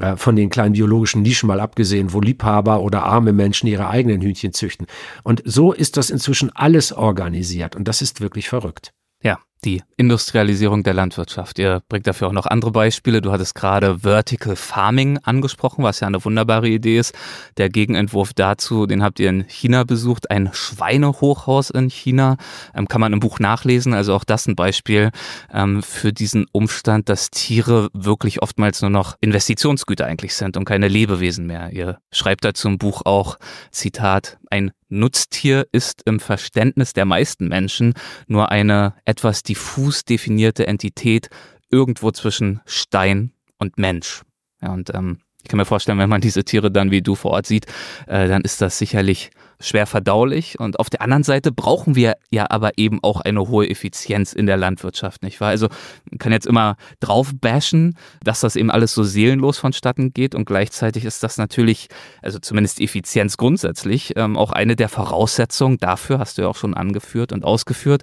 Äh, 0.00 0.16
Von 0.16 0.34
den 0.34 0.48
kleinen 0.48 0.72
biologischen 0.72 1.22
Nischen 1.22 1.46
mal 1.46 1.60
abgesehen, 1.60 2.12
wo 2.12 2.20
Liebhaber 2.20 2.80
oder 2.80 3.04
arme 3.04 3.32
Menschen 3.32 3.66
ihre 3.66 3.88
eigenen 3.88 4.22
Hühnchen 4.22 4.54
züchten. 4.54 4.86
Und 5.22 5.42
so 5.44 5.72
ist 5.72 5.98
das 5.98 6.08
inzwischen 6.08 6.50
alles 6.56 6.92
organisiert. 6.92 7.76
Und 7.76 7.86
das 7.86 8.00
ist 8.00 8.22
wirklich 8.22 8.48
verrückt. 8.48 8.92
Ja, 9.22 9.38
die 9.64 9.82
Industrialisierung 9.96 10.82
der 10.82 10.94
Landwirtschaft. 10.94 11.58
Ihr 11.58 11.82
bringt 11.88 12.06
dafür 12.06 12.28
auch 12.28 12.32
noch 12.32 12.46
andere 12.46 12.72
Beispiele. 12.72 13.22
Du 13.22 13.32
hattest 13.32 13.54
gerade 13.54 14.00
Vertical 14.00 14.56
Farming 14.56 15.18
angesprochen, 15.22 15.82
was 15.84 16.00
ja 16.00 16.06
eine 16.06 16.24
wunderbare 16.24 16.68
Idee 16.68 16.98
ist. 16.98 17.14
Der 17.56 17.68
Gegenentwurf 17.68 18.34
dazu, 18.34 18.86
den 18.86 19.02
habt 19.02 19.20
ihr 19.20 19.30
in 19.30 19.44
China 19.48 19.84
besucht, 19.84 20.30
ein 20.30 20.50
Schweinehochhaus 20.52 21.70
in 21.70 21.88
China, 21.88 22.36
ähm, 22.74 22.88
kann 22.88 23.00
man 23.00 23.12
im 23.12 23.20
Buch 23.20 23.38
nachlesen. 23.38 23.94
Also 23.94 24.14
auch 24.14 24.24
das 24.24 24.46
ein 24.46 24.56
Beispiel 24.56 25.10
ähm, 25.52 25.82
für 25.82 26.12
diesen 26.12 26.46
Umstand, 26.52 27.08
dass 27.08 27.30
Tiere 27.30 27.88
wirklich 27.94 28.42
oftmals 28.42 28.82
nur 28.82 28.90
noch 28.90 29.16
Investitionsgüter 29.20 30.06
eigentlich 30.06 30.34
sind 30.34 30.56
und 30.56 30.64
keine 30.64 30.88
Lebewesen 30.88 31.46
mehr. 31.46 31.70
Ihr 31.72 31.98
schreibt 32.12 32.44
dazu 32.44 32.68
im 32.68 32.78
Buch 32.78 33.02
auch, 33.04 33.38
Zitat, 33.70 34.38
ein 34.50 34.72
Nutztier 34.88 35.66
ist 35.72 36.02
im 36.04 36.20
Verständnis 36.20 36.92
der 36.92 37.04
meisten 37.04 37.48
Menschen 37.48 37.94
nur 38.28 38.50
eine 38.52 38.94
etwas 39.04 39.42
diffus 39.54 40.04
definierte 40.04 40.66
Entität 40.66 41.30
irgendwo 41.70 42.10
zwischen 42.10 42.60
Stein 42.66 43.30
und 43.58 43.78
Mensch. 43.78 44.22
Ja, 44.60 44.72
und 44.72 44.92
ähm, 44.92 45.18
ich 45.44 45.48
kann 45.48 45.58
mir 45.58 45.64
vorstellen, 45.64 45.98
wenn 45.98 46.08
man 46.08 46.20
diese 46.20 46.42
Tiere 46.42 46.70
dann 46.72 46.90
wie 46.90 47.02
du 47.02 47.14
vor 47.14 47.32
Ort 47.32 47.46
sieht, 47.46 47.66
äh, 48.06 48.26
dann 48.28 48.42
ist 48.42 48.60
das 48.60 48.78
sicherlich 48.78 49.30
schwer 49.60 49.86
verdaulich. 49.86 50.58
Und 50.58 50.80
auf 50.80 50.90
der 50.90 51.02
anderen 51.02 51.22
Seite 51.22 51.52
brauchen 51.52 51.94
wir 51.94 52.14
ja 52.30 52.46
aber 52.50 52.78
eben 52.78 52.98
auch 53.02 53.20
eine 53.20 53.48
hohe 53.48 53.68
Effizienz 53.68 54.32
in 54.32 54.46
der 54.46 54.56
Landwirtschaft, 54.56 55.22
nicht 55.22 55.40
wahr? 55.40 55.50
Also 55.50 55.68
man 56.10 56.18
kann 56.18 56.32
jetzt 56.32 56.46
immer 56.46 56.76
drauf 57.00 57.32
bashen, 57.40 57.96
dass 58.22 58.40
das 58.40 58.56
eben 58.56 58.70
alles 58.70 58.94
so 58.94 59.04
seelenlos 59.04 59.58
vonstatten 59.58 60.12
geht. 60.12 60.34
Und 60.34 60.46
gleichzeitig 60.46 61.04
ist 61.04 61.22
das 61.22 61.36
natürlich, 61.36 61.88
also 62.22 62.38
zumindest 62.38 62.80
Effizienz 62.80 63.36
grundsätzlich, 63.36 64.14
ähm, 64.16 64.36
auch 64.36 64.50
eine 64.50 64.76
der 64.76 64.88
Voraussetzungen 64.88 65.78
dafür, 65.78 66.18
hast 66.18 66.38
du 66.38 66.42
ja 66.42 66.48
auch 66.48 66.56
schon 66.56 66.74
angeführt 66.74 67.32
und 67.32 67.44
ausgeführt, 67.44 68.02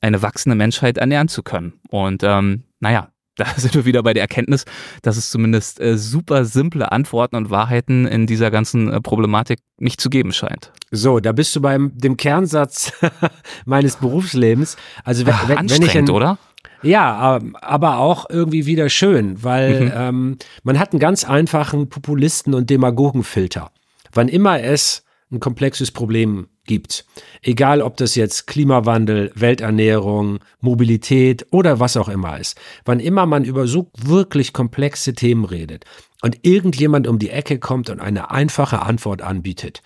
eine 0.00 0.22
wachsende 0.22 0.56
Menschheit 0.56 0.98
ernähren 0.98 1.28
zu 1.28 1.42
können. 1.42 1.74
Und 1.90 2.22
ähm, 2.24 2.64
naja, 2.80 3.08
da 3.38 3.46
sind 3.56 3.74
wir 3.74 3.84
wieder 3.84 4.02
bei 4.02 4.14
der 4.14 4.22
Erkenntnis, 4.22 4.64
dass 5.02 5.16
es 5.16 5.30
zumindest 5.30 5.80
äh, 5.80 5.96
super 5.96 6.44
simple 6.44 6.90
Antworten 6.90 7.36
und 7.36 7.50
Wahrheiten 7.50 8.06
in 8.06 8.26
dieser 8.26 8.50
ganzen 8.50 8.92
äh, 8.92 9.00
Problematik 9.00 9.60
nicht 9.78 10.00
zu 10.00 10.10
geben 10.10 10.32
scheint. 10.32 10.72
So, 10.90 11.20
da 11.20 11.32
bist 11.32 11.54
du 11.54 11.60
beim 11.60 11.92
dem 11.96 12.16
Kernsatz 12.16 12.92
meines 13.64 13.96
Berufslebens. 13.96 14.76
Also 15.04 15.24
wenn, 15.26 15.34
wenn, 15.46 15.70
wenn 15.70 15.82
ich 15.82 15.94
in, 15.94 16.10
oder? 16.10 16.38
Ja, 16.82 17.36
ähm, 17.36 17.56
aber 17.56 17.98
auch 17.98 18.26
irgendwie 18.30 18.66
wieder 18.66 18.88
schön, 18.88 19.42
weil 19.42 19.80
Mhm. 19.80 19.92
ähm, 19.94 20.36
man 20.62 20.78
hat 20.78 20.92
einen 20.92 21.00
ganz 21.00 21.24
einfachen 21.24 21.88
Populisten- 21.88 22.54
und 22.54 22.70
Demagogenfilter. 22.70 23.70
Wann 24.12 24.28
immer 24.28 24.60
es 24.62 25.04
ein 25.30 25.40
komplexes 25.40 25.90
Problem 25.90 26.48
gibt, 26.68 27.04
egal 27.42 27.82
ob 27.82 27.96
das 27.96 28.14
jetzt 28.14 28.46
Klimawandel, 28.46 29.32
Welternährung, 29.34 30.38
Mobilität 30.60 31.46
oder 31.50 31.80
was 31.80 31.96
auch 31.96 32.08
immer 32.08 32.38
ist, 32.38 32.56
wann 32.84 33.00
immer 33.00 33.26
man 33.26 33.42
über 33.42 33.66
so 33.66 33.90
wirklich 33.96 34.52
komplexe 34.52 35.14
Themen 35.14 35.44
redet 35.44 35.84
und 36.22 36.38
irgendjemand 36.42 37.08
um 37.08 37.18
die 37.18 37.30
Ecke 37.30 37.58
kommt 37.58 37.90
und 37.90 37.98
eine 37.98 38.30
einfache 38.30 38.82
Antwort 38.82 39.22
anbietet, 39.22 39.82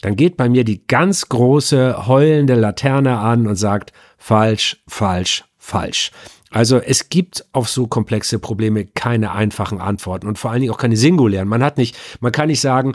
dann 0.00 0.16
geht 0.16 0.36
bei 0.36 0.48
mir 0.48 0.64
die 0.64 0.84
ganz 0.86 1.28
große 1.28 2.08
heulende 2.08 2.56
Laterne 2.56 3.18
an 3.18 3.46
und 3.46 3.56
sagt, 3.56 3.92
falsch, 4.18 4.82
falsch, 4.88 5.44
falsch. 5.56 6.10
Also 6.50 6.78
es 6.78 7.08
gibt 7.08 7.44
auf 7.52 7.68
so 7.68 7.86
komplexe 7.88 8.38
Probleme 8.38 8.84
keine 8.86 9.32
einfachen 9.32 9.80
Antworten 9.80 10.28
und 10.28 10.38
vor 10.38 10.50
allen 10.50 10.60
Dingen 10.60 10.72
auch 10.72 10.78
keine 10.78 10.96
singulären. 10.96 11.48
Man 11.48 11.64
hat 11.64 11.78
nicht, 11.78 11.96
man 12.20 12.32
kann 12.32 12.48
nicht 12.48 12.60
sagen, 12.60 12.94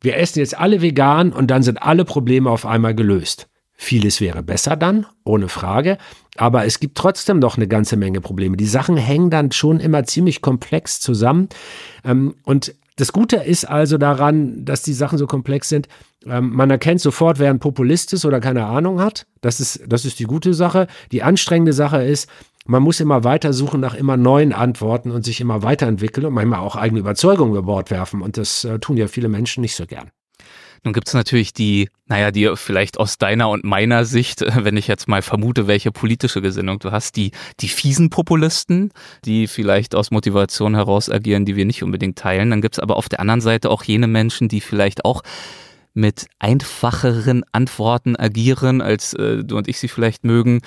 wir 0.00 0.16
essen 0.16 0.38
jetzt 0.38 0.58
alle 0.58 0.82
vegan 0.82 1.32
und 1.32 1.50
dann 1.50 1.62
sind 1.62 1.82
alle 1.82 2.04
Probleme 2.04 2.50
auf 2.50 2.66
einmal 2.66 2.94
gelöst. 2.94 3.48
Vieles 3.80 4.20
wäre 4.20 4.42
besser 4.42 4.74
dann, 4.74 5.06
ohne 5.24 5.48
Frage, 5.48 5.98
aber 6.36 6.64
es 6.64 6.80
gibt 6.80 6.98
trotzdem 6.98 7.38
noch 7.38 7.56
eine 7.56 7.68
ganze 7.68 7.96
Menge 7.96 8.20
Probleme. 8.20 8.56
Die 8.56 8.66
Sachen 8.66 8.96
hängen 8.96 9.30
dann 9.30 9.52
schon 9.52 9.78
immer 9.78 10.04
ziemlich 10.04 10.42
komplex 10.42 11.00
zusammen. 11.00 11.48
Ähm, 12.04 12.34
und 12.42 12.74
das 12.96 13.12
Gute 13.12 13.36
ist 13.36 13.64
also 13.64 13.96
daran, 13.96 14.64
dass 14.64 14.82
die 14.82 14.92
Sachen 14.92 15.18
so 15.18 15.28
komplex 15.28 15.68
sind. 15.68 15.86
Ähm, 16.26 16.50
man 16.50 16.70
erkennt 16.70 17.00
sofort, 17.00 17.38
wer 17.38 17.50
ein 17.50 17.60
Populist 17.60 18.12
ist 18.12 18.24
oder 18.24 18.40
keine 18.40 18.66
Ahnung 18.66 19.00
hat. 19.00 19.26
Das 19.40 19.60
ist, 19.60 19.80
das 19.86 20.04
ist 20.04 20.18
die 20.18 20.24
gute 20.24 20.54
Sache. 20.54 20.88
Die 21.12 21.22
anstrengende 21.22 21.72
Sache 21.72 22.02
ist, 22.02 22.28
man 22.68 22.82
muss 22.82 23.00
immer 23.00 23.24
weiter 23.24 23.52
suchen 23.52 23.80
nach 23.80 23.94
immer 23.94 24.16
neuen 24.16 24.52
Antworten 24.52 25.10
und 25.10 25.24
sich 25.24 25.40
immer 25.40 25.62
weiterentwickeln 25.62 26.26
und 26.26 26.34
manchmal 26.34 26.60
auch 26.60 26.76
eigene 26.76 27.00
Überzeugungen 27.00 27.52
über 27.52 27.62
Bord 27.62 27.90
werfen. 27.90 28.20
Und 28.20 28.36
das 28.36 28.64
äh, 28.64 28.78
tun 28.78 28.98
ja 28.98 29.08
viele 29.08 29.28
Menschen 29.28 29.62
nicht 29.62 29.74
so 29.74 29.86
gern. 29.86 30.10
Nun 30.84 30.92
gibt 30.92 31.08
es 31.08 31.14
natürlich 31.14 31.52
die, 31.52 31.88
naja, 32.06 32.30
die 32.30 32.52
vielleicht 32.54 33.00
aus 33.00 33.18
deiner 33.18 33.48
und 33.48 33.64
meiner 33.64 34.04
Sicht, 34.04 34.42
äh, 34.42 34.64
wenn 34.64 34.76
ich 34.76 34.86
jetzt 34.86 35.08
mal 35.08 35.22
vermute, 35.22 35.66
welche 35.66 35.90
politische 35.92 36.42
Gesinnung 36.42 36.78
du 36.78 36.92
hast, 36.92 37.16
die, 37.16 37.32
die 37.60 37.68
fiesen 37.68 38.10
Populisten, 38.10 38.92
die 39.24 39.46
vielleicht 39.46 39.94
aus 39.94 40.10
Motivation 40.10 40.74
heraus 40.74 41.08
agieren, 41.08 41.46
die 41.46 41.56
wir 41.56 41.64
nicht 41.64 41.82
unbedingt 41.82 42.18
teilen. 42.18 42.50
Dann 42.50 42.60
gibt 42.60 42.74
es 42.74 42.80
aber 42.80 42.96
auf 42.96 43.08
der 43.08 43.20
anderen 43.20 43.40
Seite 43.40 43.70
auch 43.70 43.82
jene 43.82 44.06
Menschen, 44.06 44.48
die 44.48 44.60
vielleicht 44.60 45.06
auch 45.06 45.22
mit 45.98 46.26
einfacheren 46.38 47.42
Antworten 47.50 48.14
agieren, 48.14 48.80
als 48.80 49.14
äh, 49.14 49.42
du 49.44 49.56
und 49.56 49.68
ich 49.68 49.78
sie 49.78 49.88
vielleicht 49.88 50.24
mögen, 50.24 50.60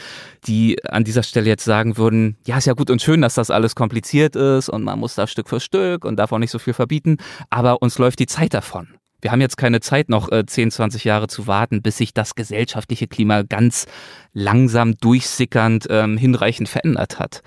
die 0.45 0.77
an 0.85 1.05
dieser 1.05 1.23
Stelle 1.23 1.47
jetzt 1.47 1.63
sagen 1.63 1.97
würden, 1.97 2.37
ja, 2.45 2.57
ist 2.57 2.65
ja 2.67 2.73
gut 2.73 2.89
und 2.89 3.01
schön, 3.01 3.21
dass 3.21 3.35
das 3.35 3.49
alles 3.49 3.73
kompliziert 3.73 4.35
ist 4.35 4.67
und 4.67 4.83
man 4.83 4.99
muss 4.99 5.15
da 5.15 5.27
Stück 5.27 5.47
für 5.47 5.61
Stück 5.61 6.03
und 6.03 6.17
darf 6.17 6.33
auch 6.33 6.37
nicht 6.37 6.51
so 6.51 6.59
viel 6.59 6.73
verbieten, 6.73 7.17
aber 7.49 7.81
uns 7.81 7.97
läuft 7.97 8.19
die 8.19 8.27
Zeit 8.27 8.53
davon. 8.53 8.89
Wir 9.21 9.31
haben 9.31 9.39
jetzt 9.39 9.55
keine 9.55 9.79
Zeit, 9.79 10.09
noch 10.09 10.31
äh, 10.31 10.45
10, 10.45 10.71
20 10.71 11.03
Jahre 11.05 11.27
zu 11.27 11.47
warten, 11.47 11.81
bis 11.81 11.97
sich 11.97 12.13
das 12.13 12.35
gesellschaftliche 12.35 13.07
Klima 13.07 13.43
ganz 13.43 13.85
langsam 14.33 14.97
durchsickernd 14.97 15.87
ähm, 15.89 16.17
hinreichend 16.17 16.67
verändert 16.67 17.19
hat. 17.19 17.41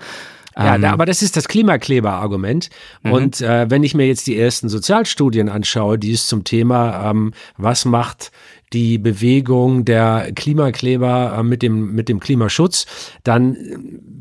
Ja, 0.57 0.77
da, 0.77 0.87
ähm, 0.87 0.93
aber 0.93 1.05
das 1.05 1.21
ist 1.21 1.35
das 1.35 1.47
Klimakleber-Argument. 1.47 2.69
Mhm. 3.03 3.11
Und 3.11 3.41
äh, 3.41 3.69
wenn 3.69 3.83
ich 3.83 3.93
mir 3.93 4.07
jetzt 4.07 4.27
die 4.27 4.37
ersten 4.37 4.69
Sozialstudien 4.69 5.49
anschaue, 5.49 5.99
die 5.99 6.13
es 6.13 6.27
zum 6.27 6.43
Thema, 6.43 7.09
ähm, 7.09 7.33
was 7.57 7.85
macht 7.85 8.31
die 8.73 8.97
Bewegung 8.97 9.85
der 9.85 10.31
Klimakleber 10.33 11.37
äh, 11.37 11.43
mit, 11.43 11.61
dem, 11.61 11.93
mit 11.93 12.09
dem 12.09 12.19
Klimaschutz, 12.19 12.85
dann 13.23 13.57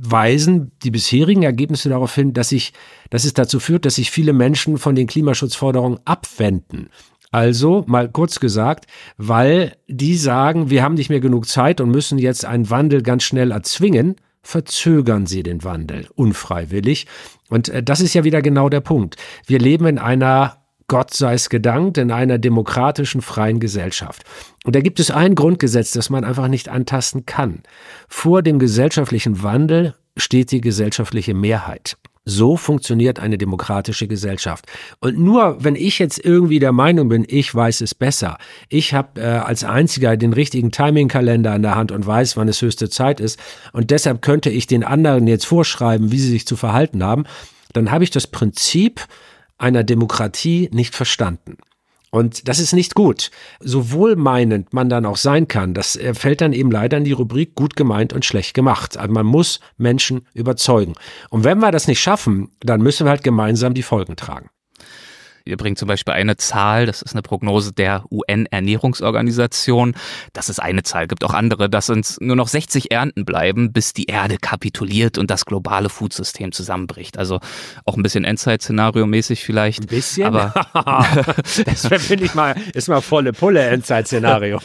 weisen 0.00 0.72
die 0.82 0.90
bisherigen 0.90 1.44
Ergebnisse 1.44 1.88
darauf 1.88 2.14
hin, 2.14 2.32
dass, 2.32 2.52
ich, 2.52 2.72
dass 3.10 3.24
es 3.24 3.34
dazu 3.34 3.60
führt, 3.60 3.84
dass 3.84 3.96
sich 3.96 4.10
viele 4.10 4.32
Menschen 4.32 4.76
von 4.76 4.94
den 4.94 5.06
Klimaschutzforderungen 5.06 5.98
abwenden. 6.04 6.88
Also, 7.30 7.82
mal 7.88 8.08
kurz 8.08 8.38
gesagt, 8.38 8.86
weil 9.16 9.76
die 9.88 10.14
sagen, 10.16 10.70
wir 10.70 10.84
haben 10.84 10.94
nicht 10.94 11.10
mehr 11.10 11.18
genug 11.18 11.48
Zeit 11.48 11.80
und 11.80 11.90
müssen 11.90 12.18
jetzt 12.18 12.44
einen 12.44 12.70
Wandel 12.70 13.02
ganz 13.02 13.24
schnell 13.24 13.50
erzwingen, 13.50 14.14
verzögern 14.44 15.26
sie 15.26 15.42
den 15.42 15.64
Wandel 15.64 16.08
unfreiwillig. 16.14 17.06
Und 17.48 17.68
äh, 17.70 17.82
das 17.82 18.00
ist 18.00 18.14
ja 18.14 18.22
wieder 18.22 18.42
genau 18.42 18.68
der 18.68 18.80
Punkt. 18.80 19.16
Wir 19.46 19.58
leben 19.58 19.86
in 19.86 19.98
einer 19.98 20.58
Gott 20.86 21.14
sei 21.14 21.32
es 21.32 21.48
gedankt, 21.48 21.96
in 21.96 22.10
einer 22.10 22.36
demokratischen, 22.36 23.22
freien 23.22 23.58
Gesellschaft. 23.58 24.22
Und 24.64 24.76
da 24.76 24.80
gibt 24.80 25.00
es 25.00 25.10
ein 25.10 25.34
Grundgesetz, 25.34 25.92
das 25.92 26.10
man 26.10 26.24
einfach 26.24 26.48
nicht 26.48 26.68
antasten 26.68 27.24
kann. 27.24 27.62
Vor 28.06 28.42
dem 28.42 28.58
gesellschaftlichen 28.58 29.42
Wandel 29.42 29.94
steht 30.18 30.50
die 30.50 30.60
gesellschaftliche 30.60 31.32
Mehrheit. 31.32 31.96
So 32.26 32.56
funktioniert 32.56 33.20
eine 33.20 33.36
demokratische 33.36 34.08
Gesellschaft. 34.08 34.66
Und 35.00 35.18
nur 35.18 35.62
wenn 35.62 35.76
ich 35.76 35.98
jetzt 35.98 36.24
irgendwie 36.24 36.58
der 36.58 36.72
Meinung 36.72 37.10
bin, 37.10 37.26
ich 37.28 37.54
weiß 37.54 37.82
es 37.82 37.94
besser, 37.94 38.38
ich 38.70 38.94
habe 38.94 39.20
äh, 39.20 39.24
als 39.24 39.62
einziger 39.62 40.16
den 40.16 40.32
richtigen 40.32 40.70
Timing-Kalender 40.70 41.54
in 41.54 41.62
der 41.62 41.74
Hand 41.74 41.92
und 41.92 42.06
weiß, 42.06 42.38
wann 42.38 42.48
es 42.48 42.62
höchste 42.62 42.88
Zeit 42.88 43.20
ist, 43.20 43.38
und 43.72 43.90
deshalb 43.90 44.22
könnte 44.22 44.48
ich 44.48 44.66
den 44.66 44.84
anderen 44.84 45.26
jetzt 45.26 45.44
vorschreiben, 45.44 46.12
wie 46.12 46.18
sie 46.18 46.30
sich 46.30 46.46
zu 46.46 46.56
verhalten 46.56 47.04
haben, 47.04 47.24
dann 47.74 47.90
habe 47.90 48.04
ich 48.04 48.10
das 48.10 48.26
Prinzip 48.26 49.06
einer 49.58 49.84
Demokratie 49.84 50.70
nicht 50.72 50.94
verstanden. 50.94 51.58
Und 52.14 52.46
das 52.46 52.60
ist 52.60 52.72
nicht 52.74 52.94
gut. 52.94 53.32
So 53.58 53.90
wohlmeinend 53.90 54.72
man 54.72 54.88
dann 54.88 55.04
auch 55.04 55.16
sein 55.16 55.48
kann, 55.48 55.74
das 55.74 55.96
äh, 55.96 56.14
fällt 56.14 56.42
dann 56.42 56.52
eben 56.52 56.70
leider 56.70 56.96
in 56.96 57.02
die 57.02 57.10
Rubrik 57.10 57.56
gut 57.56 57.74
gemeint 57.74 58.12
und 58.12 58.24
schlecht 58.24 58.54
gemacht. 58.54 58.96
Also 58.96 59.12
man 59.12 59.26
muss 59.26 59.58
Menschen 59.78 60.24
überzeugen. 60.32 60.94
Und 61.30 61.42
wenn 61.42 61.58
wir 61.58 61.72
das 61.72 61.88
nicht 61.88 61.98
schaffen, 61.98 62.52
dann 62.60 62.82
müssen 62.82 63.04
wir 63.04 63.10
halt 63.10 63.24
gemeinsam 63.24 63.74
die 63.74 63.82
Folgen 63.82 64.14
tragen. 64.14 64.48
Ihr 65.46 65.58
bringt 65.58 65.78
zum 65.78 65.88
Beispiel 65.88 66.14
eine 66.14 66.38
Zahl, 66.38 66.86
das 66.86 67.02
ist 67.02 67.12
eine 67.12 67.20
Prognose 67.20 67.74
der 67.74 68.04
UN-Ernährungsorganisation. 68.10 69.94
Das 70.32 70.48
ist 70.48 70.58
eine 70.58 70.84
Zahl, 70.84 71.06
gibt 71.06 71.22
auch 71.22 71.34
andere, 71.34 71.68
dass 71.68 71.90
uns 71.90 72.18
nur 72.18 72.34
noch 72.34 72.48
60 72.48 72.90
Ernten 72.90 73.26
bleiben, 73.26 73.70
bis 73.70 73.92
die 73.92 74.06
Erde 74.06 74.38
kapituliert 74.38 75.18
und 75.18 75.30
das 75.30 75.44
globale 75.44 75.90
Foodsystem 75.90 76.52
zusammenbricht. 76.52 77.18
Also 77.18 77.40
auch 77.84 77.98
ein 77.98 78.02
bisschen 78.02 78.24
Endzeit-Szenario-mäßig 78.24 79.44
vielleicht. 79.44 79.82
Ein 79.82 79.86
bisschen? 79.88 80.24
Aber 80.24 80.54
das 81.66 81.88
finde 81.88 82.24
ich 82.24 82.34
mal, 82.34 82.54
ist 82.72 82.88
mal 82.88 83.02
volle 83.02 83.34
Pulle 83.34 83.60
Endzeit-Szenario. 83.64 84.60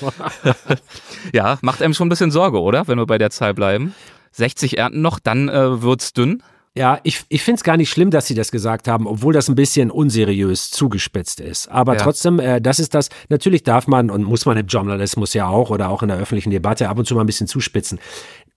ja, 1.34 1.60
macht 1.62 1.82
einem 1.82 1.94
schon 1.94 2.08
ein 2.08 2.10
bisschen 2.10 2.32
Sorge, 2.32 2.62
oder? 2.62 2.88
Wenn 2.88 2.98
wir 2.98 3.06
bei 3.06 3.18
der 3.18 3.32
Zahl 3.32 3.54
bleiben. 3.54 3.94
60 4.32 4.78
Ernten 4.78 5.02
noch, 5.02 5.20
dann 5.20 5.50
äh, 5.50 5.82
wird's 5.82 6.14
dünn. 6.14 6.42
Ja, 6.76 7.00
ich, 7.04 7.24
ich 7.30 7.42
finde 7.42 7.58
es 7.58 7.64
gar 7.64 7.78
nicht 7.78 7.90
schlimm, 7.90 8.12
dass 8.12 8.28
sie 8.28 8.36
das 8.36 8.52
gesagt 8.52 8.88
haben, 8.88 9.08
obwohl 9.08 9.34
das 9.34 9.50
ein 9.50 9.56
bisschen 9.56 9.90
unseriös 9.90 10.70
zugespitzt 10.70 11.40
ist. 11.40 11.68
Aber 11.68 11.96
ja. 11.96 12.00
trotzdem, 12.00 12.40
äh, 12.40 12.62
das 12.62 12.80
ist 12.80 12.94
das, 12.94 13.10
natürlich 13.28 13.64
darf 13.64 13.88
man 13.88 14.10
und 14.10 14.24
muss 14.24 14.46
man 14.46 14.56
im 14.56 14.68
Journalismus 14.68 15.34
ja 15.34 15.48
auch 15.48 15.72
oder 15.72 15.90
auch 15.90 16.04
in 16.04 16.10
der 16.10 16.18
öffentlichen 16.18 16.52
Debatte 16.52 16.88
ab 16.88 16.98
und 16.98 17.06
zu 17.06 17.16
mal 17.16 17.22
ein 17.22 17.28
bisschen 17.28 17.48
zuspitzen. 17.48 18.00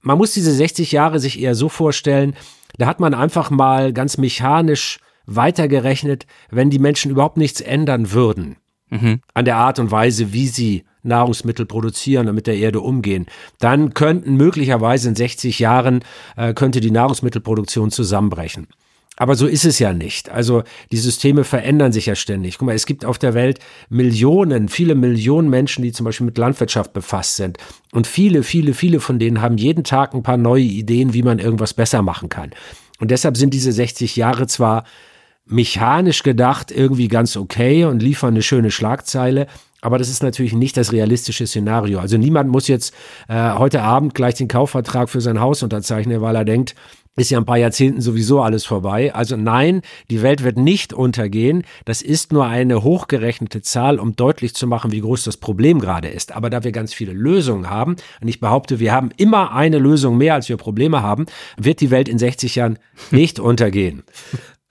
Man 0.03 0.19
muss 0.19 0.35
diese 0.35 0.53
60 0.53 0.93
Jahre 0.93 1.21
sich 1.21 1.41
eher 1.41 1.55
so 1.55 1.69
vorstellen, 1.69 2.35
da 2.77 2.87
hat 2.87 3.01
man 3.01 3.15
einfach 3.15 3.51
mal 3.51 3.93
ganz 3.93 4.19
mechanisch 4.19 4.99
weitergerechnet, 5.27 6.27
wenn 6.51 6.71
die 6.71 6.79
Menschen 6.79 7.11
überhaupt 7.11 7.37
nichts 7.37 7.61
ändern 7.61 8.13
würden 8.13 8.57
mhm. 8.91 9.21
an 9.35 9.45
der 9.45 9.57
Art 9.57 9.79
und 9.79 9.91
Weise, 9.91 10.33
wie 10.33 10.49
sie 10.49 10.85
Nahrungsmittel 11.03 11.67
produzieren 11.67 12.29
und 12.29 12.35
mit 12.35 12.47
der 12.47 12.57
Erde 12.57 12.81
umgehen, 12.81 13.27
dann 13.59 13.95
könnten 13.95 14.37
möglicherweise 14.37 15.09
in 15.09 15.15
60 15.15 15.59
Jahren 15.59 16.05
äh, 16.37 16.55
könnte 16.55 16.81
die 16.81 16.91
Nahrungsmittelproduktion 16.91 17.91
zusammenbrechen. 17.91 18.69
Aber 19.17 19.35
so 19.35 19.47
ist 19.47 19.67
es 19.67 19.79
ja 19.79 19.93
nicht. 19.93 20.31
Also 20.31 20.63
die 20.91 20.97
Systeme 20.97 21.45
verändern 21.45 21.93
sich 21.93 22.07
ja 22.07 22.15
ständig. 22.15 22.57
Guck 22.57 22.67
mal, 22.67 22.75
es 22.75 22.87
gibt 22.87 23.05
auf 23.05 23.19
der 23.19 23.35
Welt 23.35 23.59
Millionen, 23.91 24.69
viele 24.69 24.95
Millionen 24.95 25.51
Menschen, 25.51 25.83
die 25.83 25.93
zum 25.93 26.05
Beispiel 26.05 26.25
mit 26.25 26.39
Landwirtschaft 26.39 26.95
befasst 26.95 27.37
sind. 27.37 27.59
Und 27.93 28.07
viele, 28.07 28.43
viele, 28.43 28.73
viele 28.73 29.01
von 29.01 29.19
denen 29.19 29.43
haben 29.43 29.59
jeden 29.59 29.85
Tag 29.85 30.15
ein 30.15 30.23
paar 30.23 30.39
neue 30.39 30.63
Ideen, 30.63 31.13
wie 31.13 31.23
man 31.23 31.39
irgendwas 31.39 31.75
besser 31.75 32.01
machen 32.01 32.31
kann. 32.31 32.53
Und 33.01 33.11
deshalb 33.11 33.37
sind 33.37 33.53
diese 33.53 33.73
60 33.73 34.17
Jahre 34.17 34.47
zwar 34.47 34.85
mechanisch 35.45 36.23
gedacht 36.23 36.71
irgendwie 36.71 37.09
ganz 37.09 37.37
okay 37.37 37.85
und 37.85 38.03
liefern 38.03 38.31
eine 38.31 38.43
schöne 38.43 38.71
Schlagzeile, 38.71 39.47
aber 39.83 39.99
das 39.99 40.09
ist 40.09 40.23
natürlich 40.23 40.55
nicht 40.55 40.77
das 40.77 40.93
realistische 40.93 41.47
Szenario. 41.47 41.99
Also 41.99 42.17
niemand 42.17 42.49
muss 42.49 42.69
jetzt 42.69 42.95
äh, 43.29 43.53
heute 43.55 43.83
Abend 43.83 44.15
gleich 44.15 44.37
den 44.37 44.49
Kaufvertrag 44.49 45.11
für 45.11 45.21
sein 45.21 45.41
Haus 45.41 45.63
unterzeichnen, 45.63 46.23
weil 46.23 46.37
er 46.37 46.45
denkt, 46.45 46.75
ist 47.17 47.31
ja 47.31 47.39
ein 47.39 47.45
paar 47.45 47.59
Jahrzehnten 47.59 48.01
sowieso 48.01 48.41
alles 48.41 48.65
vorbei. 48.65 49.15
Also 49.15 49.37
nein, 49.37 49.83
die 50.09 50.23
Welt 50.23 50.45
wird 50.45 50.57
nicht 50.57 50.95
untergehen. 50.95 51.65
Das 51.85 52.01
ist 52.01 52.33
nur 52.33 52.47
eine 52.47 52.83
hochgerechnete 52.83 53.61
Zahl, 53.61 53.99
um 53.99 54.17
deutlich 54.17 54.55
zu 54.55 54.67
machen, 54.67 54.93
wie 54.93 55.01
groß 55.01 55.25
das 55.25 55.37
Problem 55.37 55.79
gerade 55.79 56.09
ist. 56.09 56.33
Aber 56.33 56.49
da 56.49 56.65
wir 56.65 56.73
ganz 56.73 56.95
viele 56.95 57.13
Lösungen 57.13 57.69
haben, 57.69 57.97
und 58.23 58.29
ich 58.29 58.41
behaupte, 58.41 58.79
wir 58.79 58.93
haben 58.93 59.11
immer 59.19 59.53
eine 59.53 59.79
Lösung 59.79 60.17
mehr, 60.17 60.35
als 60.35 60.49
wir 60.49 60.57
Probleme 60.57 61.03
haben, 61.03 61.27
wird 61.59 61.81
die 61.81 61.91
Welt 61.91 62.09
in 62.09 62.19
60 62.19 62.55
Jahren 62.55 62.79
nicht 63.11 63.39
untergehen 63.41 64.05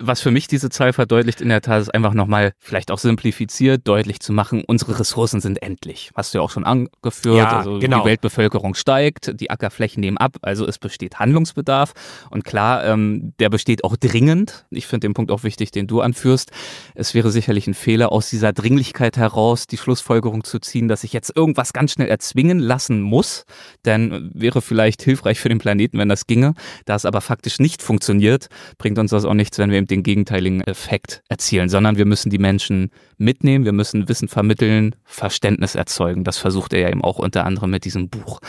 was 0.01 0.21
für 0.21 0.31
mich 0.31 0.47
diese 0.47 0.69
Zahl 0.69 0.93
verdeutlicht, 0.93 1.41
in 1.41 1.49
der 1.49 1.61
Tat 1.61 1.81
ist 1.81 1.93
einfach 1.93 2.13
nochmal 2.13 2.53
vielleicht 2.59 2.91
auch 2.91 2.97
simplifiziert, 2.97 3.87
deutlich 3.87 4.19
zu 4.19 4.33
machen, 4.33 4.63
unsere 4.65 4.99
Ressourcen 4.99 5.41
sind 5.41 5.61
endlich. 5.61 6.11
Hast 6.15 6.33
du 6.33 6.39
ja 6.39 6.43
auch 6.43 6.49
schon 6.49 6.65
angeführt. 6.65 7.37
Ja, 7.37 7.59
also 7.59 7.79
genau. 7.79 8.01
die 8.01 8.05
Weltbevölkerung 8.05 8.75
steigt, 8.75 9.39
die 9.39 9.49
Ackerflächen 9.49 10.01
nehmen 10.01 10.17
ab, 10.17 10.37
also 10.41 10.65
es 10.67 10.79
besteht 10.79 11.19
Handlungsbedarf. 11.19 11.93
Und 12.29 12.43
klar, 12.43 12.85
ähm, 12.85 13.33
der 13.39 13.49
besteht 13.49 13.83
auch 13.83 13.95
dringend. 13.95 14.65
Ich 14.69 14.87
finde 14.87 15.07
den 15.07 15.13
Punkt 15.13 15.31
auch 15.31 15.43
wichtig, 15.43 15.71
den 15.71 15.87
du 15.87 16.01
anführst. 16.01 16.51
Es 16.95 17.13
wäre 17.13 17.31
sicherlich 17.31 17.67
ein 17.67 17.73
Fehler, 17.73 18.11
aus 18.11 18.29
dieser 18.29 18.53
Dringlichkeit 18.53 19.17
heraus 19.17 19.67
die 19.67 19.77
Schlussfolgerung 19.77 20.43
zu 20.43 20.59
ziehen, 20.59 20.87
dass 20.87 21.03
ich 21.03 21.13
jetzt 21.13 21.35
irgendwas 21.35 21.73
ganz 21.73 21.93
schnell 21.93 22.07
erzwingen 22.07 22.59
lassen 22.59 23.01
muss. 23.01 23.45
Denn 23.85 24.31
wäre 24.33 24.61
vielleicht 24.61 25.01
hilfreich 25.01 25.39
für 25.39 25.49
den 25.49 25.59
Planeten, 25.59 25.97
wenn 25.97 26.09
das 26.09 26.27
ginge. 26.27 26.53
Da 26.85 26.95
es 26.95 27.05
aber 27.05 27.21
faktisch 27.21 27.59
nicht 27.59 27.81
funktioniert, 27.81 28.47
bringt 28.77 28.97
uns 28.97 29.11
das 29.11 29.25
auch 29.25 29.33
nichts, 29.33 29.57
wenn 29.57 29.71
wir 29.71 29.79
im 29.79 29.87
den 29.91 30.03
gegenteiligen 30.03 30.61
Effekt 30.61 31.21
erzielen, 31.29 31.69
sondern 31.69 31.97
wir 31.97 32.05
müssen 32.05 32.29
die 32.29 32.39
Menschen 32.39 32.89
mitnehmen, 33.17 33.65
wir 33.65 33.73
müssen 33.73 34.09
Wissen 34.09 34.27
vermitteln, 34.27 34.95
Verständnis 35.03 35.75
erzeugen. 35.75 36.23
Das 36.23 36.37
versucht 36.37 36.73
er 36.73 36.79
ja 36.79 36.89
eben 36.89 37.03
auch 37.03 37.19
unter 37.19 37.45
anderem 37.45 37.69
mit 37.69 37.85
diesem 37.85 38.09
Buch. 38.09 38.39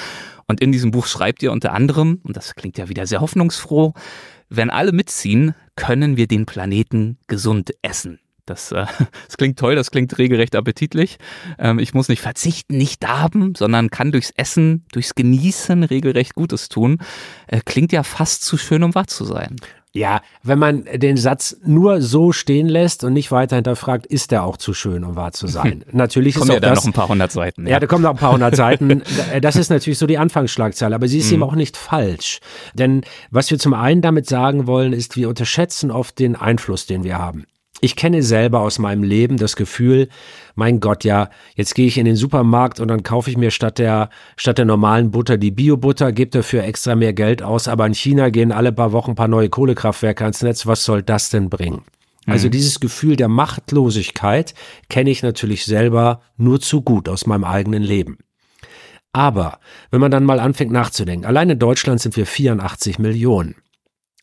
Und 0.47 0.61
in 0.61 0.73
diesem 0.73 0.91
Buch 0.91 1.07
schreibt 1.07 1.43
ihr 1.43 1.53
unter 1.53 1.73
anderem, 1.73 2.21
und 2.23 2.37
das 2.37 2.55
klingt 2.55 2.79
ja 2.79 2.89
wieder 2.89 3.07
sehr 3.07 3.21
hoffnungsfroh, 3.21 3.93
wenn 4.49 4.71
alle 4.71 4.93
mitziehen, 4.93 5.55
können 5.77 6.17
wir 6.17 6.27
den 6.27 6.47
Planeten 6.47 7.19
gesund 7.27 7.73
essen. 7.83 8.19
Das, 8.47 8.73
äh, 8.73 8.87
das 9.27 9.37
klingt 9.37 9.59
toll, 9.59 9.77
das 9.77 9.91
klingt 9.91 10.17
regelrecht 10.19 10.57
appetitlich. 10.57 11.19
Ähm, 11.59 11.79
ich 11.79 11.95
muss 11.95 12.09
nicht 12.09 12.21
verzichten, 12.21 12.77
nicht 12.77 13.07
haben, 13.07 13.55
sondern 13.55 13.91
kann 13.91 14.13
durchs 14.13 14.31
Essen, 14.31 14.85
durchs 14.93 15.15
Genießen 15.15 15.85
regelrecht 15.85 16.35
Gutes 16.35 16.69
tun. 16.69 16.99
Äh, 17.47 17.61
klingt 17.65 17.93
ja 17.93 18.03
fast 18.03 18.45
zu 18.45 18.57
schön, 18.59 18.83
um 18.83 18.95
wahr 18.95 19.07
zu 19.07 19.25
sein. 19.25 19.57
Ja, 19.95 20.23
wenn 20.43 20.59
man 20.59 20.85
den 20.95 21.19
Satz 21.19 21.57
nur 21.67 22.01
so 22.01 22.33
stehen 22.33 22.67
lässt 22.67 23.05
und 23.05 23.13
nicht 23.13 23.31
weiter 23.31 23.57
hinterfragt, 23.57 24.07
ist 24.07 24.31
der 24.31 24.43
auch 24.43 24.57
zu 24.57 24.73
schön, 24.73 25.05
um 25.05 25.17
wahr 25.17 25.33
zu 25.33 25.47
sein. 25.47 25.85
Natürlich 25.93 26.35
kommen 26.35 26.49
ist 26.49 26.55
ja 26.55 26.61
da 26.61 26.75
noch 26.75 26.87
ein 26.87 26.95
paar 26.95 27.09
hundert 27.09 27.31
Seiten. 27.31 27.67
Ja. 27.67 27.73
ja, 27.73 27.81
da 27.81 27.87
kommen 27.87 28.03
noch 28.03 28.11
ein 28.11 28.17
paar 28.17 28.33
hundert 28.33 28.57
Seiten. 28.57 29.03
Das 29.43 29.57
ist 29.57 29.69
natürlich 29.71 29.99
so 29.99 30.07
die 30.07 30.19
Anfangsschlagzeile, 30.19 30.95
aber 30.95 31.09
sie 31.09 31.19
ist 31.19 31.27
mhm. 31.29 31.35
eben 31.35 31.43
auch 31.43 31.55
nicht 31.55 31.77
falsch. 31.77 32.41
Denn 32.75 33.03
was 33.31 33.51
wir 33.51 33.59
zum 33.59 33.75
einen 33.75 34.01
damit 34.01 34.27
sagen 34.27 34.67
wollen, 34.67 34.93
ist, 34.95 35.17
wir 35.17 35.29
unterschätzen 35.29 35.91
oft 35.91 36.19
den 36.19 36.37
Einfluss, 36.37 36.87
den 36.87 37.05
wir 37.05 37.19
haben. 37.19 37.45
Ich 37.85 37.97
kenne 37.97 38.23
selber 38.23 38.61
aus 38.61 38.79
meinem 38.79 39.03
Leben 39.03 39.39
das 39.39 39.57
Gefühl, 39.57 40.09
mein 40.55 40.79
Gott, 40.79 41.03
ja, 41.03 41.31
jetzt 41.57 41.75
gehe 41.75 41.89
ich 41.89 41.99
in 41.99 42.05
den 42.05 42.15
Supermarkt 42.15 42.79
und 42.79 42.87
dann 42.87 43.03
kaufe 43.03 43.29
ich 43.29 43.37
mir 43.37 43.51
statt 43.51 43.79
der, 43.79 44.09
statt 44.37 44.59
der 44.59 44.67
normalen 44.67 45.11
Butter 45.11 45.37
die 45.37 45.51
Biobutter, 45.51 46.13
gebe 46.13 46.31
dafür 46.31 46.63
extra 46.63 46.95
mehr 46.95 47.13
Geld 47.13 47.43
aus, 47.43 47.67
aber 47.67 47.85
in 47.85 47.95
China 47.95 48.31
gehen 48.31 48.53
alle 48.53 48.71
paar 48.71 48.93
Wochen 48.93 49.11
ein 49.11 49.17
paar 49.17 49.27
neue 49.27 49.49
Kohlekraftwerke 49.49 50.23
ans 50.23 50.43
Netz. 50.43 50.65
Was 50.65 50.85
soll 50.85 51.03
das 51.03 51.31
denn 51.31 51.51
bringen? 51.51 51.83
Also 52.25 52.47
mhm. 52.47 52.53
dieses 52.53 52.79
Gefühl 52.79 53.17
der 53.17 53.27
Machtlosigkeit 53.27 54.55
kenne 54.89 55.11
ich 55.11 55.25
natürlich 55.25 55.65
selber 55.65 56.21
nur 56.37 56.61
zu 56.61 56.83
gut 56.83 57.09
aus 57.09 57.27
meinem 57.27 57.43
eigenen 57.43 57.83
Leben. 57.83 58.19
Aber 59.13 59.59
wenn 59.91 60.01
man 60.01 60.13
dann 60.13 60.25
mal 60.25 60.39
anfängt 60.39 60.71
nachzudenken, 60.71 61.27
allein 61.27 61.51
in 61.51 61.59
Deutschland 61.59 62.01
sind 62.01 62.17
wir 62.17 62.27
84 62.27 63.01
Millionen. 63.01 63.57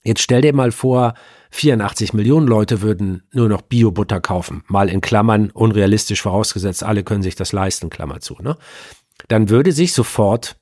Jetzt 0.03 0.21
stell 0.21 0.41
dir 0.41 0.53
mal 0.53 0.71
vor, 0.71 1.13
84 1.51 2.13
Millionen 2.13 2.47
Leute 2.47 2.81
würden 2.81 3.23
nur 3.33 3.49
noch 3.49 3.61
Bio-Butter 3.61 4.21
kaufen. 4.21 4.63
Mal 4.67 4.89
in 4.89 5.01
Klammern, 5.01 5.51
unrealistisch 5.51 6.21
vorausgesetzt, 6.21 6.83
alle 6.83 7.03
können 7.03 7.23
sich 7.23 7.35
das 7.35 7.51
leisten, 7.51 7.89
Klammer 7.89 8.19
zu. 8.19 8.35
Ne? 8.41 8.55
Dann 9.27 9.49
würde 9.49 9.71
sich 9.71 9.93
sofort 9.93 10.57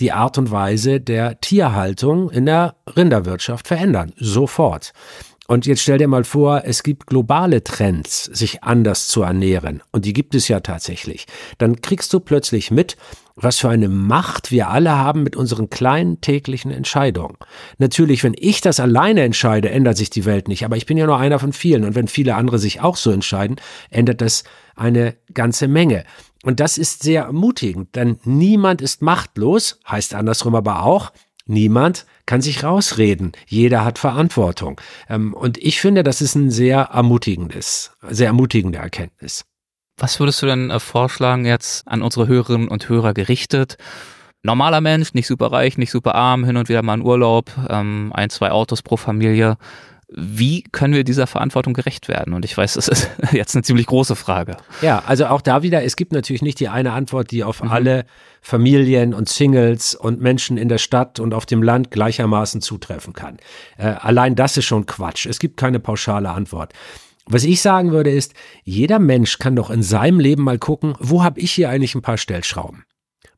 die 0.00 0.12
Art 0.12 0.36
und 0.38 0.50
Weise 0.50 1.00
der 1.00 1.40
Tierhaltung 1.40 2.30
in 2.30 2.46
der 2.46 2.76
Rinderwirtschaft 2.96 3.68
verändern. 3.68 4.12
Sofort. 4.16 4.92
Und 5.48 5.66
jetzt 5.66 5.82
stell 5.82 5.98
dir 5.98 6.08
mal 6.08 6.24
vor, 6.24 6.62
es 6.64 6.82
gibt 6.82 7.06
globale 7.06 7.64
Trends, 7.64 8.24
sich 8.24 8.62
anders 8.62 9.08
zu 9.08 9.22
ernähren. 9.22 9.82
Und 9.90 10.04
die 10.04 10.12
gibt 10.12 10.34
es 10.34 10.46
ja 10.48 10.60
tatsächlich. 10.60 11.26
Dann 11.58 11.80
kriegst 11.80 12.12
du 12.12 12.20
plötzlich 12.20 12.70
mit, 12.70 12.96
was 13.34 13.58
für 13.58 13.68
eine 13.68 13.88
Macht 13.88 14.50
wir 14.50 14.68
alle 14.68 14.96
haben 14.96 15.22
mit 15.22 15.36
unseren 15.36 15.68
kleinen 15.68 16.20
täglichen 16.20 16.70
Entscheidungen. 16.70 17.36
Natürlich, 17.78 18.22
wenn 18.22 18.36
ich 18.38 18.60
das 18.60 18.78
alleine 18.78 19.22
entscheide, 19.22 19.70
ändert 19.70 19.96
sich 19.96 20.10
die 20.10 20.24
Welt 20.24 20.48
nicht, 20.48 20.64
aber 20.64 20.76
ich 20.76 20.86
bin 20.86 20.96
ja 20.96 21.06
nur 21.06 21.18
einer 21.18 21.38
von 21.38 21.52
vielen 21.52 21.84
und 21.84 21.94
wenn 21.94 22.08
viele 22.08 22.36
andere 22.36 22.58
sich 22.58 22.80
auch 22.80 22.96
so 22.96 23.10
entscheiden, 23.10 23.56
ändert 23.90 24.20
das 24.20 24.44
eine 24.76 25.16
ganze 25.34 25.66
Menge. 25.66 26.04
Und 26.44 26.60
das 26.60 26.78
ist 26.78 27.02
sehr 27.02 27.24
ermutigend, 27.24 27.94
denn 27.96 28.18
niemand 28.24 28.82
ist 28.82 29.02
machtlos, 29.02 29.80
heißt 29.88 30.14
andersrum 30.14 30.54
aber 30.54 30.82
auch, 30.82 31.12
niemand 31.46 32.06
kann 32.26 32.40
sich 32.40 32.62
rausreden. 32.62 33.32
Jeder 33.46 33.84
hat 33.84 33.98
Verantwortung. 33.98 34.80
Ähm, 35.08 35.34
und 35.34 35.58
ich 35.58 35.80
finde, 35.80 36.02
das 36.02 36.20
ist 36.20 36.34
ein 36.34 36.50
sehr 36.50 36.90
ermutigendes, 36.92 37.92
sehr 38.08 38.28
ermutigende 38.28 38.78
Erkenntnis. 38.78 39.44
Was 39.96 40.18
würdest 40.20 40.42
du 40.42 40.46
denn 40.46 40.70
äh, 40.70 40.80
vorschlagen 40.80 41.44
jetzt 41.44 41.86
an 41.86 42.02
unsere 42.02 42.26
Hörerinnen 42.26 42.68
und 42.68 42.88
Hörer 42.88 43.14
gerichtet? 43.14 43.76
Normaler 44.42 44.80
Mensch, 44.80 45.14
nicht 45.14 45.28
super 45.28 45.52
reich, 45.52 45.78
nicht 45.78 45.92
super 45.92 46.14
arm, 46.14 46.44
hin 46.44 46.56
und 46.56 46.68
wieder 46.68 46.82
mal 46.82 46.94
in 46.94 47.02
Urlaub, 47.02 47.52
ähm, 47.68 48.10
ein, 48.12 48.28
zwei 48.28 48.50
Autos 48.50 48.82
pro 48.82 48.96
Familie. 48.96 49.56
Wie 50.08 50.62
können 50.72 50.94
wir 50.94 51.04
dieser 51.04 51.26
Verantwortung 51.26 51.74
gerecht 51.74 52.08
werden? 52.08 52.34
Und 52.34 52.44
ich 52.44 52.56
weiß, 52.56 52.74
das 52.74 52.88
ist 52.88 53.10
jetzt 53.32 53.54
eine 53.54 53.62
ziemlich 53.62 53.86
große 53.86 54.16
Frage. 54.16 54.56
Ja, 54.82 55.02
also 55.06 55.26
auch 55.26 55.40
da 55.40 55.62
wieder, 55.62 55.84
es 55.84 55.96
gibt 55.96 56.12
natürlich 56.12 56.42
nicht 56.42 56.58
die 56.58 56.68
eine 56.68 56.92
Antwort, 56.92 57.30
die 57.30 57.44
auf 57.44 57.62
mhm. 57.62 57.70
alle 57.70 58.04
Familien 58.42 59.14
und 59.14 59.28
Singles 59.28 59.94
und 59.94 60.20
Menschen 60.20 60.58
in 60.58 60.68
der 60.68 60.78
Stadt 60.78 61.20
und 61.20 61.32
auf 61.32 61.46
dem 61.46 61.62
Land 61.62 61.92
gleichermaßen 61.92 62.60
zutreffen 62.60 63.12
kann. 63.12 63.38
Äh, 63.78 63.86
allein 63.86 64.34
das 64.34 64.56
ist 64.56 64.64
schon 64.64 64.84
Quatsch. 64.84 65.26
Es 65.26 65.38
gibt 65.38 65.56
keine 65.56 65.78
pauschale 65.78 66.28
Antwort. 66.28 66.72
Was 67.26 67.44
ich 67.44 67.62
sagen 67.62 67.92
würde 67.92 68.10
ist, 68.10 68.34
jeder 68.64 68.98
Mensch 68.98 69.38
kann 69.38 69.54
doch 69.54 69.70
in 69.70 69.84
seinem 69.84 70.18
Leben 70.18 70.42
mal 70.42 70.58
gucken, 70.58 70.94
wo 70.98 71.22
habe 71.22 71.38
ich 71.38 71.52
hier 71.52 71.70
eigentlich 71.70 71.94
ein 71.94 72.02
paar 72.02 72.18
Stellschrauben? 72.18 72.84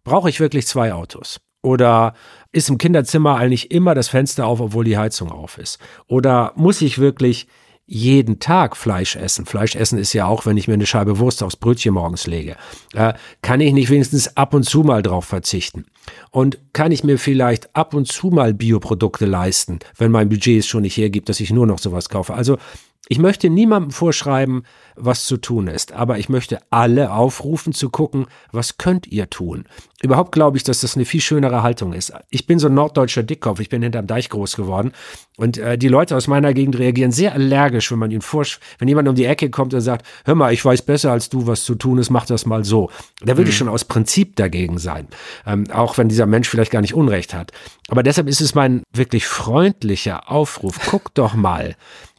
Brauche 0.05 0.30
ich 0.30 0.40
wirklich 0.40 0.66
zwei 0.66 0.94
Autos? 0.94 1.38
Oder 1.62 2.14
ist 2.50 2.70
im 2.70 2.78
Kinderzimmer 2.78 3.36
eigentlich 3.36 3.70
immer 3.70 3.94
das 3.94 4.09
Fenster 4.09 4.46
auf, 4.46 4.61
obwohl 4.61 4.84
die 4.84 4.98
Heizung 4.98 5.30
auf 5.30 5.59
ist? 5.59 5.78
Oder 6.07 6.52
muss 6.57 6.80
ich 6.80 6.98
wirklich 6.98 7.46
jeden 7.87 8.39
Tag 8.39 8.76
Fleisch 8.76 9.16
essen? 9.16 9.47
Fleisch 9.47 9.76
essen 9.76 9.99
ist 9.99 10.12
ja 10.12 10.26
auch, 10.26 10.47
wenn 10.47 10.57
ich 10.57 10.68
mir 10.68 10.74
eine 10.74 10.87
Scheibe 10.87 11.18
Wurst 11.18 11.43
aufs 11.43 11.57
Brötchen 11.57 11.95
morgens 11.95 12.26
lege. 12.26 12.57
Äh, 12.95 13.14
kann 13.43 13.61
ich 13.61 13.72
nicht 13.72 13.91
wenigstens 13.91 14.37
ab 14.37 14.55
und 14.55 14.64
zu 14.64 14.82
mal 14.82 15.03
drauf 15.03 15.24
verzichten? 15.24 15.87
Und 16.30 16.59
kann 16.72 16.93
ich 16.93 17.05
mir 17.05 17.18
vielleicht 17.18 17.74
ab 17.76 17.95
und 17.95 18.09
zu 18.09 18.28
mal 18.28 18.55
Bioprodukte 18.55 19.26
leisten, 19.26 19.78
wenn 19.97 20.11
mein 20.11 20.28
Budget 20.28 20.61
es 20.61 20.66
schon 20.66 20.82
nicht 20.82 20.97
hergibt, 20.97 21.28
dass 21.28 21.41
ich 21.41 21.51
nur 21.51 21.66
noch 21.66 21.78
sowas 21.78 22.09
kaufe? 22.09 22.35
Also 22.35 22.59
ich 23.09 23.18
möchte 23.18 23.50
niemandem 23.50 23.90
vorschreiben, 23.90 24.64
was 24.96 25.26
zu 25.26 25.36
tun 25.36 25.66
ist, 25.66 25.92
aber 25.92 26.18
ich 26.18 26.28
möchte 26.28 26.61
alle 26.70 27.12
aufrufen 27.12 27.72
zu 27.72 27.90
gucken, 27.90 28.26
was 28.52 28.78
könnt 28.78 29.07
ihr 29.07 29.28
tun. 29.28 29.64
Überhaupt 30.02 30.32
glaube 30.32 30.57
ich, 30.57 30.62
dass 30.62 30.80
das 30.80 30.94
eine 30.94 31.05
viel 31.05 31.20
schönere 31.20 31.62
Haltung 31.62 31.92
ist. 31.92 32.12
Ich 32.30 32.46
bin 32.46 32.59
so 32.59 32.68
ein 32.68 32.74
norddeutscher 32.74 33.22
Dickkopf, 33.22 33.61
ich 33.61 33.68
bin 33.68 33.82
hinterm 33.82 34.07
Deich 34.07 34.28
groß 34.28 34.57
geworden 34.57 34.92
und 35.36 35.59
äh, 35.59 35.76
die 35.76 35.88
Leute 35.88 36.16
aus 36.16 36.28
meiner 36.28 36.55
Gegend 36.55 36.78
reagieren 36.78 37.11
sehr 37.11 37.32
allergisch, 37.32 37.90
wenn 37.90 37.98
man 37.98 38.11
ihnen 38.11 38.22
vorsch 38.22 38.61
wenn 38.78 38.88
jemand 38.88 39.09
um 39.09 39.14
die 39.14 39.24
Ecke 39.24 39.50
kommt 39.50 39.74
und 39.74 39.80
sagt, 39.80 40.07
hör 40.24 40.34
mal, 40.34 40.52
ich 40.52 40.64
weiß 40.64 40.82
besser 40.82 41.12
als 41.12 41.28
du, 41.28 41.46
was 41.46 41.64
zu 41.64 41.74
tun 41.74 41.98
ist, 41.98 42.11
mach 42.11 42.26
das 42.26 42.46
mal 42.46 42.64
so. 42.64 42.90
Da 43.20 43.28
würde 43.28 43.42
mhm. 43.42 43.48
ich 43.48 43.57
schon 43.57 43.68
aus 43.68 43.84
Prinzip 43.84 44.36
dagegen 44.36 44.78
sein, 44.78 45.09
ähm, 45.46 45.70
auch 45.72 45.98
wenn 45.98 46.09
dieser 46.09 46.26
Mensch 46.26 46.48
vielleicht 46.48 46.70
gar 46.70 46.80
nicht 46.80 46.94
Unrecht 46.94 47.34
hat. 47.34 47.52
Aber 47.88 48.02
deshalb 48.02 48.28
ist 48.28 48.40
es 48.40 48.55
mein 48.55 48.82
wirklich 48.92 49.26
freundlicher 49.26 50.30
Aufruf, 50.30 50.78
guck 50.86 51.14
doch 51.14 51.34
mal, 51.34 51.76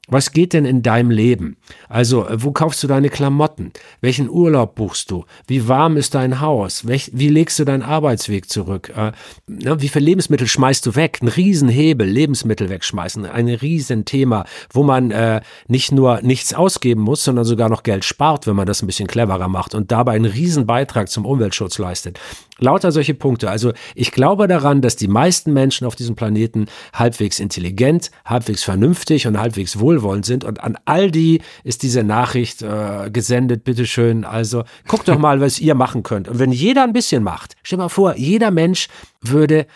was 0.07 0.31
geht 0.31 0.53
denn 0.53 0.65
in 0.65 0.83
deinem 0.83 1.09
Leben? 1.09 1.57
Also, 1.89 2.27
äh, 2.27 2.43
wo 2.43 2.51
kaufst 2.51 2.83
du 2.83 2.87
deine 2.87 3.09
Klamotten? 3.09 3.71
Welchen 4.01 4.29
Urlaub 4.29 4.75
buchst 4.75 5.11
du? 5.11 5.25
Wie 5.47 5.67
warm 5.67 5.97
ist 5.97 6.15
dein 6.15 6.41
Haus? 6.41 6.87
Welch, 6.87 7.11
wie 7.13 7.29
legst 7.29 7.57
du 7.59 7.65
deinen 7.65 7.81
Arbeitsweg 7.81 8.49
zurück? 8.49 8.91
Äh, 8.95 9.11
na, 9.47 9.81
wie 9.81 9.89
viele 9.89 10.05
Lebensmittel 10.05 10.47
schmeißt 10.47 10.85
du 10.85 10.95
weg? 10.95 11.19
Ein 11.21 11.27
Riesenhebel, 11.27 12.07
Lebensmittel 12.07 12.69
wegschmeißen, 12.69 13.25
ein 13.25 13.47
Riesenthema, 13.47 14.45
wo 14.71 14.83
man 14.83 15.11
äh, 15.11 15.41
nicht 15.67 15.91
nur 15.91 16.21
nichts 16.21 16.53
ausgeben 16.53 17.01
muss, 17.01 17.23
sondern 17.23 17.45
sogar 17.45 17.69
noch 17.69 17.83
Geld 17.83 18.05
spart, 18.05 18.47
wenn 18.47 18.55
man 18.55 18.67
das 18.67 18.81
ein 18.81 18.87
bisschen 18.87 19.07
cleverer 19.07 19.47
macht 19.47 19.73
und 19.73 19.91
dabei 19.91 20.13
einen 20.13 20.25
Riesenbeitrag 20.25 21.09
zum 21.09 21.25
Umweltschutz 21.25 21.77
leistet. 21.77 22.19
Lauter 22.59 22.91
solche 22.91 23.13
Punkte. 23.13 23.49
Also 23.49 23.73
ich 23.95 24.11
glaube 24.11 24.47
daran, 24.47 24.81
dass 24.81 24.95
die 24.95 25.09
meisten 25.09 25.51
Menschen 25.51 25.85
auf 25.85 25.95
diesem 25.95 26.15
Planeten 26.15 26.67
halbwegs 26.93 27.39
intelligent, 27.39 28.11
halbwegs 28.23 28.63
vernünftig 28.63 29.27
und 29.27 29.37
halbwegs 29.37 29.79
wohlwollend 29.79 30.25
sind. 30.25 30.45
Und 30.45 30.63
an 30.63 30.77
all 30.85 31.11
die 31.11 31.41
ist 31.63 31.83
diese 31.83 32.03
Nachricht 32.03 32.61
äh, 32.61 33.09
gesendet, 33.11 33.65
bitteschön. 33.65 34.23
Also 34.23 34.63
guckt 34.87 35.07
doch 35.09 35.19
mal, 35.19 35.41
was 35.41 35.59
ihr 35.59 35.75
machen 35.75 36.03
könnt. 36.03 36.29
Und 36.29 36.39
wenn 36.39 36.51
jeder 36.51 36.83
ein 36.83 36.93
bisschen 36.93 37.23
macht, 37.23 37.55
stell 37.61 37.77
mal 37.77 37.89
vor, 37.89 38.15
jeder 38.15 38.51
Mensch 38.51 38.87
würde 39.21 39.67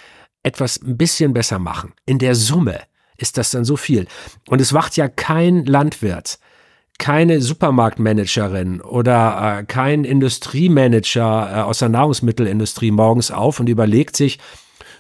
etwas 0.42 0.82
ein 0.82 0.98
bisschen 0.98 1.34
besser 1.34 1.60
machen. 1.60 1.94
In 2.06 2.18
der 2.18 2.34
Summe 2.34 2.80
ist 3.18 3.38
das 3.38 3.52
dann 3.52 3.66
so 3.66 3.76
viel. 3.76 4.08
Und 4.48 4.62
es 4.62 4.74
wacht 4.74 4.96
ja 4.96 5.10
kein 5.10 5.66
Landwirt 5.66 6.40
keine 7.00 7.42
Supermarktmanagerin 7.42 8.82
oder 8.82 9.62
äh, 9.62 9.64
kein 9.64 10.04
Industriemanager 10.04 11.52
äh, 11.52 11.62
aus 11.62 11.80
der 11.80 11.90
Nahrungsmittelindustrie 11.90 12.92
morgens 12.92 13.32
auf 13.32 13.60
und 13.60 13.68
überlegt 13.68 14.16
sich, 14.16 14.38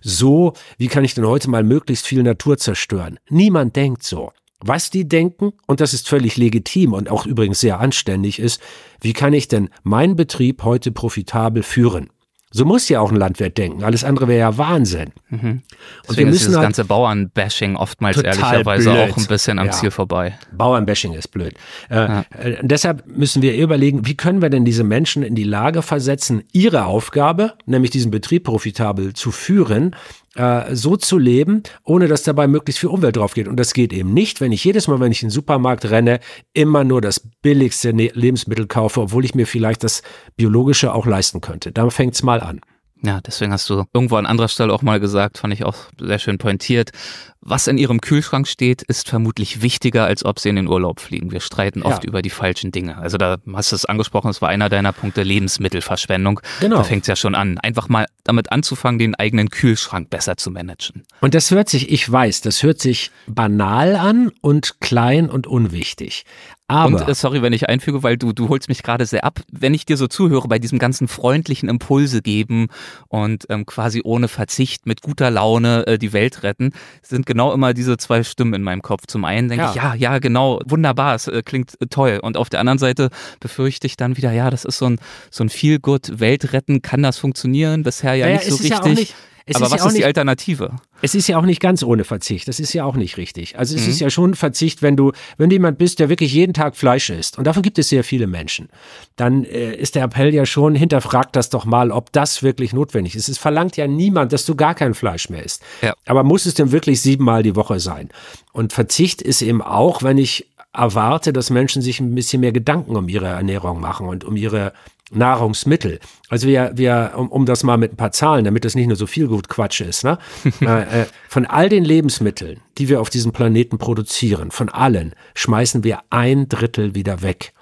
so, 0.01 0.53
wie 0.77 0.87
kann 0.87 1.03
ich 1.03 1.13
denn 1.13 1.27
heute 1.27 1.49
mal 1.49 1.63
möglichst 1.63 2.07
viel 2.07 2.23
Natur 2.23 2.57
zerstören? 2.57 3.19
Niemand 3.29 3.75
denkt 3.75 4.03
so. 4.03 4.31
Was 4.61 4.89
die 4.89 5.07
denken, 5.07 5.53
und 5.67 5.79
das 5.79 5.93
ist 5.93 6.09
völlig 6.09 6.35
legitim 6.35 6.93
und 6.93 7.09
auch 7.09 7.25
übrigens 7.25 7.61
sehr 7.61 7.79
anständig 7.79 8.39
ist, 8.39 8.61
wie 8.99 9.13
kann 9.13 9.33
ich 9.33 9.47
denn 9.47 9.69
meinen 9.83 10.15
Betrieb 10.15 10.63
heute 10.63 10.91
profitabel 10.91 11.63
führen? 11.63 12.09
So 12.51 12.65
muss 12.65 12.89
ja 12.89 12.99
auch 12.99 13.11
ein 13.11 13.15
Landwirt 13.15 13.57
denken. 13.59 13.83
Alles 13.83 14.03
andere 14.03 14.27
wäre 14.27 14.39
ja 14.39 14.57
Wahnsinn. 14.57 15.11
Mhm. 15.29 15.61
Und 16.07 16.17
wir 16.17 16.25
müssen 16.25 16.35
ist 16.35 16.39
dieses 16.41 16.55
halt 16.55 16.65
ganze 16.65 16.85
Bauernbashing 16.85 17.75
oftmals 17.75 18.17
ehrlicherweise 18.17 18.89
blöd. 18.91 19.11
auch 19.11 19.17
ein 19.17 19.27
bisschen 19.27 19.59
am 19.59 19.67
ja. 19.67 19.71
Ziel 19.71 19.91
vorbei. 19.91 20.37
Bauernbashing 20.51 21.13
ist 21.13 21.27
blöd. 21.27 21.53
Äh, 21.89 21.95
ja. 21.95 22.25
äh, 22.39 22.57
deshalb 22.61 23.05
müssen 23.05 23.43
wir 23.43 23.55
überlegen, 23.55 24.07
wie 24.07 24.17
können 24.17 24.41
wir 24.41 24.49
denn 24.49 24.65
diese 24.65 24.83
Menschen 24.83 25.21
in 25.21 25.35
die 25.35 25.43
Lage 25.43 25.83
versetzen, 25.83 26.43
ihre 26.51 26.85
Aufgabe, 26.85 27.53
nämlich 27.67 27.91
diesen 27.91 28.09
Betrieb 28.09 28.45
profitabel 28.45 29.13
zu 29.13 29.29
führen, 29.29 29.95
äh, 30.35 30.75
so 30.75 30.95
zu 30.95 31.17
leben, 31.17 31.63
ohne 31.83 32.07
dass 32.07 32.23
dabei 32.23 32.47
möglichst 32.47 32.79
viel 32.79 32.89
Umwelt 32.89 33.17
drauf 33.17 33.33
geht. 33.33 33.47
Und 33.47 33.57
das 33.57 33.73
geht 33.73 33.93
eben 33.93 34.13
nicht, 34.13 34.41
wenn 34.41 34.51
ich 34.51 34.63
jedes 34.63 34.87
Mal, 34.87 34.99
wenn 34.99 35.11
ich 35.11 35.23
in 35.23 35.27
den 35.27 35.33
Supermarkt 35.33 35.89
renne, 35.89 36.19
immer 36.53 36.83
nur 36.83 37.01
das 37.01 37.19
billigste 37.41 37.93
ne-, 37.93 38.11
Lebensmittel 38.13 38.67
kaufe, 38.67 39.01
obwohl 39.01 39.25
ich 39.25 39.35
mir 39.35 39.47
vielleicht 39.47 39.83
das 39.83 40.01
biologische 40.35 40.93
auch 40.93 41.05
leisten 41.05 41.41
könnte. 41.41 41.71
Da 41.71 41.89
fängt's 41.89 42.23
mal 42.23 42.41
an. 42.41 42.61
Ja, 43.01 43.21
deswegen 43.21 43.53
hast 43.53 43.69
du 43.69 43.85
irgendwo 43.93 44.17
an 44.17 44.25
anderer 44.25 44.49
Stelle 44.49 44.73
auch 44.73 44.81
mal 44.81 44.99
gesagt, 44.99 45.37
fand 45.37 45.53
ich 45.53 45.63
auch 45.63 45.75
sehr 45.99 46.19
schön 46.19 46.37
pointiert. 46.37 46.91
Was 47.39 47.67
in 47.67 47.77
ihrem 47.77 48.01
Kühlschrank 48.01 48.45
steht, 48.45 48.81
ist 48.81 49.07
vermutlich 49.07 49.61
wichtiger, 49.61 50.03
als 50.03 50.25
ob 50.25 50.39
sie 50.39 50.49
in 50.49 50.57
den 50.57 50.67
Urlaub 50.67 50.99
fliegen. 50.99 51.31
Wir 51.31 51.39
streiten 51.39 51.81
oft 51.81 52.03
ja. 52.03 52.09
über 52.09 52.21
die 52.21 52.29
falschen 52.29 52.71
Dinge. 52.71 52.97
Also 52.97 53.17
da 53.17 53.37
hast 53.53 53.71
du 53.71 53.77
es 53.77 53.85
angesprochen, 53.85 54.29
es 54.29 54.41
war 54.41 54.49
einer 54.49 54.67
deiner 54.67 54.91
Punkte 54.91 55.23
Lebensmittelverschwendung. 55.23 56.41
Genau. 56.59 56.77
Da 56.77 56.83
fängt 56.83 57.03
es 57.03 57.07
ja 57.07 57.15
schon 57.15 57.35
an. 57.35 57.57
Einfach 57.59 57.87
mal 57.87 58.05
damit 58.29 58.51
anzufangen, 58.51 58.99
den 58.99 59.15
eigenen 59.15 59.49
Kühlschrank 59.49 60.09
besser 60.09 60.37
zu 60.37 60.51
managen. 60.51 61.03
Und 61.21 61.33
das 61.33 61.51
hört 61.51 61.67
sich, 61.67 61.91
ich 61.91 62.09
weiß, 62.09 62.41
das 62.41 62.63
hört 62.63 62.79
sich 62.79 63.11
banal 63.27 63.95
an 63.95 64.31
und 64.41 64.79
klein 64.79 65.29
und 65.29 65.47
unwichtig. 65.47 66.25
Aber, 66.69 67.01
und 67.01 67.09
äh, 67.09 67.15
sorry, 67.15 67.41
wenn 67.41 67.51
ich 67.51 67.67
einfüge, 67.67 68.03
weil 68.03 68.15
du, 68.15 68.31
du 68.31 68.47
holst 68.47 68.69
mich 68.69 68.83
gerade 68.83 69.03
sehr 69.07 69.23
ab. 69.23 69.39
Wenn 69.51 69.73
ich 69.73 69.87
dir 69.87 69.97
so 69.97 70.05
zuhöre 70.05 70.47
bei 70.47 70.59
diesem 70.59 70.77
ganzen 70.77 71.07
freundlichen 71.07 71.67
Impulse 71.67 72.21
geben 72.21 72.67
und 73.07 73.47
ähm, 73.49 73.65
quasi 73.65 74.01
ohne 74.03 74.27
Verzicht 74.27 74.85
mit 74.85 75.01
guter 75.01 75.31
Laune 75.31 75.87
äh, 75.87 75.97
die 75.97 76.13
Welt 76.13 76.43
retten, 76.43 76.71
sind 77.01 77.25
genau 77.25 77.53
immer 77.53 77.73
diese 77.73 77.97
zwei 77.97 78.23
Stimmen 78.23 78.53
in 78.53 78.61
meinem 78.61 78.83
Kopf. 78.83 79.07
Zum 79.07 79.25
einen 79.25 79.49
denke 79.49 79.63
ja. 79.63 79.69
ich, 79.71 79.75
ja, 79.75 79.93
ja, 79.95 80.19
genau, 80.19 80.61
wunderbar, 80.63 81.15
es 81.15 81.27
äh, 81.27 81.41
klingt 81.43 81.73
äh, 81.81 81.87
toll. 81.87 82.19
Und 82.21 82.37
auf 82.37 82.49
der 82.49 82.59
anderen 82.59 82.77
Seite 82.77 83.09
befürchte 83.39 83.87
ich 83.87 83.97
dann 83.97 84.15
wieder, 84.15 84.31
ja, 84.31 84.51
das 84.51 84.63
ist 84.63 84.77
so 84.77 84.85
ein, 84.85 84.99
so 85.31 85.43
ein 85.43 85.49
Feel-Good, 85.49 86.19
Welt 86.19 86.53
retten, 86.53 86.83
kann 86.83 87.01
das 87.01 87.17
funktionieren? 87.17 87.81
Bisher 87.81 88.13
ja 88.19 88.25
Naja, 88.27 88.37
nicht 88.39 88.49
so 88.49 88.55
ist 88.55 88.69
ja 88.69 88.77
richtig. 88.79 88.97
nicht- 88.99 89.15
aber 89.51 89.71
was 89.71 89.71
ja 89.71 89.87
ist 89.87 89.93
die 89.93 89.97
nicht- 89.99 90.05
Alternative? 90.05 90.73
Es 91.01 91.15
ist 91.15 91.27
ja 91.27 91.39
auch 91.39 91.43
nicht 91.45 91.59
ganz 91.59 91.81
ohne 91.81 92.03
Verzicht. 92.03 92.47
Das 92.47 92.59
ist 92.59 92.71
ja 92.73 92.83
auch 92.85 92.95
nicht 92.95 93.17
richtig. 93.17 93.57
Also 93.57 93.75
es 93.75 93.85
Mhm. 93.85 93.89
ist 93.89 93.99
ja 93.99 94.09
schon 94.11 94.35
Verzicht, 94.35 94.83
wenn 94.83 94.95
du, 94.95 95.11
wenn 95.39 95.49
du 95.49 95.55
jemand 95.55 95.79
bist, 95.79 95.97
der 95.97 96.07
wirklich 96.07 96.31
jeden 96.33 96.53
Tag 96.53 96.75
Fleisch 96.77 97.09
isst. 97.09 97.39
Und 97.39 97.47
davon 97.47 97.63
gibt 97.63 97.79
es 97.79 97.89
sehr 97.89 98.03
viele 98.03 98.27
Menschen. 98.27 98.69
Dann 99.15 99.43
äh, 99.45 99.73
ist 99.75 99.95
der 99.95 100.03
Appell 100.03 100.31
ja 100.35 100.45
schon, 100.45 100.75
hinterfragt 100.75 101.35
das 101.35 101.49
doch 101.49 101.65
mal, 101.65 101.89
ob 101.89 102.11
das 102.11 102.43
wirklich 102.43 102.73
notwendig 102.73 103.15
ist. 103.15 103.27
Es 103.27 103.39
verlangt 103.39 103.75
ja 103.75 103.87
niemand, 103.87 104.33
dass 104.33 104.45
du 104.45 104.53
gar 104.55 104.75
kein 104.75 104.93
Fleisch 104.93 105.29
mehr 105.31 105.43
isst. 105.43 105.63
Ja. 105.81 105.95
Aber 106.05 106.23
muss 106.23 106.45
es 106.45 106.53
denn 106.53 106.71
wirklich 106.71 107.01
siebenmal 107.01 107.41
die 107.41 107.55
Woche 107.55 107.79
sein? 107.79 108.09
Und 108.51 108.71
Verzicht 108.71 109.19
ist 109.23 109.41
eben 109.41 109.63
auch, 109.63 110.03
wenn 110.03 110.19
ich 110.19 110.45
erwarte, 110.73 111.33
dass 111.33 111.49
Menschen 111.49 111.81
sich 111.81 111.99
ein 111.99 112.13
bisschen 112.13 112.41
mehr 112.41 112.51
Gedanken 112.51 112.95
um 112.95 113.09
ihre 113.09 113.25
Ernährung 113.25 113.79
machen 113.81 114.07
und 114.07 114.23
um 114.23 114.35
ihre 114.35 114.73
Nahrungsmittel. 115.11 115.99
Also 116.29 116.47
wir, 116.47 116.71
wir 116.75 117.13
um, 117.15 117.29
um 117.29 117.45
das 117.45 117.63
mal 117.63 117.77
mit 117.77 117.93
ein 117.93 117.97
paar 117.97 118.11
Zahlen, 118.11 118.45
damit 118.45 118.65
das 118.65 118.75
nicht 118.75 118.87
nur 118.87 118.95
so 118.95 119.07
viel 119.07 119.27
gut 119.27 119.49
Quatsch 119.49 119.81
ist, 119.81 120.03
ne? 120.03 120.17
äh, 120.61 121.01
äh, 121.01 121.05
von 121.27 121.45
all 121.45 121.69
den 121.69 121.83
Lebensmitteln, 121.83 122.61
die 122.77 122.89
wir 122.89 123.01
auf 123.01 123.09
diesem 123.09 123.31
Planeten 123.31 123.77
produzieren, 123.77 124.51
von 124.51 124.69
allen, 124.69 125.13
schmeißen 125.35 125.83
wir 125.83 125.99
ein 126.09 126.49
Drittel 126.49 126.95
wieder 126.95 127.21
weg. 127.21 127.53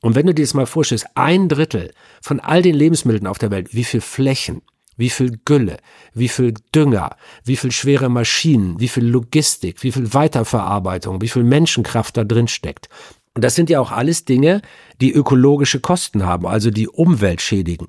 Und 0.00 0.16
wenn 0.16 0.26
du 0.26 0.34
dir 0.34 0.44
das 0.44 0.54
mal 0.54 0.66
vorstellst, 0.66 1.06
ein 1.14 1.48
Drittel 1.48 1.92
von 2.20 2.40
all 2.40 2.60
den 2.60 2.74
Lebensmitteln 2.74 3.26
auf 3.26 3.38
der 3.38 3.50
Welt, 3.50 3.72
wie 3.72 3.84
viel 3.84 4.00
Flächen, 4.00 4.62
wie 4.96 5.10
viel 5.10 5.38
Gülle, 5.44 5.78
wie 6.12 6.28
viel 6.28 6.54
Dünger, 6.74 7.16
wie 7.44 7.56
viel 7.56 7.72
schwere 7.72 8.08
Maschinen, 8.08 8.78
wie 8.80 8.88
viel 8.88 9.06
Logistik, 9.06 9.82
wie 9.82 9.92
viel 9.92 10.12
Weiterverarbeitung, 10.12 11.20
wie 11.20 11.28
viel 11.28 11.44
Menschenkraft 11.44 12.16
da 12.16 12.24
drin 12.24 12.48
steckt. 12.48 12.88
Und 13.34 13.44
das 13.44 13.54
sind 13.54 13.70
ja 13.70 13.80
auch 13.80 13.92
alles 13.92 14.24
Dinge, 14.24 14.60
die 15.00 15.12
ökologische 15.12 15.80
Kosten 15.80 16.24
haben, 16.24 16.46
also 16.46 16.70
die 16.70 16.88
Umwelt 16.88 17.40
schädigen. 17.40 17.86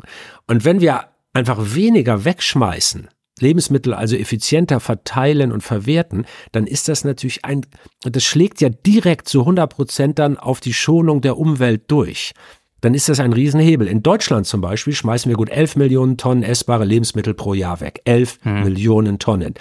Und 0.48 0.64
wenn 0.64 0.80
wir 0.80 1.06
einfach 1.34 1.58
weniger 1.76 2.24
wegschmeißen, 2.24 3.10
Lebensmittel 3.40 3.94
also 3.94 4.16
effizienter 4.16 4.80
verteilen 4.80 5.52
und 5.52 5.62
verwerten, 5.62 6.26
dann 6.52 6.68
ist 6.68 6.88
das 6.88 7.04
natürlich 7.04 7.44
ein, 7.44 7.66
das 8.04 8.24
schlägt 8.24 8.62
ja 8.62 8.70
direkt 8.70 9.28
zu 9.28 9.42
100 9.42 9.74
Prozent 9.74 10.20
dann 10.20 10.38
auf 10.38 10.60
die 10.60 10.74
Schonung 10.74 11.22
der 11.22 11.38
Umwelt 11.38 11.84
durch. 11.90 12.34
Dann 12.82 12.94
ist 12.94 13.10
das 13.10 13.20
ein 13.20 13.34
Riesenhebel. 13.34 13.88
In 13.88 14.04
Deutschland 14.04 14.46
zum 14.46 14.62
Beispiel 14.62 14.94
schmeißen 14.94 15.30
wir 15.30 15.38
gut 15.38 15.50
11 15.50 15.78
Millionen 15.78 16.18
Tonnen 16.18 16.44
essbare 16.44 16.84
Lebensmittel 16.86 17.34
pro 17.34 17.54
Jahr 17.54 17.80
weg. 17.80 18.02
11 18.04 18.40
Millionen 18.44 19.20
Tonnen. 19.20 19.54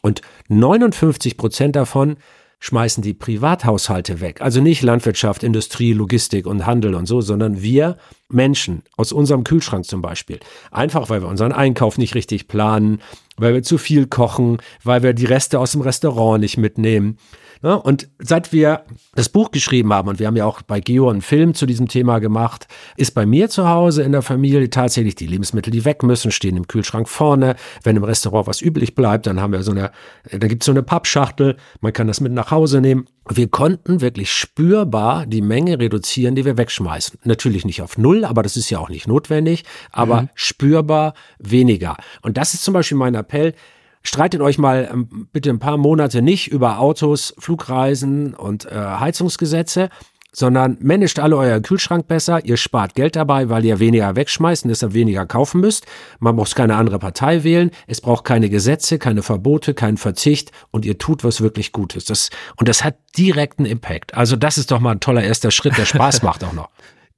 Und 0.00 0.22
59 0.48 1.36
Prozent 1.36 1.74
davon 1.74 2.16
schmeißen 2.60 3.02
die 3.02 3.14
Privathaushalte 3.14 4.20
weg. 4.20 4.40
Also 4.40 4.60
nicht 4.60 4.82
Landwirtschaft, 4.82 5.42
Industrie, 5.42 5.92
Logistik 5.92 6.46
und 6.46 6.66
Handel 6.66 6.94
und 6.94 7.06
so, 7.06 7.20
sondern 7.20 7.62
wir 7.62 7.96
Menschen 8.28 8.82
aus 8.96 9.12
unserem 9.12 9.44
Kühlschrank 9.44 9.84
zum 9.84 10.02
Beispiel. 10.02 10.40
Einfach, 10.70 11.08
weil 11.08 11.22
wir 11.22 11.28
unseren 11.28 11.52
Einkauf 11.52 11.98
nicht 11.98 12.14
richtig 12.14 12.48
planen, 12.48 13.00
weil 13.36 13.54
wir 13.54 13.62
zu 13.62 13.78
viel 13.78 14.06
kochen, 14.06 14.58
weil 14.82 15.02
wir 15.02 15.14
die 15.14 15.26
Reste 15.26 15.60
aus 15.60 15.72
dem 15.72 15.82
Restaurant 15.82 16.40
nicht 16.40 16.56
mitnehmen. 16.56 17.18
Ja, 17.62 17.74
und 17.74 18.08
seit 18.18 18.52
wir 18.52 18.84
das 19.14 19.28
Buch 19.28 19.50
geschrieben 19.50 19.92
haben, 19.92 20.08
und 20.08 20.18
wir 20.18 20.26
haben 20.26 20.36
ja 20.36 20.46
auch 20.46 20.62
bei 20.62 20.80
Geo 20.80 21.10
einen 21.10 21.22
Film 21.22 21.54
zu 21.54 21.66
diesem 21.66 21.88
Thema 21.88 22.20
gemacht, 22.20 22.68
ist 22.96 23.14
bei 23.14 23.26
mir 23.26 23.48
zu 23.48 23.68
Hause 23.68 24.02
in 24.02 24.12
der 24.12 24.22
Familie 24.22 24.70
tatsächlich 24.70 25.16
die 25.16 25.26
Lebensmittel, 25.26 25.72
die 25.72 25.84
weg 25.84 26.02
müssen, 26.02 26.30
stehen 26.30 26.56
im 26.56 26.68
Kühlschrank 26.68 27.08
vorne. 27.08 27.56
Wenn 27.82 27.96
im 27.96 28.04
Restaurant 28.04 28.46
was 28.46 28.60
übrig 28.60 28.94
bleibt, 28.94 29.26
dann 29.26 29.40
haben 29.40 29.52
wir 29.52 29.62
so 29.62 29.72
eine, 29.72 29.90
da 30.30 30.46
gibt 30.46 30.62
es 30.62 30.66
so 30.66 30.72
eine 30.72 30.82
Pappschachtel, 30.82 31.56
man 31.80 31.92
kann 31.92 32.06
das 32.06 32.20
mit 32.20 32.32
nach 32.32 32.50
Hause 32.50 32.80
nehmen. 32.80 33.06
Wir 33.28 33.48
konnten 33.48 34.00
wirklich 34.00 34.30
spürbar 34.30 35.26
die 35.26 35.42
Menge 35.42 35.78
reduzieren, 35.78 36.34
die 36.34 36.44
wir 36.44 36.56
wegschmeißen. 36.56 37.18
Natürlich 37.24 37.64
nicht 37.64 37.82
auf 37.82 37.98
null, 37.98 38.24
aber 38.24 38.42
das 38.42 38.56
ist 38.56 38.70
ja 38.70 38.78
auch 38.78 38.88
nicht 38.88 39.06
notwendig, 39.08 39.64
aber 39.90 40.28
spürbar 40.34 41.14
weniger. 41.38 41.96
Und 42.22 42.36
das 42.36 42.54
ist 42.54 42.64
zum 42.64 42.74
Beispiel 42.74 42.96
mein 42.96 43.14
Appell. 43.14 43.54
Streitet 44.02 44.40
euch 44.40 44.58
mal 44.58 44.88
ähm, 44.92 45.28
bitte 45.32 45.50
ein 45.50 45.58
paar 45.58 45.76
Monate 45.76 46.22
nicht 46.22 46.48
über 46.48 46.78
Autos, 46.78 47.34
Flugreisen 47.38 48.34
und 48.34 48.66
äh, 48.66 48.74
Heizungsgesetze, 48.74 49.90
sondern 50.32 50.76
managt 50.80 51.18
alle 51.18 51.36
euren 51.36 51.62
Kühlschrank 51.62 52.06
besser. 52.06 52.44
Ihr 52.44 52.56
spart 52.56 52.94
Geld 52.94 53.16
dabei, 53.16 53.48
weil 53.48 53.64
ihr 53.64 53.78
weniger 53.80 54.14
wegschmeißt 54.14 54.64
und 54.64 54.68
deshalb 54.68 54.92
weniger 54.92 55.26
kaufen 55.26 55.60
müsst. 55.60 55.86
Man 56.20 56.36
muss 56.36 56.54
keine 56.54 56.76
andere 56.76 56.98
Partei 56.98 57.44
wählen. 57.44 57.70
Es 57.86 58.00
braucht 58.00 58.24
keine 58.24 58.48
Gesetze, 58.50 58.98
keine 58.98 59.22
Verbote, 59.22 59.74
keinen 59.74 59.96
Verzicht 59.96 60.52
und 60.70 60.84
ihr 60.84 60.98
tut 60.98 61.24
was 61.24 61.40
wirklich 61.40 61.72
Gutes. 61.72 62.04
Das, 62.04 62.30
und 62.56 62.68
das 62.68 62.84
hat 62.84 62.96
direkten 63.16 63.64
Impact. 63.64 64.14
Also 64.14 64.36
das 64.36 64.58
ist 64.58 64.70
doch 64.70 64.80
mal 64.80 64.92
ein 64.92 65.00
toller 65.00 65.22
erster 65.22 65.50
Schritt, 65.50 65.76
der 65.76 65.86
Spaß 65.86 66.22
macht 66.22 66.44
auch 66.44 66.52
noch. 66.52 66.68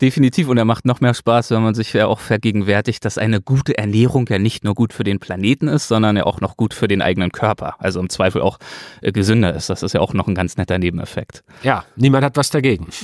Definitiv 0.01 0.49
und 0.49 0.57
er 0.57 0.65
macht 0.65 0.87
noch 0.87 1.01
mehr 1.01 1.13
Spaß, 1.13 1.51
wenn 1.51 1.63
man 1.63 1.75
sich 1.75 1.93
ja 1.93 2.07
auch 2.07 2.21
vergegenwärtigt, 2.21 3.05
dass 3.05 3.19
eine 3.19 3.43
gute 3.43 3.77
Ernährung 3.77 4.27
ja 4.31 4.39
nicht 4.39 4.65
nur 4.65 4.75
gut 4.75 4.95
für 4.95 5.05
den 5.05 5.19
Planeten 5.19 5.69
ist, 5.69 5.89
sondern 5.89 6.17
ja 6.17 6.25
auch 6.25 6.41
noch 6.41 6.57
gut 6.57 6.73
für 6.73 6.89
den 6.89 7.03
eigenen 7.03 7.33
Körper. 7.33 7.75
Also 7.79 8.01
im 8.01 8.09
Zweifel 8.09 8.41
auch 8.41 8.59
äh, 9.03 9.13
gesünder 9.13 9.55
ist. 9.55 9.69
Das 9.69 9.83
ist 9.83 9.93
ja 9.93 10.01
auch 10.01 10.15
noch 10.15 10.27
ein 10.27 10.35
ganz 10.35 10.57
netter 10.57 10.79
Nebeneffekt. 10.79 11.45
Ja, 11.63 11.85
niemand 11.97 12.25
hat 12.25 12.37
was 12.37 12.51
dagegen. 12.51 12.89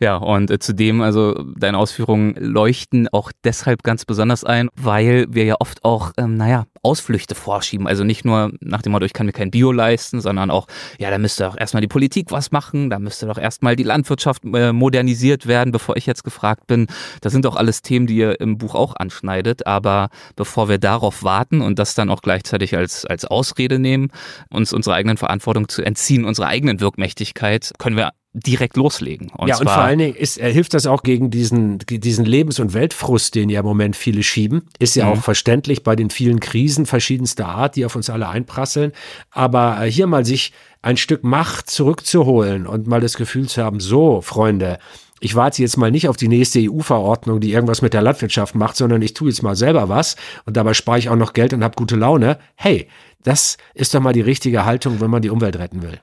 Ja, 0.00 0.16
und 0.16 0.50
äh, 0.50 0.58
zudem, 0.58 1.00
also 1.00 1.34
deine 1.56 1.78
Ausführungen 1.78 2.34
leuchten 2.38 3.08
auch 3.08 3.30
deshalb 3.44 3.82
ganz 3.82 4.04
besonders 4.04 4.44
ein, 4.44 4.68
weil 4.76 5.26
wir 5.28 5.44
ja 5.44 5.56
oft 5.60 5.84
auch, 5.84 6.12
ähm, 6.16 6.36
naja, 6.36 6.64
Ausflüchte 6.84 7.34
vorschieben. 7.34 7.86
Also 7.86 8.04
nicht 8.04 8.24
nur 8.24 8.52
nach 8.60 8.82
dem 8.82 8.92
Motto, 8.92 9.04
ich 9.06 9.12
kann 9.12 9.26
mir 9.26 9.32
kein 9.32 9.50
Bio 9.50 9.72
leisten, 9.72 10.20
sondern 10.20 10.50
auch, 10.50 10.66
ja, 10.98 11.10
da 11.10 11.18
müsste 11.18 11.44
doch 11.44 11.56
erstmal 11.56 11.80
die 11.80 11.88
Politik 11.88 12.30
was 12.30 12.52
machen, 12.52 12.90
da 12.90 12.98
müsste 12.98 13.26
doch 13.26 13.38
erstmal 13.38 13.76
die 13.76 13.82
Landwirtschaft 13.82 14.44
äh, 14.44 14.72
modernisiert 14.72 15.46
werden, 15.46 15.72
bevor 15.72 15.96
ich 15.96 16.06
jetzt 16.06 16.24
gefragt 16.24 16.66
bin. 16.66 16.86
Das 17.20 17.32
sind 17.32 17.44
doch 17.44 17.56
alles 17.56 17.82
Themen, 17.82 18.06
die 18.06 18.16
ihr 18.16 18.40
im 18.40 18.58
Buch 18.58 18.74
auch 18.74 18.94
anschneidet. 18.96 19.66
Aber 19.66 20.08
bevor 20.36 20.68
wir 20.68 20.78
darauf 20.78 21.22
warten 21.24 21.60
und 21.60 21.78
das 21.78 21.94
dann 21.94 22.10
auch 22.10 22.22
gleichzeitig 22.22 22.76
als, 22.76 23.04
als 23.04 23.24
Ausrede 23.24 23.78
nehmen, 23.78 24.08
uns 24.50 24.72
unserer 24.72 24.94
eigenen 24.94 25.16
Verantwortung 25.16 25.68
zu 25.68 25.82
entziehen, 25.82 26.24
unserer 26.24 26.48
eigenen 26.48 26.80
Wirkmächtigkeit, 26.80 27.72
können 27.78 27.96
wir 27.96 28.12
direkt 28.34 28.76
loslegen. 28.76 29.30
Und 29.30 29.46
ja, 29.48 29.56
und 29.58 29.70
vor 29.70 29.78
allen 29.78 29.98
Dingen 29.98 30.14
ist, 30.16 30.40
hilft 30.40 30.74
das 30.74 30.86
auch 30.86 31.04
gegen 31.04 31.30
diesen, 31.30 31.78
diesen 31.78 32.24
Lebens- 32.24 32.58
und 32.58 32.74
Weltfrust, 32.74 33.36
den 33.36 33.48
ja 33.48 33.60
im 33.60 33.66
Moment 33.66 33.94
viele 33.94 34.24
schieben. 34.24 34.66
Ist 34.80 34.96
ja 34.96 35.06
Mhm. 35.06 35.12
auch 35.12 35.22
verständlich 35.22 35.84
bei 35.84 35.94
den 35.94 36.10
vielen 36.10 36.40
Krisen 36.40 36.84
verschiedenster 36.84 37.46
Art, 37.46 37.76
die 37.76 37.86
auf 37.86 37.94
uns 37.94 38.10
alle 38.10 38.28
einprasseln. 38.28 38.92
Aber 39.30 39.78
äh, 39.80 39.90
hier 39.90 40.08
mal 40.08 40.24
sich 40.24 40.52
ein 40.82 40.96
Stück 40.96 41.22
Macht 41.22 41.70
zurückzuholen 41.70 42.66
und 42.66 42.88
mal 42.88 43.00
das 43.00 43.14
Gefühl 43.16 43.48
zu 43.48 43.62
haben, 43.62 43.78
so, 43.78 44.20
Freunde, 44.20 44.78
ich 45.20 45.36
warte 45.36 45.62
jetzt 45.62 45.76
mal 45.76 45.92
nicht 45.92 46.08
auf 46.08 46.16
die 46.16 46.28
nächste 46.28 46.58
EU-Verordnung, 46.60 47.40
die 47.40 47.52
irgendwas 47.52 47.82
mit 47.82 47.94
der 47.94 48.02
Landwirtschaft 48.02 48.56
macht, 48.56 48.76
sondern 48.76 49.00
ich 49.00 49.14
tue 49.14 49.28
jetzt 49.28 49.42
mal 49.42 49.54
selber 49.56 49.88
was 49.88 50.16
und 50.44 50.56
dabei 50.56 50.74
spare 50.74 50.98
ich 50.98 51.08
auch 51.08 51.16
noch 51.16 51.32
Geld 51.34 51.54
und 51.54 51.62
habe 51.62 51.76
gute 51.76 51.96
Laune. 51.96 52.38
Hey, 52.56 52.88
das 53.22 53.56
ist 53.74 53.94
doch 53.94 54.00
mal 54.00 54.12
die 54.12 54.20
richtige 54.20 54.64
Haltung, 54.64 55.00
wenn 55.00 55.10
man 55.10 55.22
die 55.22 55.30
Umwelt 55.30 55.56
retten 55.56 55.82
will. 55.82 56.00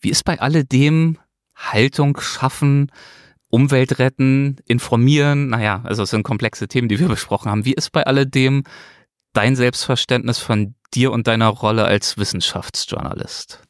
Wie 0.00 0.10
ist 0.10 0.24
bei 0.24 0.38
alledem 0.38 1.16
Haltung 1.54 2.18
schaffen, 2.20 2.90
Umwelt 3.48 3.98
retten, 3.98 4.56
informieren? 4.66 5.48
Naja, 5.48 5.80
also 5.84 6.02
es 6.02 6.10
sind 6.10 6.24
komplexe 6.24 6.66
Themen, 6.68 6.88
die 6.88 6.98
wir 6.98 7.08
besprochen 7.16 7.50
haben. 7.50 7.64
Wie 7.64 7.74
ist 7.74 7.92
bei 7.92 8.04
alledem 8.04 8.64
dein 9.32 9.56
Selbstverständnis 9.56 10.38
von 10.38 10.74
dir 10.94 11.12
und 11.12 11.26
deiner 11.26 11.48
Rolle 11.48 11.84
als 11.84 12.18
Wissenschaftsjournalist? 12.18 13.60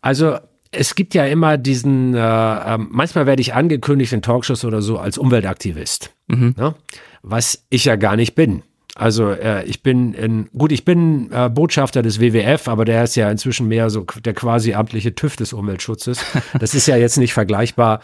Also 0.00 0.38
es 0.72 0.94
gibt 0.94 1.14
ja 1.14 1.26
immer 1.26 1.58
diesen, 1.58 2.14
äh, 2.14 2.18
äh, 2.18 2.78
manchmal 2.78 3.26
werde 3.26 3.42
ich 3.42 3.54
angekündigt 3.54 4.12
in 4.12 4.22
Talkshows 4.22 4.64
oder 4.64 4.82
so 4.82 4.98
als 4.98 5.18
Umweltaktivist, 5.18 6.14
Mhm. 6.28 6.54
ne? 6.56 6.74
was 7.22 7.64
ich 7.70 7.84
ja 7.84 7.96
gar 7.96 8.16
nicht 8.16 8.34
bin. 8.34 8.62
Also 8.94 9.30
äh, 9.30 9.64
ich 9.64 9.82
bin 9.82 10.12
in, 10.12 10.48
gut, 10.56 10.70
ich 10.70 10.84
bin 10.84 11.30
äh, 11.32 11.48
Botschafter 11.48 12.02
des 12.02 12.20
WWF, 12.20 12.68
aber 12.68 12.84
der 12.84 13.04
ist 13.04 13.16
ja 13.16 13.30
inzwischen 13.30 13.66
mehr 13.68 13.88
so 13.88 14.04
der 14.24 14.34
quasi 14.34 14.74
amtliche 14.74 15.14
TÜV 15.14 15.36
des 15.36 15.52
Umweltschutzes. 15.52 16.24
Das 16.58 16.74
ist 16.74 16.86
ja 16.86 16.96
jetzt 16.96 17.16
nicht 17.16 17.32
vergleichbar 17.32 18.00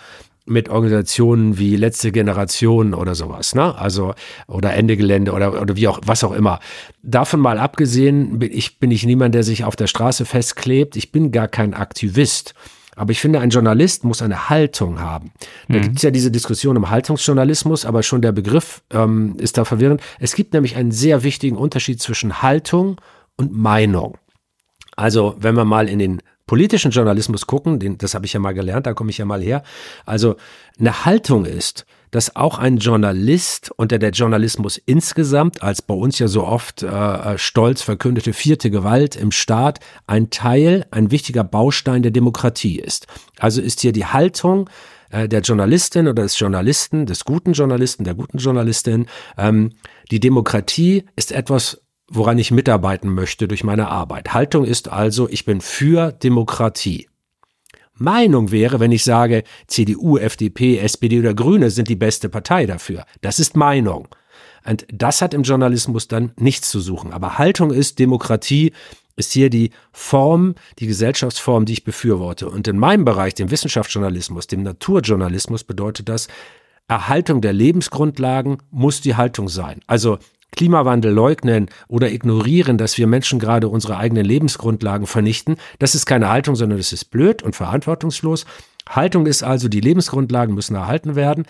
mit 0.47 0.71
Organisationen 0.71 1.59
wie 1.59 1.77
Letzte 1.77 2.11
Generation 2.11 2.95
oder 2.95 3.15
sowas, 3.15 3.55
ne? 3.55 3.77
Also 3.77 4.15
oder 4.47 4.73
Ende 4.73 4.97
Gelände 4.97 5.33
oder 5.33 5.61
oder 5.61 5.77
wie 5.77 5.89
auch 5.89 6.01
was 6.07 6.25
auch 6.25 6.33
immer. 6.33 6.61
Davon 7.03 7.41
mal 7.41 7.59
abgesehen, 7.59 8.39
bin 8.39 8.51
ich 8.53 8.79
bin 8.79 8.91
ich 8.91 9.05
niemand, 9.05 9.35
der 9.35 9.43
sich 9.43 9.65
auf 9.65 9.77
der 9.77 9.87
Straße 9.87 10.25
festklebt. 10.25 10.97
Ich 10.97 11.13
bin 11.13 11.33
gar 11.33 11.49
kein 11.49 11.75
Aktivist. 11.75 12.55
Aber 12.99 13.13
ich 13.13 13.21
finde, 13.21 13.41
ein 13.41 13.51
Journalist 13.51 14.05
muss 14.05 14.23
eine 14.23 14.51
Haltung 14.51 15.01
haben. 15.01 15.31
Da 15.69 15.79
gibt 15.79 15.97
es 15.97 16.03
ja 16.03 16.11
diese 16.11 16.31
Diskussion 16.31 16.77
um 16.77 16.91
Haltungsjournalismus, 16.91 17.85
aber 17.85 18.03
schon 18.03 18.23
der 18.23 18.33
Begriff 18.33 18.83
ähm, 18.91 19.37
ist 19.39 19.57
da 19.57 19.65
verwirrend. 19.65 20.01
Es 20.19 20.35
gibt 20.35 20.53
nämlich 20.53 20.75
einen 20.77 20.91
sehr 20.91 21.23
wichtigen 21.23 21.57
Unterschied 21.57 22.03
zwischen 22.03 22.43
Haltung 22.43 23.01
und 23.37 23.53
Meinung. 23.53 24.19
Also, 24.97 25.37
wenn 25.39 25.55
wir 25.55 25.65
mal 25.65 25.89
in 25.89 26.01
den 26.01 26.23
politischen 26.47 26.91
Journalismus 26.91 27.47
gucken, 27.47 27.79
den, 27.79 27.99
das 27.99 28.15
habe 28.15 28.27
ich 28.27 28.33
ja 28.33 28.41
mal 28.41 28.53
gelernt, 28.53 28.87
da 28.87 28.95
komme 28.95 29.11
ich 29.11 29.19
ja 29.19 29.25
mal 29.25 29.41
her. 29.41 29.63
Also, 30.05 30.35
eine 30.81 31.05
Haltung 31.05 31.45
ist, 31.45 31.87
dass 32.11 32.37
auch 32.37 32.59
ein 32.59 32.79
Journalist 32.79 33.71
unter 33.77 33.99
der 33.99 34.11
Journalismus 34.11 34.79
insgesamt 34.79 35.63
als 35.63 35.83
bei 35.83 35.95
uns 35.95 36.19
ja 36.19 36.29
so 36.29 36.45
oft 36.45 36.83
äh, 36.83 37.39
stolz 37.39 37.83
verkündete 37.83 38.33
vierte 38.33 38.71
Gewalt 38.71 39.17
im 39.17 39.33
Staat 39.33 39.81
ein 40.07 40.31
Teil, 40.31 40.87
ein 40.91 41.11
wichtiger 41.11 41.45
Baustein 41.45 42.03
der 42.03 42.13
Demokratie 42.13 42.79
ist. 42.79 43.07
Also 43.39 43.61
ist 43.61 43.81
hier 43.81 43.93
die 43.93 44.07
Haltung 44.07 44.69
äh, 45.11 45.29
der 45.29 45.41
Journalistin 45.41 46.09
oder 46.09 46.23
des 46.23 46.39
Journalisten, 46.39 47.07
des 47.07 47.25
guten 47.25 47.53
Journalisten, 47.53 48.05
der 48.05 48.15
guten 48.15 48.39
Journalistin, 48.39 49.07
ähm, 49.37 49.73
die 50.11 50.21
Demokratie 50.21 51.05
ist 51.17 51.33
etwas, 51.33 51.83
woran 52.11 52.39
ich 52.39 52.51
mitarbeiten 52.51 53.13
möchte 53.13 53.49
durch 53.49 53.65
meine 53.65 53.89
Arbeit. 53.89 54.33
Haltung 54.33 54.65
ist 54.65 54.89
also, 54.89 55.29
ich 55.29 55.45
bin 55.45 55.61
für 55.61 56.13
Demokratie. 56.13 57.09
Meinung 57.99 58.51
wäre, 58.51 58.81
wenn 58.81 58.93
ich 58.93 59.05
sage, 59.05 59.45
CDU, 59.67 60.19
FDP, 60.19 60.79
SPD 60.79 61.19
oder 61.19 61.35
Grüne 61.35 61.71
sind 61.71 61.89
die 61.89 61.97
beste 61.97 62.29
Partei 62.29 62.67
dafür. 62.67 63.05
Das 63.21 63.39
ist 63.39 63.57
Meinung. 63.57 64.09
Und 64.65 64.87
das 64.93 65.23
hat 65.23 65.35
im 65.35 65.43
Journalismus 65.43 66.09
dann 66.09 66.33
nichts 66.37 66.71
zu 66.71 66.81
suchen. 66.81 67.13
Aber 67.13 67.39
Haltung 67.39 67.71
ist 67.71 67.99
Demokratie, 67.99 68.73
ist 69.17 69.33
hier 69.33 69.51
die 69.51 69.71
Form, 69.93 70.55
die 70.79 70.87
Gesellschaftsform, 70.87 71.65
die 71.65 71.73
ich 71.75 71.85
befürworte. 71.85 72.49
Und 72.49 72.69
in 72.69 72.79
meinem 72.79 73.05
Bereich, 73.05 73.35
dem 73.35 73.51
Wissenschaftsjournalismus, 73.51 74.47
dem 74.47 74.63
Naturjournalismus, 74.63 75.65
bedeutet 75.65 76.09
das, 76.09 76.29
Erhaltung 76.87 77.41
der 77.43 77.53
Lebensgrundlagen 77.53 78.59
muss 78.71 79.01
die 79.01 79.17
Haltung 79.17 79.49
sein. 79.49 79.81
Also 79.87 80.19
Klimawandel 80.57 81.13
leugnen 81.13 81.69
oder 81.89 82.11
ignorieren, 82.11 82.79
dass 82.79 82.99
wir 82.99 83.07
Menschen 83.07 83.39
gerade 83.39 83.69
unsere 83.69 83.97
eigenen 83.97 84.25
Lebensgrundlagen 84.25 85.07
vernichten, 85.07 85.57
das 85.79 85.95
ist 85.95 86.07
keine 86.07 86.29
Haltung, 86.29 86.57
sondern 86.57 86.79
das 86.79 86.93
ist 86.93 87.07
blöd 87.07 87.43
und 87.43 87.55
verantwortungslos. 87.57 88.47
Haltung 88.89 89.27
ist 89.27 89.43
also, 89.43 89.69
die 89.69 89.81
Lebensgrundlagen 89.81 90.55
müssen 90.55 90.75
erhalten 90.75 91.15
werden. 91.15 91.45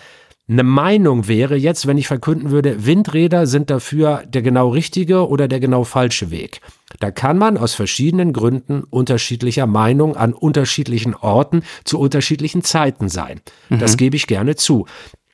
Eine 0.51 0.62
Meinung 0.62 1.28
wäre 1.28 1.57
jetzt, 1.57 1.86
wenn 1.86 1.99
ich 1.99 2.07
verkünden 2.07 2.51
würde, 2.51 2.86
Windräder 2.86 3.46
sind 3.46 3.68
dafür 3.68 4.22
der 4.26 4.40
genau 4.40 4.70
richtige 4.70 5.28
oder 5.28 5.46
der 5.46 5.61
genau 5.61 5.84
falsche 5.84 6.30
Weg. 6.30 6.62
Da 7.01 7.11
kann 7.11 7.36
man 7.36 7.59
aus 7.59 7.74
verschiedenen 7.74 8.32
Gründen 8.32 8.82
unterschiedlicher 8.88 9.66
Meinung 9.66 10.16
an 10.16 10.32
unterschiedlichen 10.32 11.14
Orten 11.14 11.64
zu 11.84 11.99
unterschiedlichen 11.99 12.64
Zeiten 12.64 13.11
sein. 13.11 13.42
Mhm. 13.68 13.78
Das 13.78 13.99
gebe 13.99 14.16
ich 14.16 14.26
gerne 14.26 14.57
zu. 14.57 14.86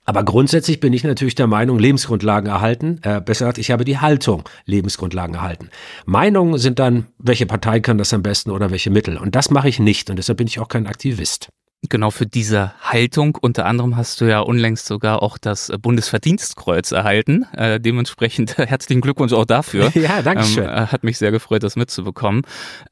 Aber 0.05 0.23
grundsätzlich 0.25 0.81
bin 0.81 0.93
ich 0.93 1.05
natürlich 1.05 1.35
der 1.35 1.47
Meinung, 1.47 1.79
Lebensgrundlagen 1.79 2.51
erhalten. 2.51 3.01
Äh, 3.03 3.21
besser 3.21 3.47
gesagt, 3.47 3.59
ich 3.59 3.71
habe 3.71 3.85
die 3.85 3.99
Haltung, 3.99 4.49
Lebensgrundlagen 4.67 5.37
erhalten. 5.37 5.71
Meinungen 6.05 6.59
sind 6.59 6.79
dann, 6.79 7.07
welche 7.19 7.47
Partei 7.47 7.81
kann 7.81 7.99
das 7.99 8.13
am 8.13 8.23
besten 8.23 8.51
oder 8.51 8.71
welche 8.71 8.91
Mittel. 8.91 9.17
Und 9.17 9.35
das 9.35 9.51
mache 9.51 9.69
ich 9.69 9.79
nicht. 9.79 10.11
Und 10.11 10.17
deshalb 10.17 10.39
bin 10.39 10.47
ich 10.47 10.59
auch 10.59 10.69
kein 10.69 10.87
Aktivist. 10.87 11.49
Genau 11.89 12.11
für 12.11 12.27
diese 12.27 12.73
Haltung. 12.81 13.37
Unter 13.41 13.67
anderem 13.67 13.97
hast 13.97 14.21
du 14.21 14.25
ja 14.25 14.41
unlängst 14.41 14.87
sogar 14.87 15.23
auch 15.23 15.37
das 15.37 15.71
Bundesverdienstkreuz 15.81 16.93
erhalten. 16.93 17.45
Äh, 17.53 17.79
dementsprechend 17.79 18.57
herzlichen 18.59 19.01
Glückwunsch 19.01 19.33
auch 19.33 19.45
dafür. 19.45 19.93
Ja, 20.05 20.23
danke 20.23 20.45
schön. 20.45 20.65
Ähm, 20.65 20.93
hat 20.93 21.03
mich 21.05 21.19
sehr 21.19 21.31
gefreut, 21.31 21.63
das 21.63 21.77
mitzubekommen. 21.77 22.43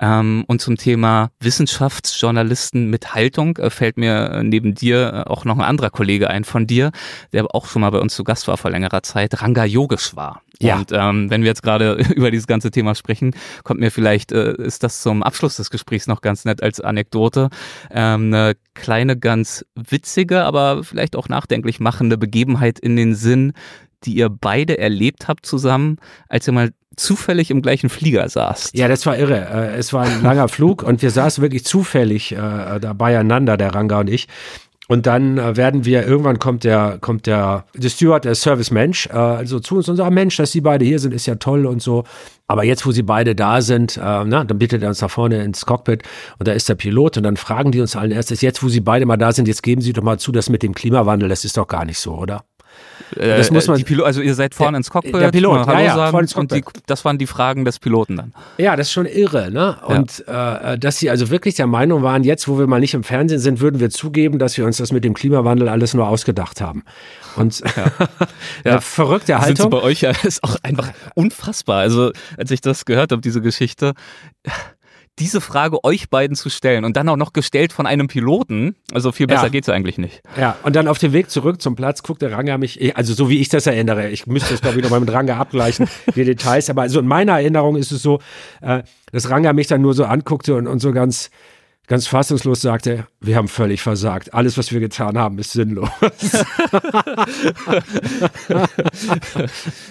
Ähm, 0.01 0.45
und 0.47 0.63
zum 0.63 0.77
Thema 0.77 1.31
Wissenschaftsjournalisten 1.41 2.89
mit 2.89 3.15
Haltung 3.15 3.57
äh, 3.59 3.71
fällt 3.71 3.99
mir 3.99 4.43
neben 4.43 4.75
dir 4.75 5.25
auch 5.27 5.45
noch 5.45 5.59
ein 5.59 5.65
anderer 5.65 5.91
Kollege 5.91 6.31
ein 6.31 6.45
von 6.45 6.67
dir, 6.67 6.91
der 7.33 7.55
auch 7.55 7.67
schon 7.67 7.83
mal 7.83 7.91
bei 7.91 7.99
uns 7.99 8.15
zu 8.15 8.25
Gast 8.25 8.49
war 8.49 8.57
vor 8.57 8.71
längerer 8.71 9.03
Zeit, 9.03 9.43
Ranga 9.43 9.65
Yogeshwar. 9.65 10.43
Ja. 10.63 10.77
Und 10.77 10.93
ähm, 10.93 11.31
wenn 11.31 11.43
wir 11.43 11.49
jetzt 11.49 11.63
gerade 11.63 11.95
über 12.15 12.31
dieses 12.31 12.47
ganze 12.47 12.71
Thema 12.71 12.95
sprechen, 12.95 13.35
kommt 13.65 13.81
mir 13.81 13.91
vielleicht, 13.91 14.33
äh, 14.33 14.55
ist 14.55 14.83
das 14.83 15.03
zum 15.03 15.23
Abschluss 15.23 15.57
des 15.57 15.71
Gesprächs 15.71 16.07
noch 16.07 16.21
ganz 16.21 16.45
nett 16.45 16.63
als 16.63 16.81
Anekdote, 16.81 17.51
ähm, 17.91 18.33
eine 18.33 18.55
kleine, 18.83 19.17
ganz 19.17 19.65
witzige, 19.77 20.43
aber 20.43 20.83
vielleicht 20.83 21.15
auch 21.15 21.29
nachdenklich 21.29 21.79
machende 21.79 22.19
Begebenheit 22.19 22.81
in 22.81 22.97
den 22.97 23.15
Sinn, 23.15 23.53
die 24.05 24.15
ihr 24.15 24.29
beide 24.29 24.77
erlebt 24.77 25.29
habt 25.29 25.47
zusammen, 25.47 25.99
als 26.29 26.49
ihr 26.49 26.53
mal 26.53 26.71
zufällig 26.97 27.53
im 27.53 27.63
gleichen 27.63 27.89
Flieger 27.89 28.29
saßt. 28.29 28.77
Ja, 28.77 28.89
das 28.89 29.07
war 29.07 29.17
irre. 29.17 29.39
Äh, 29.39 29.77
es 29.77 29.93
war 29.93 30.03
ein 30.05 30.23
langer 30.23 30.49
Flug 30.57 30.83
und 30.83 31.01
wir 31.01 31.11
saßen 31.11 31.41
wirklich 31.41 31.65
zufällig 31.65 32.33
äh, 32.33 32.81
da 32.81 32.93
beieinander, 32.93 33.57
der 33.57 33.73
Ranga 33.73 34.01
und 34.01 34.11
ich. 34.11 34.27
Und 34.89 35.07
dann 35.07 35.39
äh, 35.39 35.57
werden 35.57 35.85
wir, 35.85 36.07
irgendwann 36.07 36.39
kommt 36.39 36.65
der, 36.65 36.99
kommt 37.01 37.27
der, 37.27 37.65
der 37.75 37.89
Steward, 37.89 38.25
der 38.25 38.35
Service-Mensch, 38.35 39.07
äh, 39.07 39.13
also 39.13 39.61
zu 39.61 39.77
uns 39.77 39.89
und 39.89 39.97
sagt, 39.97 40.13
Mensch, 40.13 40.37
dass 40.37 40.53
Sie 40.53 40.61
beide 40.61 40.85
hier 40.85 40.99
sind, 40.99 41.15
ist 41.15 41.27
ja 41.27 41.37
toll 41.37 41.67
und 41.67 41.81
so. 41.81 42.05
Aber 42.49 42.65
jetzt, 42.65 42.85
wo 42.85 42.91
Sie 42.91 43.03
beide 43.03 43.35
da 43.35 43.63
sind, 43.63 43.97
äh, 43.97 44.01
na, 44.01 44.45
dann 44.45 44.59
bittet 44.59 44.83
er 44.83 44.89
uns 44.89 44.99
da 44.99 45.09
vorne 45.09 45.43
ins 45.45 45.65
Cockpit 45.65 46.03
und 46.39 46.49
da 46.49 46.53
ist 46.53 46.69
der 46.69 46.75
Pilot 46.75 47.17
und 47.17 47.23
dann 47.23 47.37
fragen 47.37 47.71
die 47.71 47.81
uns 47.81 47.95
allen 47.95 48.11
erstes, 48.11 48.41
jetzt, 48.41 48.63
wo 48.63 48.69
Sie 48.69 48.81
beide 48.81 49.07
mal 49.07 49.17
da 49.17 49.33
sind, 49.33 49.47
jetzt 49.47 49.63
geben 49.63 49.81
Sie 49.81 49.93
doch 49.93 50.03
mal 50.03 50.19
zu, 50.19 50.33
das 50.33 50.51
mit 50.51 50.63
dem 50.63 50.75
Klimawandel, 50.75 51.29
das 51.29 51.45
ist 51.45 51.57
doch 51.57 51.69
gar 51.69 51.85
nicht 51.85 51.99
so, 51.99 52.15
oder? 52.15 52.45
Äh, 53.17 53.37
das 53.37 53.51
muss 53.51 53.67
man. 53.67 53.83
Pilot, 53.83 54.07
also 54.07 54.21
ihr 54.21 54.35
seid 54.35 54.55
vorne 54.55 54.77
ins 54.77 54.91
Cockpit, 54.91 55.15
der 55.15 55.31
Pilot, 55.31 55.67
Hallo 55.67 55.79
ja, 55.79 55.85
ja, 55.85 55.95
sagen, 55.95 56.29
und 56.35 56.53
die, 56.53 56.65
das 56.87 57.05
waren 57.05 57.19
die 57.19 57.27
Fragen 57.27 57.65
des 57.65 57.79
Piloten 57.79 58.17
dann. 58.17 58.33
Ja, 58.59 58.77
das 58.77 58.89
ist 58.89 58.93
schon 58.93 59.07
irre, 59.07 59.51
ne? 59.51 59.77
Und 59.87 60.25
ja. 60.27 60.73
äh, 60.73 60.79
dass 60.79 60.99
sie 60.99 61.11
also 61.11 61.31
wirklich 61.31 61.55
der 61.55 61.67
Meinung 61.67 62.03
waren, 62.03 62.25
jetzt, 62.25 62.49
wo 62.49 62.59
wir 62.59 62.67
mal 62.67 62.81
nicht 62.81 62.95
im 62.95 63.05
Fernsehen 63.05 63.41
sind, 63.41 63.61
würden 63.61 63.81
wir 63.81 63.91
zugeben, 63.91 64.39
dass 64.39 64.57
wir 64.57 64.65
uns 64.65 64.79
das 64.79 64.93
mit 64.93 65.05
dem 65.05 65.15
Klimawandel 65.15 65.69
alles 65.69 65.95
nur 65.95 66.09
ausgedacht 66.09 66.61
haben. 66.61 66.85
Und 67.37 67.63
ja. 68.65 68.81
verrückte 68.81 69.39
Haltung. 69.41 69.57
Sind 69.57 69.71
bei 69.71 69.83
euch 69.83 70.03
ja 70.03 70.13
ist 70.23 70.45
auch 70.45 70.57
einfach 70.63 70.91
unfassbar. 71.15 71.81
Also 71.81 72.13
als 72.37 72.51
ich 72.51 72.61
das 72.61 72.85
gehört 72.85 73.13
habe, 73.13 73.23
diese 73.23 73.41
Geschichte 73.41 73.95
diese 75.19 75.41
Frage 75.41 75.85
euch 75.85 76.09
beiden 76.09 76.37
zu 76.37 76.49
stellen 76.49 76.85
und 76.85 76.97
dann 76.97 77.09
auch 77.09 77.17
noch 77.17 77.33
gestellt 77.33 77.73
von 77.73 77.87
einem 77.87 78.09
Piloten, 78.09 78.77
also 78.93 79.13
viel 79.13 79.27
besser 79.27 79.45
ja. 79.45 79.49
geht's 79.51 79.69
eigentlich 79.69 79.99
nicht. 79.99 80.23
Ja, 80.39 80.57
und 80.63 80.75
dann 80.75 80.89
auf 80.89 80.99
dem 80.99 81.13
Weg 81.13 81.31
zurück 81.31 81.61
zum 81.61 81.77
Platz 81.77 82.03
guckt 82.03 82.23
der 82.23 82.33
Ranger 82.33 82.57
mich, 82.59 82.97
also 82.97 83.13
so 83.13 83.29
wie 83.29 83.39
ich 83.39 83.49
das 83.49 83.67
erinnere, 83.67 84.09
ich 84.09 84.27
müsste 84.27 84.53
das 84.53 84.63
glaube 84.63 84.79
ich 84.79 84.83
nochmal 84.83 85.01
mit 85.01 85.13
Ranger 85.13 85.37
abgleichen, 85.37 85.89
die 86.15 86.25
Details, 86.25 86.71
aber 86.71 86.83
also 86.83 87.01
in 87.01 87.07
meiner 87.07 87.33
Erinnerung 87.33 87.77
ist 87.77 87.93
es 87.93 88.03
so, 88.03 88.21
äh, 88.63 88.83
dass 89.13 89.29
Ranger 89.29 89.53
mich 89.53 89.67
dann 89.67 89.83
nur 89.83 89.93
so 89.93 90.05
anguckte 90.05 90.55
und, 90.55 90.67
und 90.67 90.79
so 90.79 90.93
ganz 90.93 91.31
ganz 91.89 92.07
fassungslos 92.07 92.61
sagte, 92.61 93.07
wir 93.21 93.37
haben 93.37 93.49
völlig 93.49 93.83
versagt. 93.83 94.33
Alles, 94.35 94.57
was 94.57 94.73
wir 94.73 94.79
getan 94.81 95.19
haben, 95.19 95.39
ist 95.39 95.53
sinnlos. 95.53 95.89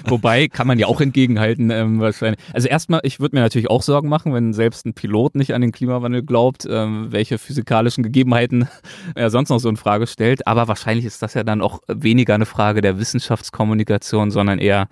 Wobei 0.08 0.48
kann 0.48 0.68
man 0.68 0.80
ja 0.80 0.88
auch 0.88 1.02
entgegenhalten, 1.02 1.70
ähm, 1.70 2.00
wahrscheinlich. 2.00 2.40
Also 2.54 2.70
erstmal, 2.70 3.02
ich 3.04 3.20
würde 3.20 3.36
mir 3.36 3.42
natürlich 3.42 3.70
auch 3.70 3.82
Sorgen 3.82 4.08
machen, 4.10 4.34
wenn 4.34 4.54
selbst 4.54 4.86
ein 4.86 4.94
Pilot 4.94 5.36
nicht 5.36 5.54
an 5.54 5.62
den 5.62 5.74
Klimawandel 5.74 6.24
glaubt, 6.24 6.66
ähm, 6.70 7.08
welche 7.12 7.38
physikalischen 7.38 8.04
Gegebenheiten 8.04 8.70
er 9.16 9.30
sonst 9.30 9.50
noch 9.50 9.60
so 9.60 9.68
in 9.70 9.78
Frage 9.78 10.08
stellt. 10.08 10.48
Aber 10.48 10.70
wahrscheinlich 10.70 11.06
ist 11.06 11.22
das 11.22 11.34
ja 11.34 11.44
dann 11.44 11.62
auch 11.62 11.82
weniger 11.88 12.36
eine 12.36 12.46
Frage 12.46 12.82
der 12.82 13.00
Wissenschaftskommunikation, 13.00 14.32
sondern 14.32 14.60
eher 14.60 14.88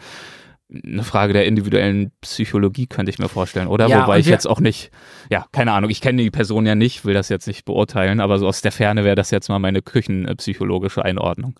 eine 0.71 1.03
Frage 1.03 1.33
der 1.33 1.45
individuellen 1.45 2.11
Psychologie, 2.21 2.85
könnte 2.85 3.09
ich 3.09 3.17
mir 3.17 3.27
vorstellen, 3.27 3.67
oder? 3.67 3.87
Ja, 3.87 4.03
Wobei 4.03 4.19
ich 4.19 4.27
jetzt 4.27 4.47
auch 4.47 4.59
nicht, 4.59 4.91
ja, 5.31 5.45
keine 5.51 5.71
Ahnung, 5.71 5.89
ich 5.89 5.99
kenne 5.99 6.21
die 6.21 6.29
Person 6.29 6.65
ja 6.65 6.75
nicht, 6.75 7.05
will 7.05 7.15
das 7.15 7.29
jetzt 7.29 7.47
nicht 7.47 7.65
beurteilen, 7.65 8.19
aber 8.19 8.37
so 8.37 8.47
aus 8.47 8.61
der 8.61 8.71
Ferne 8.71 9.03
wäre 9.03 9.15
das 9.15 9.31
jetzt 9.31 9.49
mal 9.49 9.57
meine 9.57 9.81
küchenpsychologische 9.81 11.03
Einordnung. 11.03 11.55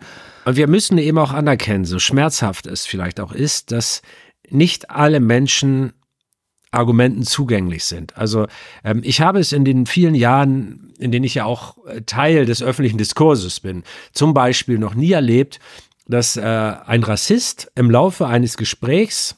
Und 0.46 0.58
wir 0.58 0.68
müssen 0.68 0.98
eben 1.00 1.18
auch 1.18 1.32
anerkennen, 1.32 1.86
so 1.86 1.98
schmerzhaft 1.98 2.68
es 2.68 2.86
vielleicht 2.86 3.20
auch 3.20 3.32
ist, 3.32 3.72
dass 3.72 4.04
nicht 4.48 4.92
alle 4.92 5.20
Menschen 5.20 5.94
Argumenten 6.72 7.24
zugänglich 7.24 7.86
sind. 7.86 8.16
Also 8.16 8.46
ähm, 8.84 9.02
ich 9.04 9.22
habe 9.22 9.40
es 9.40 9.54
in 9.54 9.66
den 9.66 9.88
vielen 9.88 10.14
Jahren, 10.14 10.94
in 11.00 11.12
denen 11.12 11.26
ich 11.26 11.34
ja 11.34 11.46
auch 11.46 11.78
Teil 12.06 12.46
des 12.46 12.62
öffentlichen 12.62 13.00
Diskurses 13.00 13.60
bin, 13.60 13.84
zum 14.12 14.36
Beispiel 14.36 14.78
noch 14.78 14.94
nie 14.94 15.12
erlebt, 15.12 15.60
dass 16.10 16.36
äh, 16.36 16.42
ein 16.42 17.04
Rassist 17.04 17.72
im 17.76 17.90
Laufe 17.90 18.28
eines 18.28 18.58
Gesprächs 18.58 19.36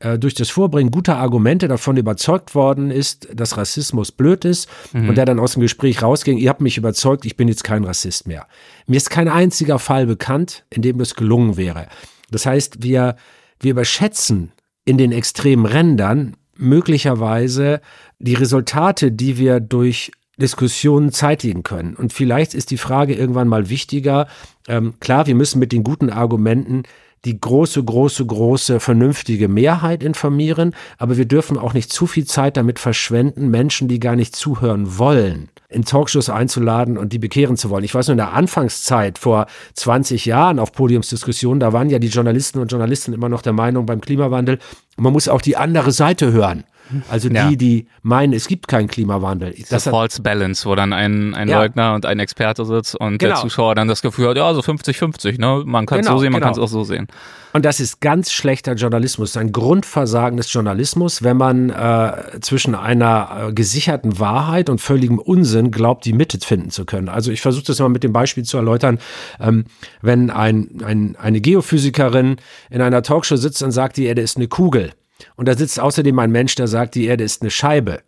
äh, 0.00 0.18
durch 0.18 0.34
das 0.34 0.50
Vorbringen 0.50 0.90
guter 0.90 1.16
Argumente 1.16 1.66
davon 1.66 1.96
überzeugt 1.96 2.54
worden 2.54 2.90
ist, 2.90 3.28
dass 3.34 3.56
Rassismus 3.56 4.12
blöd 4.12 4.44
ist 4.44 4.68
mhm. 4.92 5.08
und 5.08 5.14
der 5.16 5.24
dann 5.24 5.40
aus 5.40 5.54
dem 5.54 5.62
Gespräch 5.62 6.02
rausging, 6.02 6.36
ihr 6.36 6.50
habt 6.50 6.60
mich 6.60 6.76
überzeugt, 6.76 7.24
ich 7.24 7.36
bin 7.36 7.48
jetzt 7.48 7.64
kein 7.64 7.84
Rassist 7.84 8.28
mehr. 8.28 8.46
Mir 8.86 8.98
ist 8.98 9.10
kein 9.10 9.28
einziger 9.28 9.78
Fall 9.78 10.06
bekannt, 10.06 10.64
in 10.68 10.82
dem 10.82 10.98
das 10.98 11.14
gelungen 11.14 11.56
wäre. 11.56 11.86
Das 12.30 12.44
heißt, 12.44 12.82
wir, 12.82 13.16
wir 13.58 13.72
überschätzen 13.72 14.52
in 14.84 14.98
den 14.98 15.12
extremen 15.12 15.64
Rändern 15.64 16.36
möglicherweise 16.54 17.80
die 18.18 18.34
Resultate, 18.34 19.10
die 19.10 19.38
wir 19.38 19.60
durch 19.60 20.12
Diskussionen 20.40 21.12
zeitigen 21.12 21.62
können. 21.62 21.94
Und 21.94 22.12
vielleicht 22.12 22.54
ist 22.54 22.70
die 22.72 22.78
Frage 22.78 23.14
irgendwann 23.14 23.48
mal 23.48 23.70
wichtiger. 23.70 24.26
Ähm, 24.66 24.94
klar, 24.98 25.26
wir 25.26 25.36
müssen 25.36 25.60
mit 25.60 25.70
den 25.70 25.84
guten 25.84 26.10
Argumenten 26.10 26.82
die 27.24 27.38
große, 27.38 27.82
große, 27.84 28.24
große, 28.24 28.80
vernünftige 28.80 29.48
Mehrheit 29.48 30.02
informieren, 30.02 30.74
aber 30.96 31.18
wir 31.18 31.26
dürfen 31.26 31.58
auch 31.58 31.74
nicht 31.74 31.92
zu 31.92 32.06
viel 32.06 32.24
Zeit 32.24 32.56
damit 32.56 32.78
verschwenden, 32.78 33.50
Menschen, 33.50 33.88
die 33.88 34.00
gar 34.00 34.16
nicht 34.16 34.34
zuhören 34.34 34.98
wollen, 34.98 35.50
in 35.68 35.84
Talkshows 35.84 36.30
einzuladen 36.30 36.96
und 36.96 37.12
die 37.12 37.18
bekehren 37.18 37.58
zu 37.58 37.68
wollen. 37.68 37.84
Ich 37.84 37.94
weiß 37.94 38.08
nur, 38.08 38.14
in 38.14 38.18
der 38.18 38.32
Anfangszeit 38.32 39.18
vor 39.18 39.46
20 39.74 40.24
Jahren 40.24 40.58
auf 40.58 40.72
Podiumsdiskussionen, 40.72 41.60
da 41.60 41.74
waren 41.74 41.90
ja 41.90 41.98
die 41.98 42.08
Journalisten 42.08 42.58
und 42.58 42.72
Journalisten 42.72 43.12
immer 43.12 43.28
noch 43.28 43.42
der 43.42 43.52
Meinung 43.52 43.84
beim 43.84 44.00
Klimawandel, 44.00 44.58
man 44.96 45.12
muss 45.12 45.28
auch 45.28 45.42
die 45.42 45.56
andere 45.56 45.92
Seite 45.92 46.32
hören. 46.32 46.64
Also 47.08 47.28
die, 47.28 47.34
Ja. 47.34 47.50
die 47.50 47.86
meinen, 48.02 48.32
es 48.32 48.48
gibt 48.48 48.68
keinen 48.68 48.88
Klimawandel. 48.88 49.54
Das 49.70 49.86
hat, 49.86 49.92
False 49.92 50.20
Balance, 50.22 50.68
wo 50.68 50.74
dann 50.74 50.92
ein, 50.92 51.34
ein 51.34 51.48
Ja. 51.48 51.60
Leugner 51.60 51.94
und 51.94 52.06
ein 52.06 52.18
Experte 52.18 52.64
sitzt 52.64 52.94
und 52.96 53.20
der 53.22 53.30
Genau. 53.30 53.40
Zuschauer 53.42 53.74
dann 53.74 53.88
das 53.88 54.02
Gefühl 54.02 54.28
hat, 54.28 54.36
ja, 54.36 54.52
so 54.54 54.60
50-50, 54.60 55.38
ne? 55.40 55.62
Man 55.66 55.86
kann 55.86 56.00
es 56.00 56.06
Genau, 56.06 56.16
so 56.18 56.22
sehen, 56.22 56.32
man 56.32 56.40
genau. 56.40 56.52
kann 56.52 56.58
es 56.62 56.64
auch 56.64 56.72
so 56.72 56.84
sehen. 56.84 57.06
und 57.52 57.64
das 57.64 57.80
ist 57.80 58.00
ganz 58.00 58.30
schlechter 58.32 58.74
Journalismus, 58.74 59.36
ein 59.36 59.50
Grundversagen 59.52 60.36
des 60.36 60.52
Journalismus, 60.52 61.22
wenn 61.22 61.36
man 61.36 61.70
äh, 61.70 62.40
zwischen 62.40 62.74
einer 62.74 63.48
äh, 63.48 63.52
gesicherten 63.52 64.18
Wahrheit 64.20 64.70
und 64.70 64.80
völligem 64.80 65.18
Unsinn 65.18 65.70
glaubt, 65.72 66.04
die 66.04 66.12
Mitte 66.12 66.38
finden 66.40 66.70
zu 66.70 66.84
können. 66.84 67.08
Also 67.08 67.30
ich 67.32 67.40
versuche 67.40 67.64
das 67.64 67.78
mal 67.80 67.88
mit 67.88 68.04
dem 68.04 68.12
Beispiel 68.12 68.44
zu 68.44 68.56
erläutern. 68.56 68.98
Ähm, 69.40 69.64
wenn 70.00 70.30
ein, 70.30 70.80
ein, 70.84 71.16
eine 71.20 71.40
Geophysikerin 71.40 72.36
in 72.70 72.80
einer 72.82 73.02
Talkshow 73.02 73.36
sitzt 73.36 73.62
und 73.62 73.72
sagt, 73.72 73.96
die 73.96 74.04
Erde 74.06 74.22
ist 74.22 74.36
eine 74.36 74.48
Kugel, 74.48 74.92
und 75.40 75.46
da 75.46 75.56
sitzt 75.56 75.80
außerdem 75.80 76.18
ein 76.18 76.30
Mensch, 76.30 76.54
der 76.54 76.68
sagt, 76.68 76.94
die 76.94 77.06
Erde 77.06 77.24
ist 77.24 77.40
eine 77.40 77.50
Scheibe, 77.50 78.02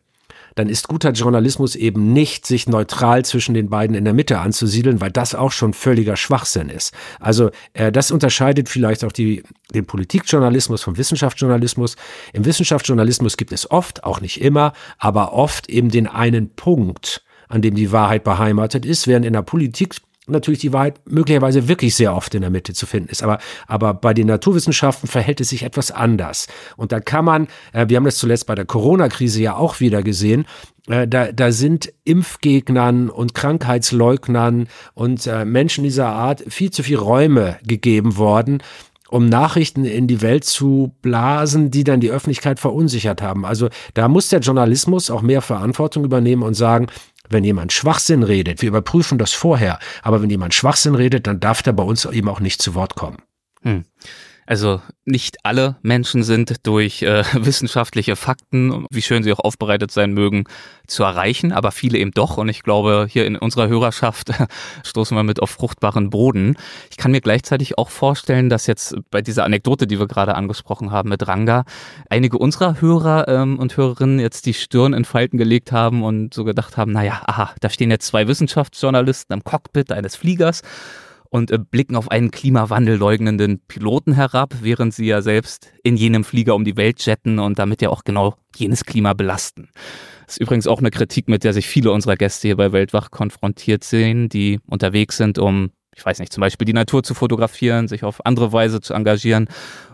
dann 0.55 0.69
ist 0.69 0.87
guter 0.87 1.13
Journalismus 1.13 1.77
eben 1.77 2.13
nicht, 2.13 2.45
sich 2.45 2.69
neutral 2.69 3.25
zwischen 3.25 3.55
den 3.55 3.71
beiden 3.71 3.97
in 3.97 4.05
der 4.05 4.13
Mitte 4.13 4.39
anzusiedeln, 4.39 5.01
weil 5.01 5.11
das 5.11 5.35
auch 5.35 5.51
schon 5.51 5.73
völliger 5.73 6.19
Schwachsinn 6.19 6.69
ist. 6.69 6.93
Also 7.21 7.51
äh, 7.73 7.91
das 7.91 8.11
unterscheidet 8.11 8.69
vielleicht 8.69 9.03
auch 9.03 9.13
die, 9.13 9.45
den 9.73 9.87
Politikjournalismus 9.87 10.83
vom 10.83 10.99
Wissenschaftsjournalismus. 10.99 11.97
Im 12.35 12.45
Wissenschaftsjournalismus 12.45 13.39
gibt 13.39 13.53
es 13.53 13.71
oft, 13.71 14.05
auch 14.05 14.21
nicht 14.21 14.43
immer, 14.43 14.75
aber 14.99 15.33
oft 15.33 15.71
eben 15.71 15.89
den 15.89 16.09
einen 16.09 16.51
Punkt, 16.55 17.25
an 17.49 17.63
dem 17.63 17.75
die 17.75 17.93
Wahrheit 17.93 18.25
beheimatet 18.25 18.85
ist, 18.85 19.07
während 19.09 19.25
in 19.25 19.33
der 19.33 19.41
Politik 19.41 19.95
natürlich 20.27 20.61
die 20.61 20.73
Wahrheit 20.73 21.01
möglicherweise 21.05 21.67
wirklich 21.69 21.97
sehr 21.97 22.15
oft 22.15 22.35
in 22.35 22.43
der 22.43 22.51
Mitte 22.51 22.75
zu 22.75 22.87
finden 22.87 23.09
ist. 23.09 23.23
Aber, 23.23 23.39
aber 23.67 23.95
bei 23.95 24.15
den 24.15 24.29
Naturwissenschaften 24.29 25.09
verhält 25.09 25.41
es 25.41 25.49
sich 25.49 25.65
etwas 25.65 25.91
anders. 25.91 26.47
Und 26.77 26.93
da 26.93 27.01
kann 27.01 27.25
man, 27.25 27.49
äh, 27.73 27.89
wir 27.89 27.97
haben 27.97 28.05
das 28.05 28.19
zuletzt 28.19 28.47
bei 28.47 28.55
der 28.55 28.65
Corona-Krise 28.65 29.43
ja 29.43 29.57
auch 29.57 29.81
wieder 29.81 30.03
gesehen, 30.03 30.47
äh, 30.89 31.09
da, 31.09 31.33
da 31.33 31.51
sind 31.51 31.93
Impfgegnern 32.05 33.11
und 33.11 33.35
Krankheitsleugnern 33.35 34.69
und 34.95 35.27
äh, 35.27 35.45
Menschen 35.45 35.85
dieser 35.85 36.09
Art 36.09 36.45
viel 36.49 36.71
zu 36.71 36.83
viel 36.83 36.99
Räume 36.99 37.59
gegeben 37.67 38.17
worden, 38.17 38.63
um 39.09 39.27
Nachrichten 39.27 39.85
in 39.85 40.07
die 40.07 40.23
Welt 40.23 40.45
zu 40.45 40.95
blasen, 41.03 41.71
die 41.71 41.85
dann 41.85 42.01
die 42.01 42.11
Öffentlichkeit 42.11 42.59
verunsichert 42.59 43.21
haben. 43.21 43.45
Also 43.45 43.69
da 43.93 44.09
muss 44.09 44.31
der 44.31 44.41
Journalismus 44.41 45.11
auch 45.11 45.21
mehr 45.21 45.43
Verantwortung 45.43 46.05
übernehmen 46.05 46.43
und 46.43 46.55
sagen, 46.55 46.87
wenn 47.33 47.45
jemand 47.45 47.73
Schwachsinn 47.73 48.23
redet, 48.23 48.63
wir 48.63 48.69
überprüfen 48.69 49.19
das 49.19 49.33
vorher, 49.33 49.79
aber 50.03 50.23
wenn 50.23 50.31
jemand 50.31 50.55
Schwachsinn 50.55 50.95
redet, 50.95 51.27
dann 51.27 51.41
darf 51.41 51.63
der 51.63 51.73
bei 51.73 51.83
uns 51.83 52.05
eben 52.05 52.29
auch 52.29 52.41
nicht 52.41 52.63
zu 52.63 52.75
Wort 52.75 52.95
kommen. 52.95 53.19
Hm. 53.63 53.85
Also 54.47 54.81
nicht 55.05 55.45
alle 55.45 55.77
Menschen 55.83 56.23
sind 56.23 56.67
durch 56.67 57.03
äh, 57.03 57.25
wissenschaftliche 57.35 58.17
Fakten, 58.17 58.87
wie 58.91 59.03
schön 59.03 59.23
sie 59.23 59.33
auch 59.33 59.39
aufbereitet 59.39 59.91
sein 59.91 60.13
mögen, 60.13 60.45
zu 60.87 61.05
erreichen, 61.05 61.53
aber 61.53 61.71
viele 61.71 61.99
eben 61.99 62.11
doch. 62.11 62.39
Und 62.39 62.49
ich 62.49 62.63
glaube, 62.63 63.07
hier 63.09 63.25
in 63.25 63.37
unserer 63.37 63.69
Hörerschaft 63.69 64.31
stoßen 64.85 65.17
wir 65.17 65.23
mit 65.23 65.41
auf 65.41 65.51
fruchtbaren 65.51 66.11
Boden. 66.11 66.57
Ich 66.91 66.97
kann 66.97 67.13
mir 67.13 67.21
gleichzeitig 67.21 67.79
auch 67.79 67.91
vorstellen, 67.91 68.49
dass 68.49 68.67
jetzt 68.67 68.97
bei 69.11 69.23
dieser 69.23 69.45
Anekdote, 69.45 69.87
die 69.87 69.99
wir 69.99 70.09
gerade 70.09 70.35
angesprochen 70.35 70.91
haben 70.91 71.09
mit 71.09 71.27
Ranga, 71.27 71.65
einige 72.11 72.39
unserer 72.39 72.81
Hörer 72.81 73.29
ähm, 73.29 73.59
und 73.59 73.77
Hörerinnen 73.77 74.19
jetzt 74.19 74.47
die 74.47 74.55
Stirn 74.55 74.93
in 74.93 75.05
Falten 75.05 75.39
gelegt 75.39 75.73
haben 75.73 76.03
und 76.03 76.35
so 76.35 76.45
gedacht 76.45 76.77
haben, 76.77 76.93
naja, 76.93 77.23
aha, 77.27 77.53
da 77.61 77.71
stehen 77.71 77.91
jetzt 77.91 78.07
zwei 78.07 78.27
Wissenschaftsjournalisten 78.27 79.35
im 79.35 79.45
Cockpit 79.45 79.93
eines 79.93 80.17
Fliegers 80.17 80.63
und 81.33 81.51
äh, 81.51 81.59
blicken 81.59 81.97
auf 81.97 82.11
einen 82.11 82.31
Klimawandel 82.31 82.97
leugnenden 82.97 83.59
Piloten 83.67 84.13
herab, 84.13 84.55
während 84.61 84.93
sie 84.93 85.07
ja 85.07 85.23
selbst 85.23 85.73
in 85.83 85.97
jenem 85.97 86.25
Flieger 86.25 86.55
um 86.55 86.65
die 86.65 86.77
Welt 86.77 87.05
jetten 87.05 87.39
und 87.39 87.59
damit 87.59 87.81
ja 87.81 87.89
auch 87.89 88.05
genau 88.05 88.35
jenes 88.55 88.85
Klima 88.85 89.15
belasten. 89.15 89.71
Das 90.27 90.37
ist 90.37 90.43
übrigens 90.43 90.67
auch 90.67 90.81
eine 90.81 90.91
Kritik, 90.91 91.29
mit 91.29 91.43
der 91.43 91.55
sich 91.55 91.67
viele 91.67 91.91
unserer 91.91 92.17
Gäste 92.17 92.49
hier 92.49 92.57
bei 92.57 92.73
Weltwach 92.73 93.11
konfrontiert 93.11 93.83
sehen, 93.83 94.29
die 94.29 94.61
unterwegs 94.67 95.17
sind, 95.17 95.39
um, 95.39 95.71
ich 95.97 96.05
weiß 96.05 96.19
nicht, 96.19 96.35
zum 96.35 96.43
Beispiel 96.43 96.67
die 96.67 96.75
Natur 96.75 97.03
zu 97.03 97.15
fotografieren, 97.15 97.89
sich 97.89 98.05
auf 98.05 98.27
andere 98.27 98.53
Weise 98.53 98.83
zu 98.83 98.93
engagieren 98.93 99.49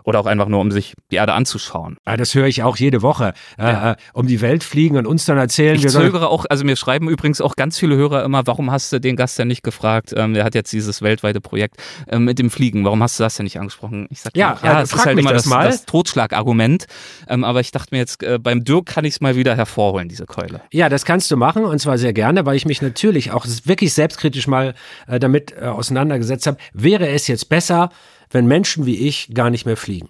oder 0.09 0.19
auch 0.19 0.25
einfach 0.25 0.47
nur, 0.47 0.59
um 0.59 0.71
sich 0.71 0.95
die 1.11 1.15
Erde 1.15 1.33
anzuschauen. 1.33 1.97
Ja, 2.05 2.17
das 2.17 2.35
höre 2.35 2.47
ich 2.47 2.63
auch 2.63 2.75
jede 2.77 3.01
Woche. 3.01 3.33
Äh, 3.57 3.63
Ja. 3.63 3.91
äh, 3.91 3.95
um 4.13 4.27
die 4.27 4.41
Welt 4.41 4.63
fliegen 4.63 4.97
und 4.97 5.05
uns 5.05 5.25
dann 5.25 5.37
erzählen, 5.37 5.75
Ich 5.75 5.83
wir 5.83 5.89
zögere 5.89 6.29
auch, 6.29 6.45
also 6.49 6.65
mir 6.65 6.75
schreiben 6.75 7.07
übrigens 7.09 7.39
auch 7.41 7.55
ganz 7.55 7.77
viele 7.79 7.95
Hörer 7.95 8.23
immer, 8.25 8.45
warum 8.47 8.71
hast 8.71 8.91
du 8.91 8.99
den 8.99 9.15
Gast 9.15 9.37
denn 9.39 9.47
nicht 9.47 9.63
gefragt? 9.63 10.13
Ähm, 10.17 10.33
der 10.33 10.43
hat 10.43 10.55
jetzt 10.55 10.73
dieses 10.73 11.01
weltweite 11.01 11.39
Projekt 11.41 11.77
ähm, 12.09 12.25
mit 12.25 12.39
dem 12.39 12.49
Fliegen. 12.49 12.83
Warum 12.85 13.01
hast 13.03 13.19
du 13.19 13.23
das 13.23 13.35
denn 13.35 13.43
nicht 13.45 13.59
angesprochen? 13.59 14.07
Ich 14.09 14.21
sag 14.21 14.35
Ja, 14.35 14.57
immer, 14.61 14.71
ja, 14.71 14.81
es 14.81 14.89
frag 14.89 14.99
ist 14.99 15.05
halt 15.05 15.19
immer 15.19 15.31
das 15.33 15.43
das, 15.43 15.53
das 15.63 15.85
Totschlagargument. 15.85 16.87
Ähm, 17.27 17.43
aber 17.43 17.59
ich 17.61 17.71
dachte 17.71 17.89
mir 17.91 17.99
jetzt, 17.99 18.23
äh, 18.23 18.39
beim 18.39 18.63
Dirk 18.63 18.87
kann 18.87 19.05
ich 19.05 19.13
es 19.15 19.21
mal 19.21 19.35
wieder 19.35 19.55
hervorholen, 19.55 20.09
diese 20.09 20.25
Keule. 20.25 20.61
Ja, 20.71 20.89
das 20.89 21.05
kannst 21.05 21.29
du 21.31 21.37
machen 21.37 21.63
und 21.65 21.79
zwar 21.79 21.97
sehr 21.97 22.13
gerne, 22.13 22.45
weil 22.45 22.55
ich 22.55 22.65
mich 22.65 22.81
natürlich 22.81 23.31
auch 23.31 23.45
wirklich 23.65 23.93
selbstkritisch 23.93 24.47
mal 24.47 24.73
äh, 25.07 25.19
damit 25.19 25.53
äh, 25.59 25.65
auseinandergesetzt 25.65 26.47
habe. 26.47 26.57
Wäre 26.73 27.07
es 27.09 27.27
jetzt 27.27 27.49
besser, 27.49 27.89
wenn 28.31 28.47
Menschen 28.47 28.85
wie 28.85 28.97
ich 29.07 29.33
gar 29.33 29.49
nicht 29.49 29.65
mehr 29.65 29.77
fliegen? 29.77 30.09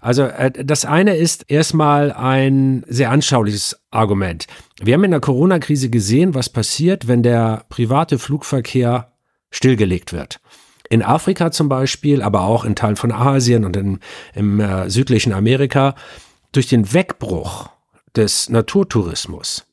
Also 0.00 0.22
äh, 0.24 0.64
das 0.64 0.84
eine 0.84 1.16
ist 1.16 1.50
erstmal 1.50 2.12
ein 2.12 2.84
sehr 2.88 3.10
anschauliches 3.10 3.80
Argument. 3.90 4.46
Wir 4.80 4.94
haben 4.94 5.04
in 5.04 5.10
der 5.10 5.20
Corona-Krise 5.20 5.90
gesehen, 5.90 6.34
was 6.34 6.48
passiert, 6.48 7.08
wenn 7.08 7.22
der 7.22 7.64
private 7.68 8.18
Flugverkehr 8.18 9.12
stillgelegt 9.50 10.12
wird. 10.12 10.40
In 10.90 11.02
Afrika 11.02 11.50
zum 11.50 11.68
Beispiel, 11.68 12.22
aber 12.22 12.42
auch 12.42 12.64
in 12.64 12.74
Teilen 12.74 12.96
von 12.96 13.12
Asien 13.12 13.64
und 13.64 13.76
in, 13.76 14.00
im 14.34 14.60
äh, 14.60 14.88
südlichen 14.88 15.32
Amerika, 15.32 15.94
durch 16.52 16.66
den 16.66 16.92
Wegbruch 16.92 17.68
des 18.16 18.48
Naturtourismus 18.48 19.67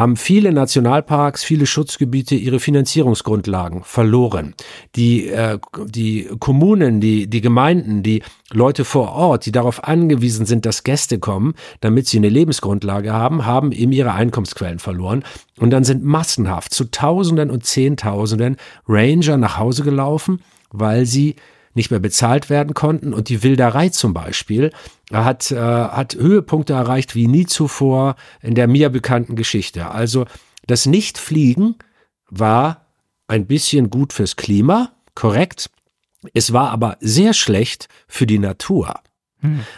haben 0.00 0.16
viele 0.16 0.52
Nationalparks, 0.52 1.44
viele 1.44 1.66
Schutzgebiete 1.66 2.34
ihre 2.34 2.58
Finanzierungsgrundlagen 2.58 3.84
verloren. 3.84 4.54
Die, 4.96 5.28
äh, 5.28 5.58
die 5.84 6.28
Kommunen, 6.38 7.00
die, 7.00 7.28
die 7.28 7.40
Gemeinden, 7.40 8.02
die 8.02 8.22
Leute 8.50 8.84
vor 8.84 9.12
Ort, 9.12 9.46
die 9.46 9.52
darauf 9.52 9.84
angewiesen 9.84 10.46
sind, 10.46 10.64
dass 10.64 10.84
Gäste 10.84 11.18
kommen, 11.18 11.54
damit 11.80 12.08
sie 12.08 12.16
eine 12.16 12.30
Lebensgrundlage 12.30 13.12
haben, 13.12 13.44
haben 13.44 13.72
eben 13.72 13.92
ihre 13.92 14.12
Einkommensquellen 14.12 14.78
verloren. 14.78 15.22
Und 15.58 15.70
dann 15.70 15.84
sind 15.84 16.02
massenhaft 16.02 16.72
zu 16.72 16.90
Tausenden 16.90 17.50
und 17.50 17.64
Zehntausenden 17.64 18.56
Ranger 18.88 19.36
nach 19.36 19.58
Hause 19.58 19.84
gelaufen, 19.84 20.40
weil 20.70 21.04
sie 21.04 21.36
nicht 21.80 21.90
mehr 21.90 21.98
bezahlt 21.98 22.50
werden 22.50 22.74
konnten. 22.74 23.14
Und 23.14 23.30
die 23.30 23.42
Wilderei 23.42 23.88
zum 23.88 24.12
Beispiel 24.12 24.70
hat, 25.10 25.50
äh, 25.50 25.56
hat 25.56 26.14
Höhepunkte 26.14 26.74
erreicht 26.74 27.14
wie 27.14 27.26
nie 27.26 27.46
zuvor 27.46 28.16
in 28.42 28.54
der 28.54 28.68
mir 28.68 28.90
bekannten 28.90 29.34
Geschichte. 29.34 29.90
Also 29.90 30.26
das 30.66 30.84
Nichtfliegen 30.84 31.76
war 32.28 32.86
ein 33.28 33.46
bisschen 33.46 33.88
gut 33.88 34.12
fürs 34.12 34.36
Klima, 34.36 34.92
korrekt. 35.14 35.70
Es 36.34 36.52
war 36.52 36.70
aber 36.70 36.98
sehr 37.00 37.32
schlecht 37.32 37.88
für 38.06 38.26
die 38.26 38.38
Natur. 38.38 39.00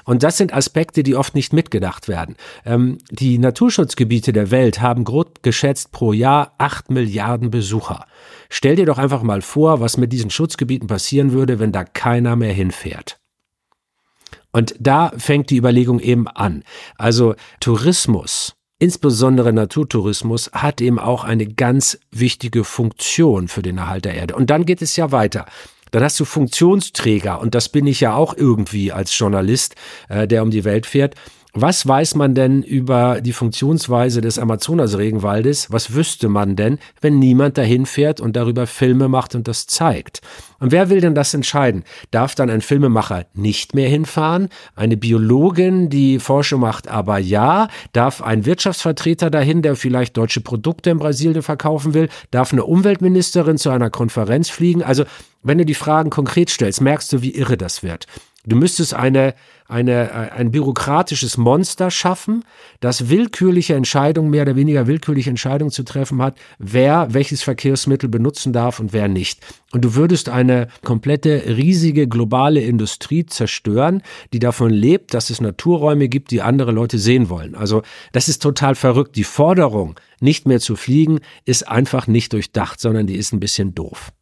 Und 0.04 0.22
das 0.22 0.36
sind 0.36 0.52
Aspekte, 0.52 1.02
die 1.02 1.16
oft 1.16 1.34
nicht 1.34 1.52
mitgedacht 1.52 2.08
werden. 2.08 2.36
Ähm, 2.64 2.98
die 3.10 3.38
Naturschutzgebiete 3.38 4.32
der 4.32 4.50
Welt 4.50 4.80
haben 4.80 5.04
grob 5.04 5.42
geschätzt 5.42 5.92
pro 5.92 6.12
Jahr 6.12 6.54
acht 6.58 6.90
Milliarden 6.90 7.50
Besucher. 7.50 8.06
Stell 8.48 8.76
dir 8.76 8.86
doch 8.86 8.98
einfach 8.98 9.22
mal 9.22 9.42
vor, 9.42 9.80
was 9.80 9.96
mit 9.96 10.12
diesen 10.12 10.30
Schutzgebieten 10.30 10.88
passieren 10.88 11.32
würde, 11.32 11.58
wenn 11.58 11.72
da 11.72 11.84
keiner 11.84 12.36
mehr 12.36 12.52
hinfährt. 12.52 13.18
Und 14.52 14.74
da 14.78 15.12
fängt 15.16 15.50
die 15.50 15.56
Überlegung 15.56 15.98
eben 15.98 16.28
an. 16.28 16.62
Also 16.98 17.34
Tourismus, 17.60 18.54
insbesondere 18.78 19.52
Naturtourismus, 19.52 20.50
hat 20.52 20.80
eben 20.80 20.98
auch 20.98 21.24
eine 21.24 21.46
ganz 21.46 21.98
wichtige 22.10 22.64
Funktion 22.64 23.48
für 23.48 23.62
den 23.62 23.78
Erhalt 23.78 24.04
der 24.04 24.14
Erde. 24.14 24.36
Und 24.36 24.50
dann 24.50 24.66
geht 24.66 24.82
es 24.82 24.96
ja 24.96 25.10
weiter. 25.10 25.46
Dann 25.92 26.02
hast 26.02 26.18
du 26.18 26.24
Funktionsträger, 26.24 27.40
und 27.40 27.54
das 27.54 27.68
bin 27.68 27.86
ich 27.86 28.00
ja 28.00 28.14
auch 28.14 28.34
irgendwie 28.36 28.92
als 28.92 29.16
Journalist, 29.16 29.76
äh, 30.08 30.26
der 30.26 30.42
um 30.42 30.50
die 30.50 30.64
Welt 30.64 30.86
fährt. 30.86 31.14
Was 31.54 31.86
weiß 31.86 32.14
man 32.14 32.34
denn 32.34 32.62
über 32.62 33.20
die 33.20 33.34
Funktionsweise 33.34 34.22
des 34.22 34.38
Amazonas-Regenwaldes? 34.38 35.70
Was 35.70 35.94
wüsste 35.94 36.30
man 36.30 36.56
denn, 36.56 36.78
wenn 37.02 37.18
niemand 37.18 37.58
dahin 37.58 37.84
fährt 37.84 38.22
und 38.22 38.36
darüber 38.36 38.66
Filme 38.66 39.08
macht 39.08 39.34
und 39.34 39.46
das 39.48 39.66
zeigt? 39.66 40.22
Und 40.60 40.72
wer 40.72 40.88
will 40.88 41.02
denn 41.02 41.14
das 41.14 41.34
entscheiden? 41.34 41.84
Darf 42.10 42.34
dann 42.34 42.48
ein 42.48 42.62
Filmemacher 42.62 43.26
nicht 43.34 43.74
mehr 43.74 43.90
hinfahren? 43.90 44.48
Eine 44.76 44.96
Biologin, 44.96 45.90
die 45.90 46.20
Forschung 46.20 46.62
macht, 46.62 46.88
aber 46.88 47.18
ja? 47.18 47.68
Darf 47.92 48.22
ein 48.22 48.46
Wirtschaftsvertreter 48.46 49.28
dahin, 49.28 49.60
der 49.60 49.76
vielleicht 49.76 50.16
deutsche 50.16 50.40
Produkte 50.40 50.88
in 50.88 50.98
Brasilien 50.98 51.42
verkaufen 51.42 51.92
will? 51.92 52.08
Darf 52.30 52.54
eine 52.54 52.64
Umweltministerin 52.64 53.58
zu 53.58 53.68
einer 53.68 53.90
Konferenz 53.90 54.48
fliegen? 54.48 54.82
Also, 54.82 55.04
wenn 55.42 55.58
du 55.58 55.66
die 55.66 55.74
Fragen 55.74 56.08
konkret 56.08 56.48
stellst, 56.48 56.80
merkst 56.80 57.12
du, 57.12 57.20
wie 57.20 57.34
irre 57.34 57.58
das 57.58 57.82
wird. 57.82 58.06
Du 58.44 58.56
müsstest 58.56 58.92
eine, 58.92 59.34
eine, 59.68 60.10
äh, 60.10 60.30
ein 60.32 60.50
bürokratisches 60.50 61.36
Monster 61.36 61.92
schaffen, 61.92 62.44
das 62.80 63.08
willkürliche 63.08 63.76
Entscheidungen, 63.76 64.30
mehr 64.30 64.42
oder 64.42 64.56
weniger 64.56 64.88
willkürliche 64.88 65.30
Entscheidungen 65.30 65.70
zu 65.70 65.84
treffen 65.84 66.20
hat, 66.20 66.36
wer 66.58 67.14
welches 67.14 67.42
Verkehrsmittel 67.44 68.08
benutzen 68.08 68.52
darf 68.52 68.80
und 68.80 68.92
wer 68.92 69.06
nicht. 69.06 69.40
Und 69.70 69.84
du 69.84 69.94
würdest 69.94 70.28
eine 70.28 70.66
komplette 70.82 71.44
riesige 71.46 72.08
globale 72.08 72.60
Industrie 72.60 73.26
zerstören, 73.26 74.02
die 74.32 74.40
davon 74.40 74.70
lebt, 74.70 75.14
dass 75.14 75.30
es 75.30 75.40
Naturräume 75.40 76.08
gibt, 76.08 76.32
die 76.32 76.42
andere 76.42 76.72
Leute 76.72 76.98
sehen 76.98 77.28
wollen. 77.28 77.54
Also 77.54 77.82
das 78.10 78.28
ist 78.28 78.42
total 78.42 78.74
verrückt. 78.74 79.14
Die 79.14 79.24
Forderung, 79.24 79.94
nicht 80.20 80.48
mehr 80.48 80.58
zu 80.58 80.74
fliegen, 80.74 81.20
ist 81.44 81.68
einfach 81.68 82.08
nicht 82.08 82.32
durchdacht, 82.32 82.80
sondern 82.80 83.06
die 83.06 83.16
ist 83.16 83.32
ein 83.32 83.40
bisschen 83.40 83.72
doof. 83.74 84.12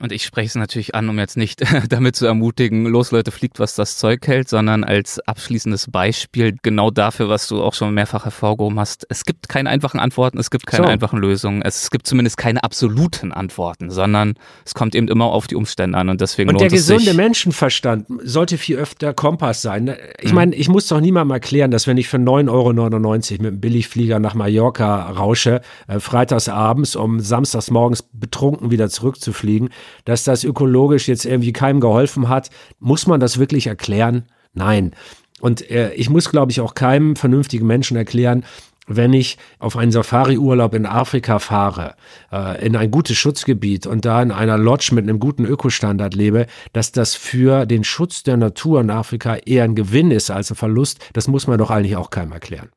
Und 0.00 0.12
ich 0.12 0.24
spreche 0.24 0.48
es 0.48 0.54
natürlich 0.54 0.94
an, 0.94 1.08
um 1.08 1.18
jetzt 1.18 1.36
nicht 1.36 1.62
damit 1.88 2.16
zu 2.16 2.26
ermutigen, 2.26 2.84
los 2.86 3.12
Leute, 3.12 3.30
fliegt, 3.30 3.58
was 3.58 3.74
das 3.74 3.96
Zeug 3.96 4.26
hält, 4.26 4.48
sondern 4.48 4.84
als 4.84 5.18
abschließendes 5.20 5.90
Beispiel 5.90 6.56
genau 6.62 6.90
dafür, 6.90 7.28
was 7.28 7.48
du 7.48 7.62
auch 7.62 7.74
schon 7.74 7.94
mehrfach 7.94 8.24
hervorgehoben 8.24 8.78
hast. 8.78 9.06
Es 9.08 9.24
gibt 9.24 9.48
keine 9.48 9.70
einfachen 9.70 9.98
Antworten, 9.98 10.38
es 10.38 10.50
gibt 10.50 10.66
keine 10.66 10.86
so. 10.86 10.92
einfachen 10.92 11.18
Lösungen, 11.18 11.62
es 11.62 11.90
gibt 11.90 12.06
zumindest 12.06 12.36
keine 12.36 12.62
absoluten 12.62 13.32
Antworten, 13.32 13.90
sondern 13.90 14.34
es 14.64 14.74
kommt 14.74 14.94
eben 14.94 15.08
immer 15.08 15.26
auf 15.26 15.46
die 15.46 15.54
Umstände 15.54 15.96
an 15.96 16.08
und 16.08 16.20
deswegen 16.20 16.50
Und 16.50 16.60
der 16.60 16.68
gesunde 16.68 17.14
Menschenverstand 17.14 18.06
sollte 18.22 18.58
viel 18.58 18.76
öfter 18.76 19.14
Kompass 19.14 19.62
sein. 19.62 19.94
Ich 20.20 20.30
mhm. 20.30 20.34
meine, 20.34 20.54
ich 20.56 20.68
muss 20.68 20.88
doch 20.88 21.00
niemandem 21.00 21.32
erklären, 21.32 21.70
dass 21.70 21.86
wenn 21.86 21.96
ich 21.96 22.08
für 22.08 22.18
9,99 22.18 22.50
Euro 22.50 22.72
mit 22.72 23.40
einem 23.40 23.60
Billigflieger 23.60 24.18
nach 24.18 24.34
Mallorca 24.34 25.10
rausche, 25.10 25.62
äh, 25.88 26.00
freitagsabends, 26.00 26.96
um 26.96 27.20
samstags 27.20 27.70
morgens 27.70 28.02
betrunken 28.02 28.70
wieder 28.70 28.90
zurückzufliegen, 28.90 29.70
dass 30.04 30.24
das 30.24 30.44
ökologisch 30.44 31.08
jetzt 31.08 31.24
irgendwie 31.24 31.52
keinem 31.52 31.80
geholfen 31.80 32.28
hat. 32.28 32.50
Muss 32.78 33.06
man 33.06 33.20
das 33.20 33.38
wirklich 33.38 33.66
erklären? 33.66 34.24
Nein. 34.54 34.92
Und 35.40 35.70
äh, 35.70 35.92
ich 35.94 36.08
muss, 36.08 36.30
glaube 36.30 36.52
ich, 36.52 36.60
auch 36.60 36.74
keinem 36.74 37.16
vernünftigen 37.16 37.66
Menschen 37.66 37.96
erklären, 37.96 38.44
wenn 38.86 39.12
ich 39.12 39.36
auf 39.58 39.76
einen 39.76 39.90
Safari-Urlaub 39.90 40.74
in 40.74 40.86
Afrika 40.86 41.38
fahre, 41.38 41.96
äh, 42.32 42.64
in 42.64 42.76
ein 42.76 42.90
gutes 42.90 43.16
Schutzgebiet 43.16 43.86
und 43.86 44.04
da 44.04 44.22
in 44.22 44.30
einer 44.30 44.58
Lodge 44.58 44.90
mit 44.94 45.04
einem 45.04 45.18
guten 45.18 45.44
Ökostandard 45.44 46.14
lebe, 46.14 46.46
dass 46.72 46.92
das 46.92 47.14
für 47.14 47.66
den 47.66 47.84
Schutz 47.84 48.22
der 48.22 48.36
Natur 48.36 48.80
in 48.80 48.90
Afrika 48.90 49.34
eher 49.34 49.64
ein 49.64 49.74
Gewinn 49.74 50.10
ist 50.10 50.30
als 50.30 50.50
ein 50.50 50.56
Verlust, 50.56 51.00
das 51.12 51.28
muss 51.28 51.46
man 51.46 51.58
doch 51.58 51.70
eigentlich 51.70 51.96
auch 51.96 52.10
keinem 52.10 52.32
erklären. 52.32 52.68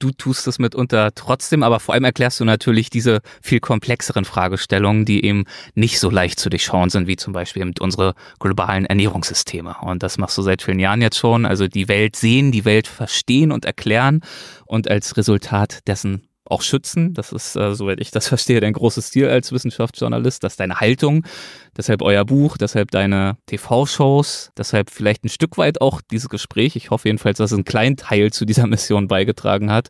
Du 0.00 0.12
tust 0.12 0.46
es 0.46 0.60
mitunter 0.60 1.10
trotzdem, 1.12 1.64
aber 1.64 1.80
vor 1.80 1.92
allem 1.92 2.04
erklärst 2.04 2.38
du 2.38 2.44
natürlich 2.44 2.88
diese 2.88 3.20
viel 3.42 3.58
komplexeren 3.58 4.24
Fragestellungen, 4.24 5.04
die 5.04 5.24
eben 5.24 5.44
nicht 5.74 5.98
so 5.98 6.08
leicht 6.08 6.38
zu 6.38 6.50
durchschauen 6.50 6.88
sind, 6.88 7.08
wie 7.08 7.16
zum 7.16 7.32
Beispiel 7.32 7.62
eben 7.62 7.74
unsere 7.80 8.14
globalen 8.38 8.86
Ernährungssysteme. 8.86 9.74
Und 9.80 10.04
das 10.04 10.16
machst 10.16 10.38
du 10.38 10.42
seit 10.42 10.62
vielen 10.62 10.78
Jahren 10.78 11.02
jetzt 11.02 11.18
schon. 11.18 11.44
Also 11.44 11.66
die 11.66 11.88
Welt 11.88 12.14
sehen, 12.14 12.52
die 12.52 12.64
Welt 12.64 12.86
verstehen 12.86 13.50
und 13.50 13.64
erklären 13.64 14.20
und 14.66 14.88
als 14.88 15.16
Resultat 15.16 15.80
dessen 15.88 16.27
auch 16.50 16.62
schützen. 16.62 17.14
Das 17.14 17.32
ist, 17.32 17.56
äh, 17.56 17.74
soweit 17.74 18.00
ich 18.00 18.10
das 18.10 18.28
verstehe, 18.28 18.60
dein 18.60 18.72
großes 18.72 19.10
Ziel 19.10 19.28
als 19.28 19.52
Wissenschaftsjournalist. 19.52 20.42
Das 20.42 20.54
ist 20.54 20.60
deine 20.60 20.80
Haltung. 20.80 21.24
Deshalb 21.76 22.02
euer 22.02 22.24
Buch, 22.24 22.56
deshalb 22.56 22.90
deine 22.90 23.36
TV-Shows, 23.46 24.52
deshalb 24.56 24.90
vielleicht 24.90 25.24
ein 25.24 25.28
Stück 25.28 25.58
weit 25.58 25.80
auch 25.80 26.00
dieses 26.00 26.28
Gespräch. 26.28 26.76
Ich 26.76 26.90
hoffe 26.90 27.08
jedenfalls, 27.08 27.38
dass 27.38 27.52
es 27.52 27.56
einen 27.56 27.64
kleinen 27.64 27.96
Teil 27.96 28.32
zu 28.32 28.44
dieser 28.44 28.66
Mission 28.68 29.08
beigetragen 29.08 29.70
hat. 29.70 29.88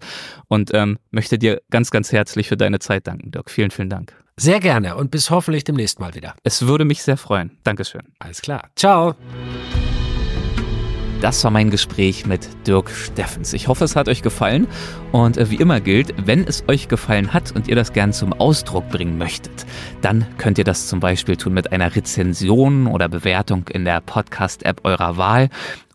Und 0.48 0.72
ähm, 0.74 0.98
möchte 1.10 1.38
dir 1.38 1.60
ganz, 1.70 1.90
ganz 1.90 2.12
herzlich 2.12 2.48
für 2.48 2.56
deine 2.56 2.78
Zeit 2.78 3.06
danken, 3.06 3.30
Dirk. 3.30 3.50
Vielen, 3.50 3.70
vielen 3.70 3.90
Dank. 3.90 4.14
Sehr 4.36 4.60
gerne 4.60 4.94
und 4.94 5.10
bis 5.10 5.30
hoffentlich 5.30 5.64
demnächst 5.64 5.98
mal 5.98 6.14
wieder. 6.14 6.34
Es 6.44 6.66
würde 6.66 6.84
mich 6.84 7.02
sehr 7.02 7.16
freuen. 7.16 7.58
Dankeschön. 7.64 8.02
Alles 8.20 8.40
klar. 8.40 8.70
Ciao. 8.76 9.16
Das 11.20 11.42
war 11.42 11.50
mein 11.50 11.70
Gespräch 11.70 12.26
mit 12.26 12.48
Dirk 12.64 12.90
Steffens. 12.90 13.52
Ich 13.52 13.66
hoffe, 13.66 13.84
es 13.84 13.96
hat 13.96 14.08
euch 14.08 14.22
gefallen. 14.22 14.68
Und 15.10 15.36
äh, 15.36 15.50
wie 15.50 15.56
immer 15.56 15.80
gilt, 15.80 16.14
wenn 16.26 16.44
es 16.44 16.62
euch 16.68 16.86
gefallen 16.86 17.32
hat 17.32 17.50
und 17.56 17.66
ihr 17.66 17.74
das 17.74 17.92
gern 17.92 18.12
zum 18.12 18.32
Ausdruck 18.32 18.88
bringen 18.88 19.18
möchtet, 19.18 19.66
dann 20.00 20.24
könnt 20.38 20.58
ihr 20.58 20.64
das 20.64 20.86
zum 20.86 21.00
Beispiel 21.00 21.36
tun 21.36 21.54
mit 21.54 21.72
einer 21.72 21.96
Rezension 21.96 22.86
oder 22.86 23.08
Bewertung 23.08 23.66
in 23.68 23.84
der 23.84 24.00
Podcast-App 24.00 24.82
eurer 24.84 25.16
Wahl 25.16 25.48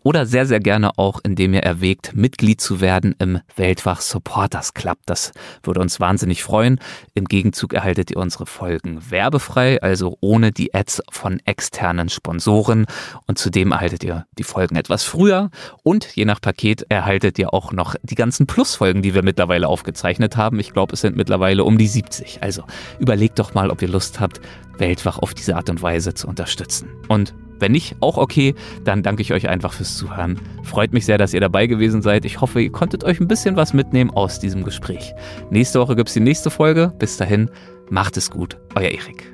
oder 0.04 0.26
sehr, 0.26 0.46
sehr 0.46 0.60
gerne 0.60 0.98
auch, 0.98 1.18
indem 1.24 1.54
ihr 1.54 1.62
erwägt, 1.62 2.14
Mitglied 2.14 2.60
zu 2.60 2.80
werden 2.80 3.16
im 3.18 3.40
Weltwach 3.56 4.02
Supporters 4.02 4.74
Club. 4.74 4.98
Das 5.06 5.32
würde 5.62 5.80
uns 5.80 5.98
wahnsinnig 5.98 6.44
freuen. 6.44 6.78
Im 7.14 7.24
Gegenzug 7.24 7.72
erhaltet 7.72 8.10
ihr 8.10 8.18
unsere 8.18 8.46
Folgen 8.46 9.10
werbefrei, 9.10 9.82
also 9.82 10.16
ohne 10.20 10.52
die 10.52 10.74
Ads 10.74 11.02
von 11.10 11.40
externen 11.46 12.10
Sponsoren. 12.10 12.84
Und 13.26 13.38
zudem 13.38 13.72
erhaltet 13.72 14.04
ihr 14.04 14.26
die 14.38 14.44
Folgen 14.44 14.76
etwas 14.76 15.04
früher. 15.04 15.50
Und 15.82 16.14
je 16.14 16.26
nach 16.26 16.40
Paket 16.40 16.84
erhaltet 16.90 17.38
ihr 17.38 17.54
auch 17.54 17.72
noch 17.72 17.96
die 18.02 18.14
ganzen 18.14 18.46
Plusfolgen, 18.46 19.00
die 19.00 19.14
wir 19.14 19.22
mittlerweile 19.22 19.68
aufgezeichnet 19.68 20.36
haben. 20.36 20.60
Ich 20.60 20.74
glaube, 20.74 20.92
es 20.92 21.00
sind 21.00 21.16
mittlerweile 21.16 21.64
um 21.64 21.78
die 21.78 21.88
70. 21.88 22.42
Also 22.42 22.64
überlegt 22.98 23.38
doch 23.38 23.54
mal, 23.54 23.70
ob 23.70 23.80
ihr 23.80 23.88
Lust 23.88 24.20
habt, 24.20 24.42
Weltwach 24.76 25.18
auf 25.18 25.32
diese 25.32 25.56
Art 25.56 25.70
und 25.70 25.80
Weise 25.80 26.12
zu 26.12 26.28
unterstützen. 26.28 26.90
Und 27.08 27.32
wenn 27.58 27.72
nicht, 27.72 27.96
auch 28.00 28.16
okay, 28.16 28.54
dann 28.84 29.02
danke 29.02 29.22
ich 29.22 29.32
euch 29.32 29.48
einfach 29.48 29.72
fürs 29.72 29.96
Zuhören. 29.96 30.40
Freut 30.62 30.92
mich 30.92 31.06
sehr, 31.06 31.18
dass 31.18 31.34
ihr 31.34 31.40
dabei 31.40 31.66
gewesen 31.66 32.02
seid. 32.02 32.24
Ich 32.24 32.40
hoffe, 32.40 32.60
ihr 32.60 32.72
konntet 32.72 33.04
euch 33.04 33.20
ein 33.20 33.28
bisschen 33.28 33.56
was 33.56 33.72
mitnehmen 33.72 34.10
aus 34.10 34.38
diesem 34.38 34.64
Gespräch. 34.64 35.14
Nächste 35.50 35.80
Woche 35.80 35.96
gibt 35.96 36.08
es 36.08 36.14
die 36.14 36.20
nächste 36.20 36.50
Folge. 36.50 36.92
Bis 36.98 37.16
dahin, 37.16 37.50
macht 37.90 38.16
es 38.16 38.30
gut. 38.30 38.56
Euer 38.74 38.90
Erik. 38.90 39.33